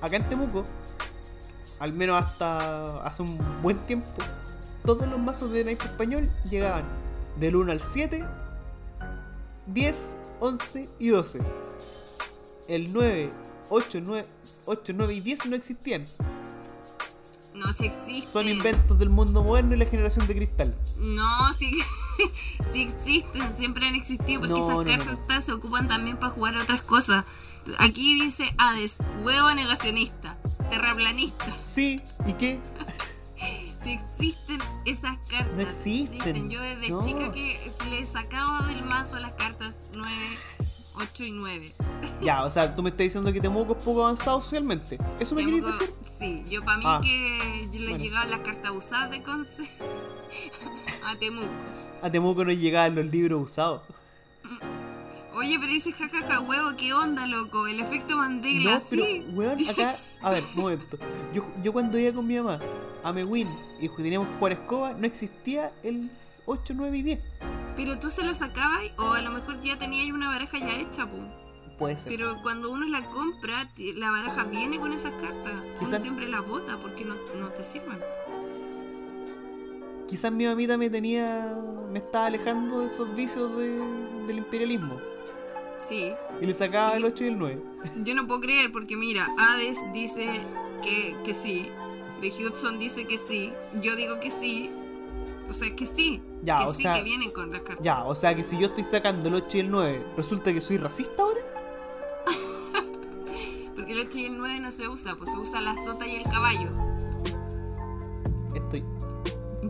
Acá 0.00 0.16
en 0.16 0.28
Temuco, 0.28 0.64
al 1.78 1.92
menos 1.92 2.22
hasta 2.22 3.02
hace 3.06 3.22
un 3.22 3.38
buen 3.62 3.78
tiempo, 3.86 4.08
todos 4.84 5.06
los 5.08 5.18
mazos 5.18 5.50
de 5.52 5.64
Naipe 5.64 5.84
Español 5.84 6.28
llegaban 6.50 6.84
del 7.38 7.56
1 7.56 7.72
al 7.72 7.80
7, 7.80 8.24
10, 9.66 10.16
11 10.40 10.88
y 10.98 11.08
12. 11.08 11.40
El 12.68 12.92
9, 12.92 13.30
8, 13.70 14.00
9, 14.02 14.26
8, 14.66 14.92
9 14.96 15.14
y 15.14 15.20
10 15.20 15.46
no 15.46 15.56
existían. 15.56 16.04
No, 17.54 17.70
si 17.72 17.86
existe. 17.86 18.30
Son 18.32 18.48
inventos 18.48 18.98
del 18.98 19.10
mundo 19.10 19.42
moderno 19.42 19.74
y 19.74 19.78
la 19.78 19.84
generación 19.84 20.26
de 20.26 20.34
cristal. 20.34 20.74
No, 20.98 21.52
sí, 21.52 21.70
sí 22.72 22.82
existen, 22.82 23.42
siempre 23.56 23.86
han 23.86 23.94
existido 23.94 24.40
porque 24.40 24.54
No, 24.58 24.64
esas 24.82 24.98
no, 24.98 25.06
cartas 25.06 25.28
no. 25.28 25.40
se 25.42 25.52
ocupan 25.52 25.86
también 25.86 26.16
para 26.16 26.32
jugar 26.32 26.56
a 26.56 26.62
otras 26.62 26.82
cosas. 26.82 27.24
Aquí 27.78 28.20
dice 28.22 28.54
Hades, 28.58 28.96
huevo 29.22 29.52
negacionista, 29.54 30.38
terraplanista. 30.70 31.54
Sí, 31.62 32.00
¿y 32.26 32.32
qué? 32.34 32.58
Si 33.84 33.90
existen 33.90 34.60
esas 34.86 35.18
cartas. 35.28 35.52
No 35.54 35.60
existen, 35.62 36.48
Yo 36.48 36.60
desde 36.62 36.86
chica 37.04 37.32
que 37.32 37.60
le 37.90 37.98
he 37.98 38.06
sacado 38.06 38.62
del 38.68 38.82
mazo 38.84 39.18
las 39.18 39.32
cartas 39.34 39.76
9, 39.96 40.14
8 40.94 41.24
y 41.24 41.32
9. 41.32 41.72
Ya, 42.22 42.44
o 42.44 42.50
sea, 42.50 42.74
tú 42.74 42.82
me 42.82 42.90
estás 42.90 43.04
diciendo 43.04 43.32
que 43.32 43.40
Temuco 43.40 43.72
es 43.76 43.82
poco 43.82 44.04
avanzado 44.04 44.40
socialmente. 44.40 44.98
¿Eso 45.18 45.34
me 45.34 45.44
querías 45.44 45.66
decir? 45.66 45.90
Sí, 46.18 46.44
yo 46.48 46.62
para 46.62 46.76
mí 46.78 46.84
Ah, 46.86 47.00
que 47.02 47.68
le 47.78 47.88
bueno. 47.88 48.04
llegaban 48.04 48.30
las 48.30 48.40
cartas 48.40 48.70
usadas 48.72 49.10
de 49.10 49.22
Conce 49.22 49.62
a 51.04 51.16
Temuco. 51.16 51.48
A 52.02 52.10
Temuco 52.10 52.44
no 52.44 52.52
llegaban 52.52 52.94
los 52.94 53.06
libros 53.06 53.42
usados. 53.50 53.82
Oye, 55.34 55.58
pero 55.58 55.72
dice 55.72 55.92
jajaja 55.92 56.40
huevo, 56.40 56.72
¿qué 56.76 56.92
onda, 56.92 57.26
loco? 57.26 57.66
El 57.66 57.80
efecto 57.80 58.18
Mandela, 58.18 58.74
No, 58.74 58.80
pero, 58.90 59.04
sí. 59.06 59.24
weón, 59.32 59.58
acá. 59.70 59.96
A 60.20 60.30
ver, 60.30 60.44
un 60.54 60.60
momento. 60.62 60.98
Yo, 61.32 61.46
yo 61.62 61.72
cuando 61.72 61.98
iba 61.98 62.12
con 62.12 62.26
mi 62.26 62.36
mamá 62.36 62.60
a 63.02 63.12
Mewin 63.14 63.48
y 63.80 63.88
teníamos 63.88 64.28
que 64.28 64.34
jugar 64.36 64.52
escoba, 64.52 64.92
no 64.92 65.06
existía 65.06 65.72
el 65.82 66.10
8, 66.44 66.74
9 66.76 66.98
y 66.98 67.02
10. 67.02 67.18
Pero 67.76 67.98
tú 67.98 68.10
se 68.10 68.24
lo 68.24 68.34
sacabas 68.34 68.82
o 68.98 69.12
a 69.12 69.22
lo 69.22 69.30
mejor 69.30 69.60
ya 69.62 69.78
tenías 69.78 70.10
una 70.12 70.28
baraja 70.28 70.58
ya 70.58 70.74
hecha, 70.76 71.06
pu. 71.08 71.16
Puede 71.78 71.96
ser. 71.96 72.12
Pero 72.12 72.40
cuando 72.42 72.70
uno 72.70 72.86
la 72.86 73.08
compra, 73.10 73.68
la 73.96 74.10
baraja 74.10 74.44
viene 74.44 74.78
con 74.78 74.92
esas 74.92 75.12
cartas. 75.12 75.52
Uno 75.54 75.78
Quizás- 75.80 76.02
siempre 76.02 76.28
las 76.28 76.46
bota 76.46 76.78
porque 76.78 77.04
no, 77.04 77.14
no 77.38 77.48
te 77.50 77.64
sirven. 77.64 77.98
Quizás 80.08 80.30
mi 80.32 80.44
mamita 80.46 80.76
me 80.76 80.90
tenía. 80.90 81.56
me 81.90 81.98
estaba 81.98 82.26
alejando 82.26 82.80
de 82.80 82.86
esos 82.86 83.14
vicios 83.14 83.54
de- 83.56 83.78
del 84.26 84.38
imperialismo. 84.38 84.98
Sí. 85.82 86.12
Y 86.40 86.46
le 86.46 86.54
sacaba 86.54 86.96
el 86.96 87.04
8 87.04 87.24
y 87.24 87.26
el 87.28 87.38
9. 87.38 87.60
Yo 88.02 88.14
no 88.14 88.26
puedo 88.26 88.40
creer 88.40 88.72
porque 88.72 88.96
mira, 88.96 89.26
Hades 89.38 89.78
dice 89.92 90.26
que, 90.82 91.14
que 91.22 91.34
sí. 91.34 91.68
De 92.22 92.28
Hudson 92.30 92.78
dice 92.78 93.06
que 93.06 93.18
sí. 93.18 93.52
Yo 93.82 93.94
digo 93.96 94.20
que 94.20 94.30
sí. 94.30 94.70
O 95.52 95.54
sea, 95.54 95.76
que 95.76 95.84
sí. 95.86 96.22
Ya, 96.42 96.56
que 96.60 96.64
o 96.64 96.72
sí, 96.72 96.82
sea- 96.84 96.94
que 96.94 97.02
vienen 97.02 97.30
con 97.30 97.50
las 97.52 97.60
cartas. 97.60 97.84
Ya, 97.84 98.04
o 98.04 98.14
sea 98.14 98.34
que 98.34 98.42
si 98.42 98.58
yo 98.58 98.68
estoy 98.68 98.84
sacando 98.84 99.28
el 99.28 99.34
8 99.34 99.58
y 99.58 99.60
el 99.60 99.70
9, 99.70 100.06
¿resulta 100.16 100.50
que 100.50 100.62
soy 100.62 100.78
racista 100.78 101.22
ahora? 101.22 101.40
Porque 103.76 103.92
el 103.92 104.00
8 104.00 104.18
y 104.18 104.24
el 104.24 104.38
9 104.38 104.60
no 104.60 104.70
se 104.70 104.88
usa, 104.88 105.14
pues 105.14 105.30
se 105.30 105.36
usa 105.36 105.60
la 105.60 105.74
sota 105.76 106.06
y 106.06 106.16
el 106.16 106.22
caballo. 106.24 106.70
Estoy. 108.54 108.82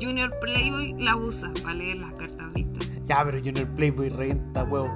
Junior 0.01 0.33
Playboy 0.41 0.95
la 0.99 1.16
usa 1.16 1.53
para 1.62 1.74
leer 1.74 1.97
las 1.99 2.12
cartas, 2.14 2.53
¿viste? 2.53 2.89
Ya, 3.05 3.24
pero 3.24 3.39
Junior 3.39 3.66
Playboy 3.74 4.09
revienta 4.09 4.62
huevo. 4.64 4.89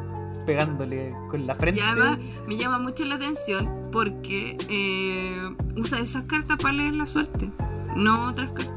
Pegándole 0.46 1.12
con 1.28 1.44
la 1.48 1.56
frente. 1.56 1.80
Y 1.80 1.82
además 1.82 2.18
me 2.46 2.56
llama 2.56 2.78
mucho 2.78 3.04
la 3.04 3.16
atención 3.16 3.82
porque 3.90 4.56
eh, 4.68 5.56
usa 5.76 5.98
esas 5.98 6.22
cartas 6.24 6.56
para 6.62 6.72
leer 6.74 6.94
la 6.94 7.06
suerte, 7.06 7.50
no 7.96 8.28
otras 8.28 8.52
cartas. 8.52 8.75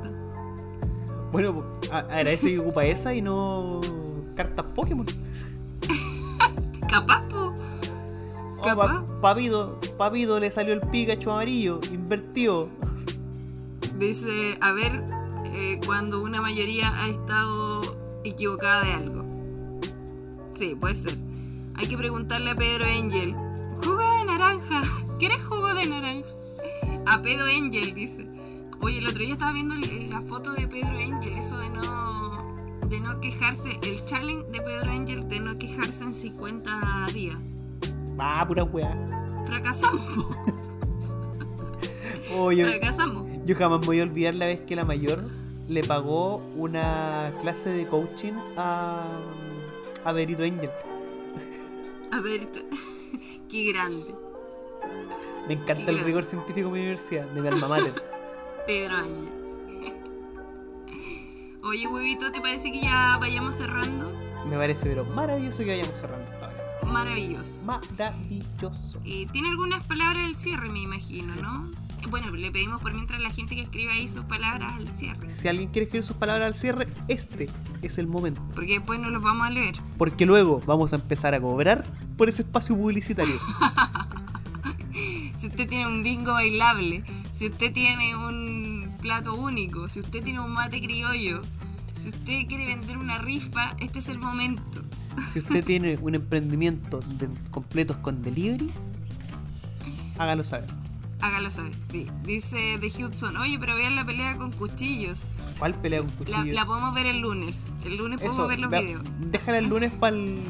Bueno, 1.32 1.64
a- 1.92 2.00
agradece 2.00 2.48
que 2.50 2.60
ocupa 2.60 2.86
esa 2.86 3.14
y 3.14 3.22
no 3.22 3.82
cartas 4.36 4.66
Pokémon. 4.76 5.06
Capaz, 6.90 7.22
po. 7.30 7.54
Oh, 8.58 8.62
Capaz. 8.62 9.04
pa- 9.06 9.22
papito, 9.22 9.80
papito 9.98 10.40
le 10.40 10.52
salió 10.52 10.74
el 10.74 10.82
Pikachu 10.82 11.30
amarillo, 11.32 11.80
invertido. 11.92 12.70
Dice, 13.98 14.58
a 14.62 14.72
ver, 14.72 15.04
eh, 15.54 15.80
cuando 15.86 16.22
una 16.22 16.42
mayoría 16.42 16.90
ha 17.04 17.08
estado 17.10 17.82
equivocada 18.24 18.84
de 18.86 18.94
algo. 18.94 19.26
Sí, 20.56 20.76
puede 20.80 20.96
ser. 20.96 21.18
Hay 21.76 21.88
que 21.88 21.98
preguntarle 21.98 22.52
a 22.52 22.56
Pedro 22.56 22.86
Angel. 22.86 23.34
Jugo 23.84 24.18
de 24.18 24.26
naranja. 24.26 24.82
¿Quieres 25.20 25.44
jugo 25.46 25.74
de 25.74 25.86
naranja? 25.86 26.28
A 27.06 27.22
Pedro 27.22 27.46
Angel, 27.46 27.94
dice. 27.94 28.28
Oye, 28.82 29.00
el 29.00 29.08
otro 29.08 29.20
día 29.20 29.34
estaba 29.34 29.52
viendo 29.52 29.76
el- 29.76 30.10
la 30.10 30.22
foto 30.22 30.54
de 30.54 30.68
Pedro 30.68 30.98
Angel, 30.98 31.34
eso 31.38 31.58
de 31.58 31.70
no, 31.70 32.56
de 32.88 33.00
no 33.00 33.20
quejarse, 33.20 33.78
el 33.84 34.04
challenge 34.06 34.50
de 34.52 34.62
Pedro 34.62 34.92
Angel 34.92 35.28
de 35.28 35.40
no 35.40 35.58
quejarse 35.58 36.04
en 36.04 36.14
50 36.16 37.08
días. 37.14 37.38
Ah, 38.18 38.46
pura 38.48 38.64
weá. 38.64 38.96
Fracasamos, 39.46 40.02
Oye, 42.38 42.66
fracasamos. 42.66 43.26
yo 43.46 43.56
jamás 43.56 43.86
voy 43.86 44.00
a 44.00 44.04
olvidar 44.04 44.36
la 44.36 44.46
vez 44.46 44.62
que 44.62 44.76
la 44.76 44.86
mayor 44.86 45.24
le 45.68 45.84
pagó 45.84 46.38
una 46.56 47.34
clase 47.42 47.70
de 47.70 47.86
coaching 47.88 48.34
a, 48.58 49.08
a 50.04 50.12
Berito 50.12 50.44
Angel. 50.44 50.70
A 52.12 52.20
ver, 52.22 52.46
t- 52.46 52.66
qué 53.50 53.72
grande. 53.72 54.16
Me 55.48 55.54
encanta 55.56 55.86
Qué 55.86 55.92
el 55.92 56.00
rigor 56.04 56.26
científico 56.26 56.68
de 56.68 56.74
mi 56.74 56.80
universidad, 56.82 57.26
de 57.28 57.42
mi 57.42 57.48
alma 57.48 57.68
mater. 57.68 58.04
Pedro 58.66 58.96
Ángel. 58.98 59.30
Oye, 61.64 61.88
huevito, 61.88 62.32
¿te 62.32 62.42
parece 62.42 62.72
que 62.72 62.82
ya 62.82 63.18
vayamos 63.20 63.56
cerrando? 63.56 64.14
Me 64.46 64.58
parece 64.58 64.88
pero 64.88 65.06
maravilloso 65.06 65.60
que 65.60 65.78
vayamos 65.78 66.00
cerrando 66.00 66.32
esta 66.32 66.48
hora. 66.48 66.58
Maravilloso. 66.88 67.62
Maravilloso. 67.64 69.02
Eh, 69.06 69.28
Tiene 69.32 69.50
algunas 69.50 69.86
palabras 69.86 70.26
al 70.26 70.36
cierre, 70.36 70.70
me 70.70 70.80
imagino, 70.80 71.36
¿no? 71.36 71.70
Bueno, 72.10 72.32
le 72.32 72.50
pedimos 72.52 72.82
por 72.82 72.94
mientras 72.94 73.22
la 73.22 73.30
gente 73.30 73.56
que 73.56 73.62
escriba 73.62 73.92
ahí 73.92 74.08
sus 74.08 74.24
palabras 74.26 74.74
al 74.74 74.96
cierre. 74.96 75.30
Si 75.30 75.48
alguien 75.48 75.70
quiere 75.70 75.84
escribir 75.84 76.04
sus 76.06 76.16
palabras 76.16 76.48
al 76.48 76.56
cierre, 76.56 76.88
este 77.08 77.50
es 77.82 77.98
el 77.98 78.08
momento. 78.08 78.42
Porque 78.56 78.74
después 78.74 79.00
no 79.00 79.10
los 79.10 79.22
vamos 79.22 79.46
a 79.46 79.50
leer. 79.52 79.76
Porque 79.98 80.26
luego 80.26 80.62
vamos 80.66 80.94
a 80.94 80.96
empezar 80.96 81.36
a 81.36 81.42
cobrar 81.42 81.84
por 82.18 82.30
ese 82.30 82.44
espacio 82.44 82.76
publicitario. 82.76 83.36
Si 85.38 85.48
usted 85.48 85.70
tiene 85.70 85.88
un 85.88 86.04
bingo 86.04 86.34
bailable, 86.34 87.02
si 87.40 87.48
usted 87.48 87.72
tiene 87.72 88.18
un 88.18 88.98
plato 89.02 89.34
único, 89.34 89.88
si 89.88 90.02
usted 90.02 90.22
tiene 90.22 90.42
un 90.42 90.52
mate 90.52 90.82
criollo, 90.82 91.42
si 91.94 92.10
usted 92.10 92.46
quiere 92.50 92.66
vender 92.68 92.98
una 92.98 93.18
rifa, 93.18 93.78
este 93.80 94.00
es 94.00 94.10
el 94.10 94.20
momento. 94.20 94.82
Si 95.32 95.40
usted 95.40 95.64
tiene 95.64 95.98
un 96.02 96.16
emprendimiento 96.16 97.00
de 97.00 97.30
completos 97.50 97.96
con 97.98 98.22
delivery, 98.24 98.70
hágalo 100.18 100.44
saber. 100.44 100.70
Hágalo 101.22 101.50
saber, 101.50 101.72
sí. 101.90 102.08
Dice 102.26 102.78
de 102.78 102.88
Hudson, 102.88 103.38
oye, 103.38 103.58
pero 103.58 103.74
vean 103.76 103.96
la 103.96 104.06
pelea 104.06 104.36
con 104.36 104.52
cuchillos. 104.52 105.30
¿Cuál 105.60 105.76
pelea 105.76 106.00
con 106.00 106.10
La, 106.10 106.16
cuchillo? 106.18 106.54
la 106.54 106.66
podemos 106.66 106.94
ver 106.94 107.06
el 107.06 107.22
lunes. 107.22 107.68
El 107.86 107.96
lunes 107.96 108.20
podemos 108.20 108.50
ver 108.50 108.60
los 108.60 108.70
videos. 108.70 109.04
déjala 109.32 109.60
el 109.60 109.70
lunes 109.70 109.94
para 109.94 110.18
el, 110.18 110.42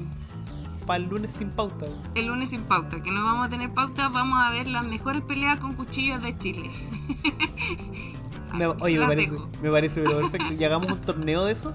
el 0.98 1.10
lunes 1.10 1.34
sin 1.34 1.50
pauta. 1.52 1.86
El 2.16 2.28
lunes 2.28 2.50
sin 2.50 2.62
pauta, 2.64 3.02
que 3.04 3.12
no 3.12 3.24
vamos 3.24 3.46
a 3.48 3.50
tener 3.50 3.74
pauta, 3.74 4.10
vamos 4.10 4.40
a 4.42 4.52
ver 4.52 4.68
las 4.68 4.84
mejores 4.86 5.22
peleas 5.22 5.58
con 5.58 5.74
cuchillos 5.74 6.22
de 6.22 6.38
Chile. 6.38 6.70
Me- 8.54 8.66
oye, 8.66 8.98
me 8.98 9.06
parece, 9.06 9.36
me 9.62 9.70
parece 9.72 10.02
pero 10.02 10.18
perfecto. 10.22 10.54
Y 10.54 10.64
hagamos 10.64 10.92
un 10.92 11.02
torneo 11.02 11.46
de 11.46 11.52
eso. 11.54 11.74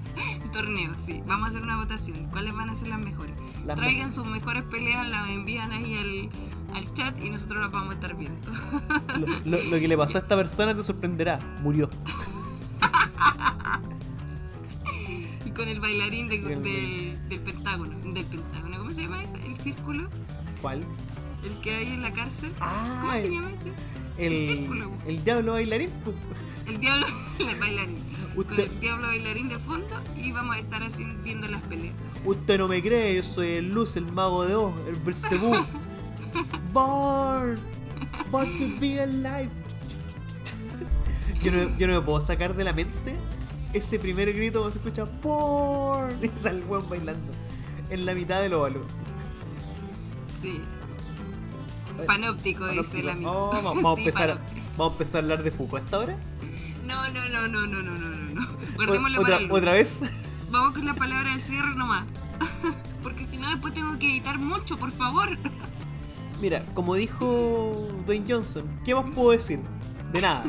Torneo, 0.52 0.92
sí. 0.96 1.20
Vamos 1.26 1.46
a 1.46 1.48
hacer 1.50 1.62
una 1.62 1.76
votación. 1.78 2.26
¿Cuáles 2.26 2.54
van 2.54 2.70
a 2.70 2.74
ser 2.76 2.88
las 2.88 3.00
mejores? 3.00 3.34
Las 3.66 3.76
Traigan 3.76 4.12
sus 4.12 4.26
mejores 4.26 4.62
peleas, 4.64 5.08
las 5.08 5.28
envían 5.30 5.72
ahí 5.72 5.96
al, 5.96 6.76
al 6.76 6.92
chat 6.94 7.18
y 7.24 7.30
nosotros 7.30 7.60
las 7.62 7.72
vamos 7.72 7.90
a 7.90 7.94
estar 7.94 8.14
viendo. 8.16 8.40
Lo, 9.18 9.26
lo- 9.56 9.62
lo 9.64 9.80
que 9.80 9.88
le 9.88 9.96
pasó 9.96 10.18
a 10.18 10.20
esta 10.20 10.36
persona 10.36 10.74
te 10.76 10.82
sorprenderá. 10.84 11.38
Murió. 11.62 11.90
con 15.54 15.68
el 15.68 15.80
bailarín 15.80 16.28
de- 16.28 16.36
El- 16.36 16.62
del, 16.62 17.28
del 17.28 17.40
Pentágono. 17.40 17.96
Del 18.12 18.24
Pentágono. 18.24 18.78
¿Cómo 18.78 18.90
se 18.92 19.02
llama 19.02 19.22
ese? 19.22 19.36
¿El 19.46 19.56
círculo? 19.58 20.08
¿Cuál? 20.60 20.84
¿El 21.44 21.52
que 21.60 21.74
hay 21.74 21.86
en 21.92 22.02
la 22.02 22.12
cárcel? 22.12 22.52
Ah, 22.60 22.98
¿Cómo 23.00 23.12
se 23.14 23.26
el- 23.26 23.32
llama 23.32 23.50
ese? 23.52 23.72
El, 24.18 24.32
El 24.32 24.56
círculo. 24.56 24.90
el 25.06 25.24
diablo 25.24 25.52
bailarín. 25.52 25.90
El 26.66 26.78
diablo 26.78 27.06
bailarín. 27.60 27.98
Con 28.34 28.58
el 28.60 28.80
diablo 28.80 29.08
bailarín 29.08 29.48
de 29.48 29.58
fondo 29.58 30.00
y 30.16 30.32
vamos 30.32 30.56
a 30.56 30.58
estar 30.60 30.82
haciendo 30.82 31.22
viendo 31.22 31.46
las 31.48 31.60
peleas. 31.62 31.94
Usted 32.24 32.58
no 32.58 32.68
me 32.68 32.80
cree, 32.82 33.16
yo 33.16 33.22
soy 33.24 33.48
el 33.48 33.72
Luz, 33.72 33.96
el 33.96 34.10
mago 34.12 34.46
de 34.46 34.54
Oz, 34.54 34.72
el 34.88 34.94
Belzebú. 34.96 35.52
Born, 36.72 37.58
born 38.30 38.46
to 38.58 38.80
be 38.80 38.98
alive. 39.00 39.50
Yo 41.42 41.50
no, 41.50 41.76
yo 41.76 41.88
no 41.88 41.94
me 41.94 42.00
puedo 42.06 42.20
sacar 42.20 42.54
de 42.54 42.62
la 42.62 42.72
mente 42.72 43.16
ese 43.72 43.98
primer 43.98 44.32
grito 44.32 44.70
se 44.70 44.78
escucha 44.78 45.06
por 45.06 46.10
y 46.22 46.30
sale 46.38 46.62
weón 46.64 46.88
bailando 46.88 47.32
en 47.90 48.06
la 48.06 48.14
mitad 48.14 48.40
del 48.40 48.54
óvalo. 48.54 48.84
Sí. 50.40 50.60
Panóptico, 52.06 52.66
dice 52.68 53.02
la 53.02 53.14
misma. 53.14 53.32
Oh, 53.32 53.50
vamos, 53.50 53.78
sí, 53.80 53.86
a 53.86 53.98
empezar, 53.98 54.38
vamos 54.76 54.92
a 54.92 54.94
empezar 54.94 55.16
a 55.16 55.18
hablar 55.18 55.42
de 55.42 55.50
Foucault 55.50 55.84
hasta 55.84 55.96
ahora. 55.96 56.16
No, 56.86 57.10
no, 57.10 57.28
no, 57.28 57.48
no, 57.48 57.66
no, 57.66 57.82
no, 57.82 57.98
no, 57.98 58.08
no. 58.08 58.46
Guardémoslo 58.76 59.20
¿Otra, 59.20 59.36
para 59.36 59.44
el... 59.44 59.52
¿Otra 59.52 59.72
vez? 59.72 60.00
Vamos 60.50 60.72
con 60.72 60.86
la 60.86 60.94
palabra 60.94 61.30
del 61.30 61.40
cierre 61.40 61.74
nomás. 61.74 62.04
Porque 63.02 63.24
si 63.24 63.36
no, 63.36 63.48
después 63.50 63.74
tengo 63.74 63.98
que 63.98 64.10
editar 64.10 64.38
mucho, 64.38 64.78
por 64.78 64.90
favor. 64.90 65.38
Mira, 66.40 66.64
como 66.74 66.94
dijo 66.94 67.88
Dwayne 68.04 68.26
Johnson, 68.28 68.80
¿qué 68.84 68.94
más 68.94 69.04
puedo 69.14 69.30
decir? 69.30 69.60
De 70.12 70.20
nada. 70.20 70.44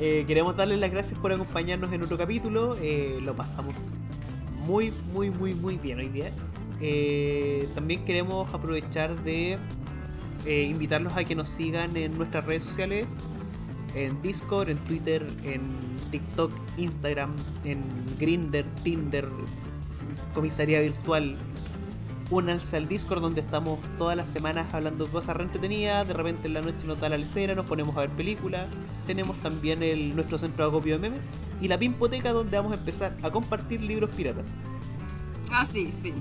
Eh, 0.00 0.24
queremos 0.26 0.56
darles 0.56 0.80
las 0.80 0.90
gracias 0.90 1.18
por 1.20 1.32
acompañarnos 1.32 1.92
en 1.92 2.02
otro 2.02 2.18
capítulo. 2.18 2.76
Eh, 2.80 3.18
lo 3.22 3.34
pasamos 3.34 3.74
muy, 4.66 4.92
muy, 5.12 5.30
muy, 5.30 5.54
muy 5.54 5.76
bien 5.76 5.98
hoy 5.98 6.08
día. 6.08 6.32
Eh, 6.80 7.68
también 7.74 8.04
queremos 8.04 8.52
aprovechar 8.52 9.22
de 9.22 9.58
invitarlos 10.46 11.16
a 11.16 11.24
que 11.24 11.34
nos 11.34 11.48
sigan 11.48 11.96
en 11.96 12.18
nuestras 12.18 12.44
redes 12.44 12.64
sociales. 12.64 13.06
En 13.94 14.20
Discord, 14.20 14.68
en 14.68 14.78
Twitter, 14.78 15.24
en 15.44 15.62
TikTok, 16.10 16.50
Instagram, 16.76 17.30
en 17.62 17.80
Grinder, 18.18 18.66
Tinder, 18.82 19.28
Comisaría 20.34 20.80
Virtual, 20.80 21.36
únanse 22.34 22.76
al 22.76 22.88
Discord 22.88 23.20
donde 23.20 23.40
estamos 23.40 23.78
todas 23.96 24.16
las 24.16 24.28
semanas 24.28 24.66
hablando 24.72 25.06
cosas 25.06 25.36
re 25.36 25.44
entretenidas. 25.44 26.06
De 26.06 26.14
repente 26.14 26.48
en 26.48 26.54
la 26.54 26.62
noche 26.62 26.86
nos 26.86 27.00
da 27.00 27.08
la 27.08 27.16
lecera, 27.16 27.54
nos 27.54 27.66
ponemos 27.66 27.96
a 27.96 28.00
ver 28.00 28.10
películas. 28.10 28.66
Tenemos 29.06 29.36
también 29.38 29.82
el, 29.82 30.14
nuestro 30.14 30.38
centro 30.38 30.64
de 30.64 30.70
acopio 30.70 30.94
de 30.94 30.98
memes 31.08 31.26
y 31.60 31.68
la 31.68 31.78
Pimpoteca 31.78 32.32
donde 32.32 32.56
vamos 32.56 32.72
a 32.72 32.76
empezar 32.76 33.16
a 33.22 33.30
compartir 33.30 33.82
libros 33.82 34.10
piratas. 34.10 34.44
Ah, 35.52 35.64
sí, 35.64 35.92
sí. 35.92 36.12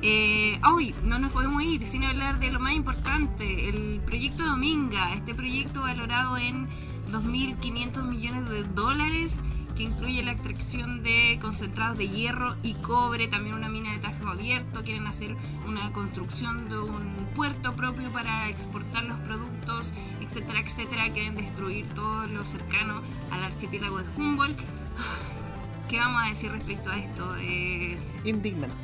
Eh, 0.00 0.58
hoy 0.72 0.94
no 1.04 1.18
nos 1.18 1.30
podemos 1.32 1.62
ir 1.62 1.86
sin 1.86 2.04
hablar 2.04 2.40
de 2.40 2.50
lo 2.50 2.58
más 2.58 2.74
importante, 2.74 3.68
el 3.68 4.00
proyecto 4.04 4.44
Dominga, 4.44 5.14
este 5.14 5.32
proyecto 5.32 5.82
valorado 5.82 6.36
en 6.38 6.66
2.500 7.12 8.02
millones 8.02 8.48
de 8.48 8.64
dólares 8.64 9.40
que 9.74 9.82
incluye 9.84 10.22
la 10.22 10.32
extracción 10.32 11.02
de 11.02 11.38
concentrados 11.40 11.98
de 11.98 12.08
hierro 12.08 12.56
y 12.62 12.74
cobre, 12.74 13.28
también 13.28 13.54
una 13.54 13.68
mina 13.68 13.92
de 13.92 13.98
tajo 13.98 14.28
abierto, 14.28 14.82
quieren 14.82 15.06
hacer 15.06 15.36
una 15.66 15.92
construcción 15.92 16.68
de 16.68 16.78
un 16.78 17.26
puerto 17.34 17.74
propio 17.74 18.10
para 18.12 18.48
exportar 18.48 19.04
los 19.04 19.18
productos, 19.20 19.92
etcétera, 20.20 20.60
etcétera, 20.60 21.12
quieren 21.12 21.34
destruir 21.34 21.86
todo 21.94 22.26
lo 22.26 22.44
cercano 22.44 23.02
al 23.30 23.42
archipiélago 23.44 23.98
de 23.98 24.08
Humboldt. 24.16 24.58
¿Qué 25.88 25.98
vamos 25.98 26.22
a 26.24 26.28
decir 26.28 26.50
respecto 26.52 26.90
a 26.90 26.98
esto? 26.98 27.36
Eh, 27.40 27.98
Indignante. 28.24 28.76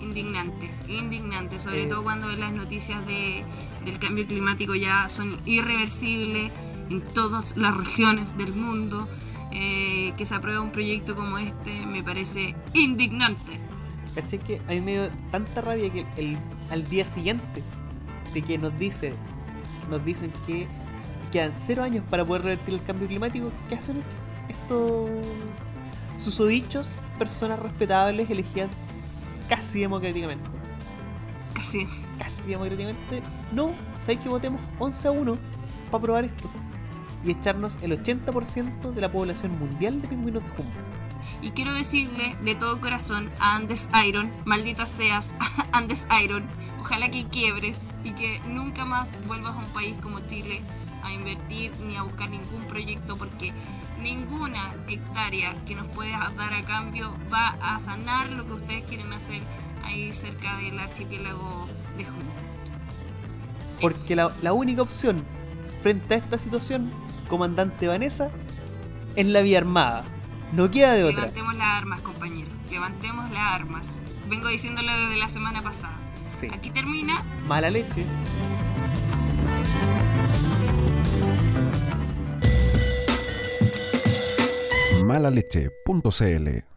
indignante, 0.00 0.70
indignante, 0.88 1.60
sobre 1.60 1.82
Sí. 1.84 1.88
todo 1.88 2.02
cuando 2.02 2.28
las 2.36 2.52
noticias 2.52 3.06
de, 3.06 3.44
del 3.84 3.98
cambio 3.98 4.26
climático 4.26 4.74
ya 4.74 5.08
son 5.08 5.40
irreversibles 5.46 6.52
en 6.90 7.00
todas 7.14 7.56
las 7.56 7.74
regiones 7.76 8.36
del 8.36 8.54
mundo. 8.54 9.08
Eh, 9.54 10.12
que 10.16 10.26
se 10.26 10.34
apruebe 10.34 10.58
un 10.58 10.72
proyecto 10.72 11.14
como 11.14 11.38
este 11.38 11.86
me 11.86 12.02
parece 12.02 12.56
indignante. 12.74 13.60
¿Cachai? 14.14 14.38
Que 14.40 14.60
a 14.68 14.72
mí 14.72 14.80
me 14.80 14.92
dio 14.92 15.10
tanta 15.30 15.60
rabia 15.60 15.90
que 15.92 16.06
el, 16.16 16.36
al 16.70 16.88
día 16.88 17.04
siguiente 17.04 17.62
de 18.32 18.42
que 18.42 18.58
nos 18.58 18.76
dice 18.78 19.14
nos 19.90 20.04
dicen 20.04 20.32
que 20.46 20.66
quedan 21.30 21.52
cero 21.54 21.82
años 21.82 22.04
para 22.10 22.24
poder 22.24 22.42
revertir 22.42 22.74
el 22.74 22.84
cambio 22.84 23.08
climático, 23.08 23.50
¿qué 23.68 23.74
hacen 23.74 24.02
estos 24.48 25.10
susodichos, 26.18 26.88
personas 27.18 27.58
respetables 27.58 28.30
elegidas 28.30 28.70
casi 29.48 29.80
democráticamente? 29.80 30.48
Casi. 31.52 31.86
Casi 32.18 32.48
democráticamente. 32.48 33.22
No, 33.52 33.72
¿sabéis 33.98 34.20
que 34.20 34.28
votemos 34.28 34.60
11 34.78 35.08
a 35.08 35.10
1 35.10 35.38
para 35.90 35.98
aprobar 35.98 36.24
esto? 36.24 36.48
Y 37.24 37.30
echarnos 37.30 37.78
el 37.82 37.92
80% 37.92 38.92
de 38.92 39.00
la 39.00 39.10
población 39.10 39.58
mundial 39.58 40.02
de 40.02 40.08
pingüinos 40.08 40.42
de 40.42 40.50
Humboldt. 40.50 40.94
Y 41.42 41.50
quiero 41.50 41.72
decirle 41.74 42.36
de 42.42 42.54
todo 42.54 42.80
corazón 42.80 43.30
a 43.38 43.56
Andes 43.56 43.88
Iron, 44.06 44.30
maldita 44.44 44.86
seas, 44.86 45.34
Andes 45.72 46.06
Iron, 46.22 46.44
ojalá 46.80 47.10
que 47.10 47.24
quiebres 47.26 47.90
y 48.02 48.12
que 48.12 48.40
nunca 48.46 48.84
más 48.84 49.16
vuelvas 49.26 49.54
a 49.54 49.58
un 49.58 49.72
país 49.72 49.94
como 50.02 50.20
Chile 50.20 50.60
a 51.02 51.12
invertir 51.12 51.72
ni 51.80 51.96
a 51.96 52.02
buscar 52.02 52.30
ningún 52.30 52.64
proyecto 52.66 53.16
porque 53.16 53.52
ninguna 54.02 54.74
hectárea 54.88 55.54
que 55.66 55.74
nos 55.74 55.86
pueda 55.88 56.32
dar 56.36 56.52
a 56.52 56.62
cambio 56.64 57.14
va 57.32 57.56
a 57.60 57.78
sanar 57.78 58.30
lo 58.30 58.46
que 58.46 58.52
ustedes 58.54 58.84
quieren 58.84 59.12
hacer 59.12 59.42
ahí 59.84 60.12
cerca 60.12 60.56
del 60.58 60.78
archipiélago 60.78 61.68
de 61.96 62.04
Humboldt. 62.04 63.80
Porque 63.80 64.16
la, 64.16 64.34
la 64.40 64.52
única 64.52 64.82
opción 64.82 65.22
frente 65.82 66.14
a 66.14 66.18
esta 66.18 66.38
situación, 66.38 66.90
comandante 67.34 67.88
Vanessa, 67.88 68.30
es 69.16 69.26
la 69.26 69.40
vía 69.40 69.58
armada. 69.58 70.04
No 70.52 70.70
queda 70.70 70.92
de 70.92 71.02
otra. 71.02 71.22
Levantemos 71.22 71.54
las 71.56 71.66
armas, 71.66 72.00
compañeros. 72.02 72.52
Levantemos 72.70 73.28
las 73.32 73.54
armas. 73.60 74.00
Vengo 74.30 74.46
diciéndolo 74.46 74.96
desde 74.96 75.16
la 75.16 75.28
semana 75.28 75.60
pasada. 75.62 75.98
Sí. 76.32 76.48
Aquí 76.52 76.70
termina 76.70 77.24
Mala 77.48 77.70
leche. 77.70 78.06
malaleche.cl 85.04 86.73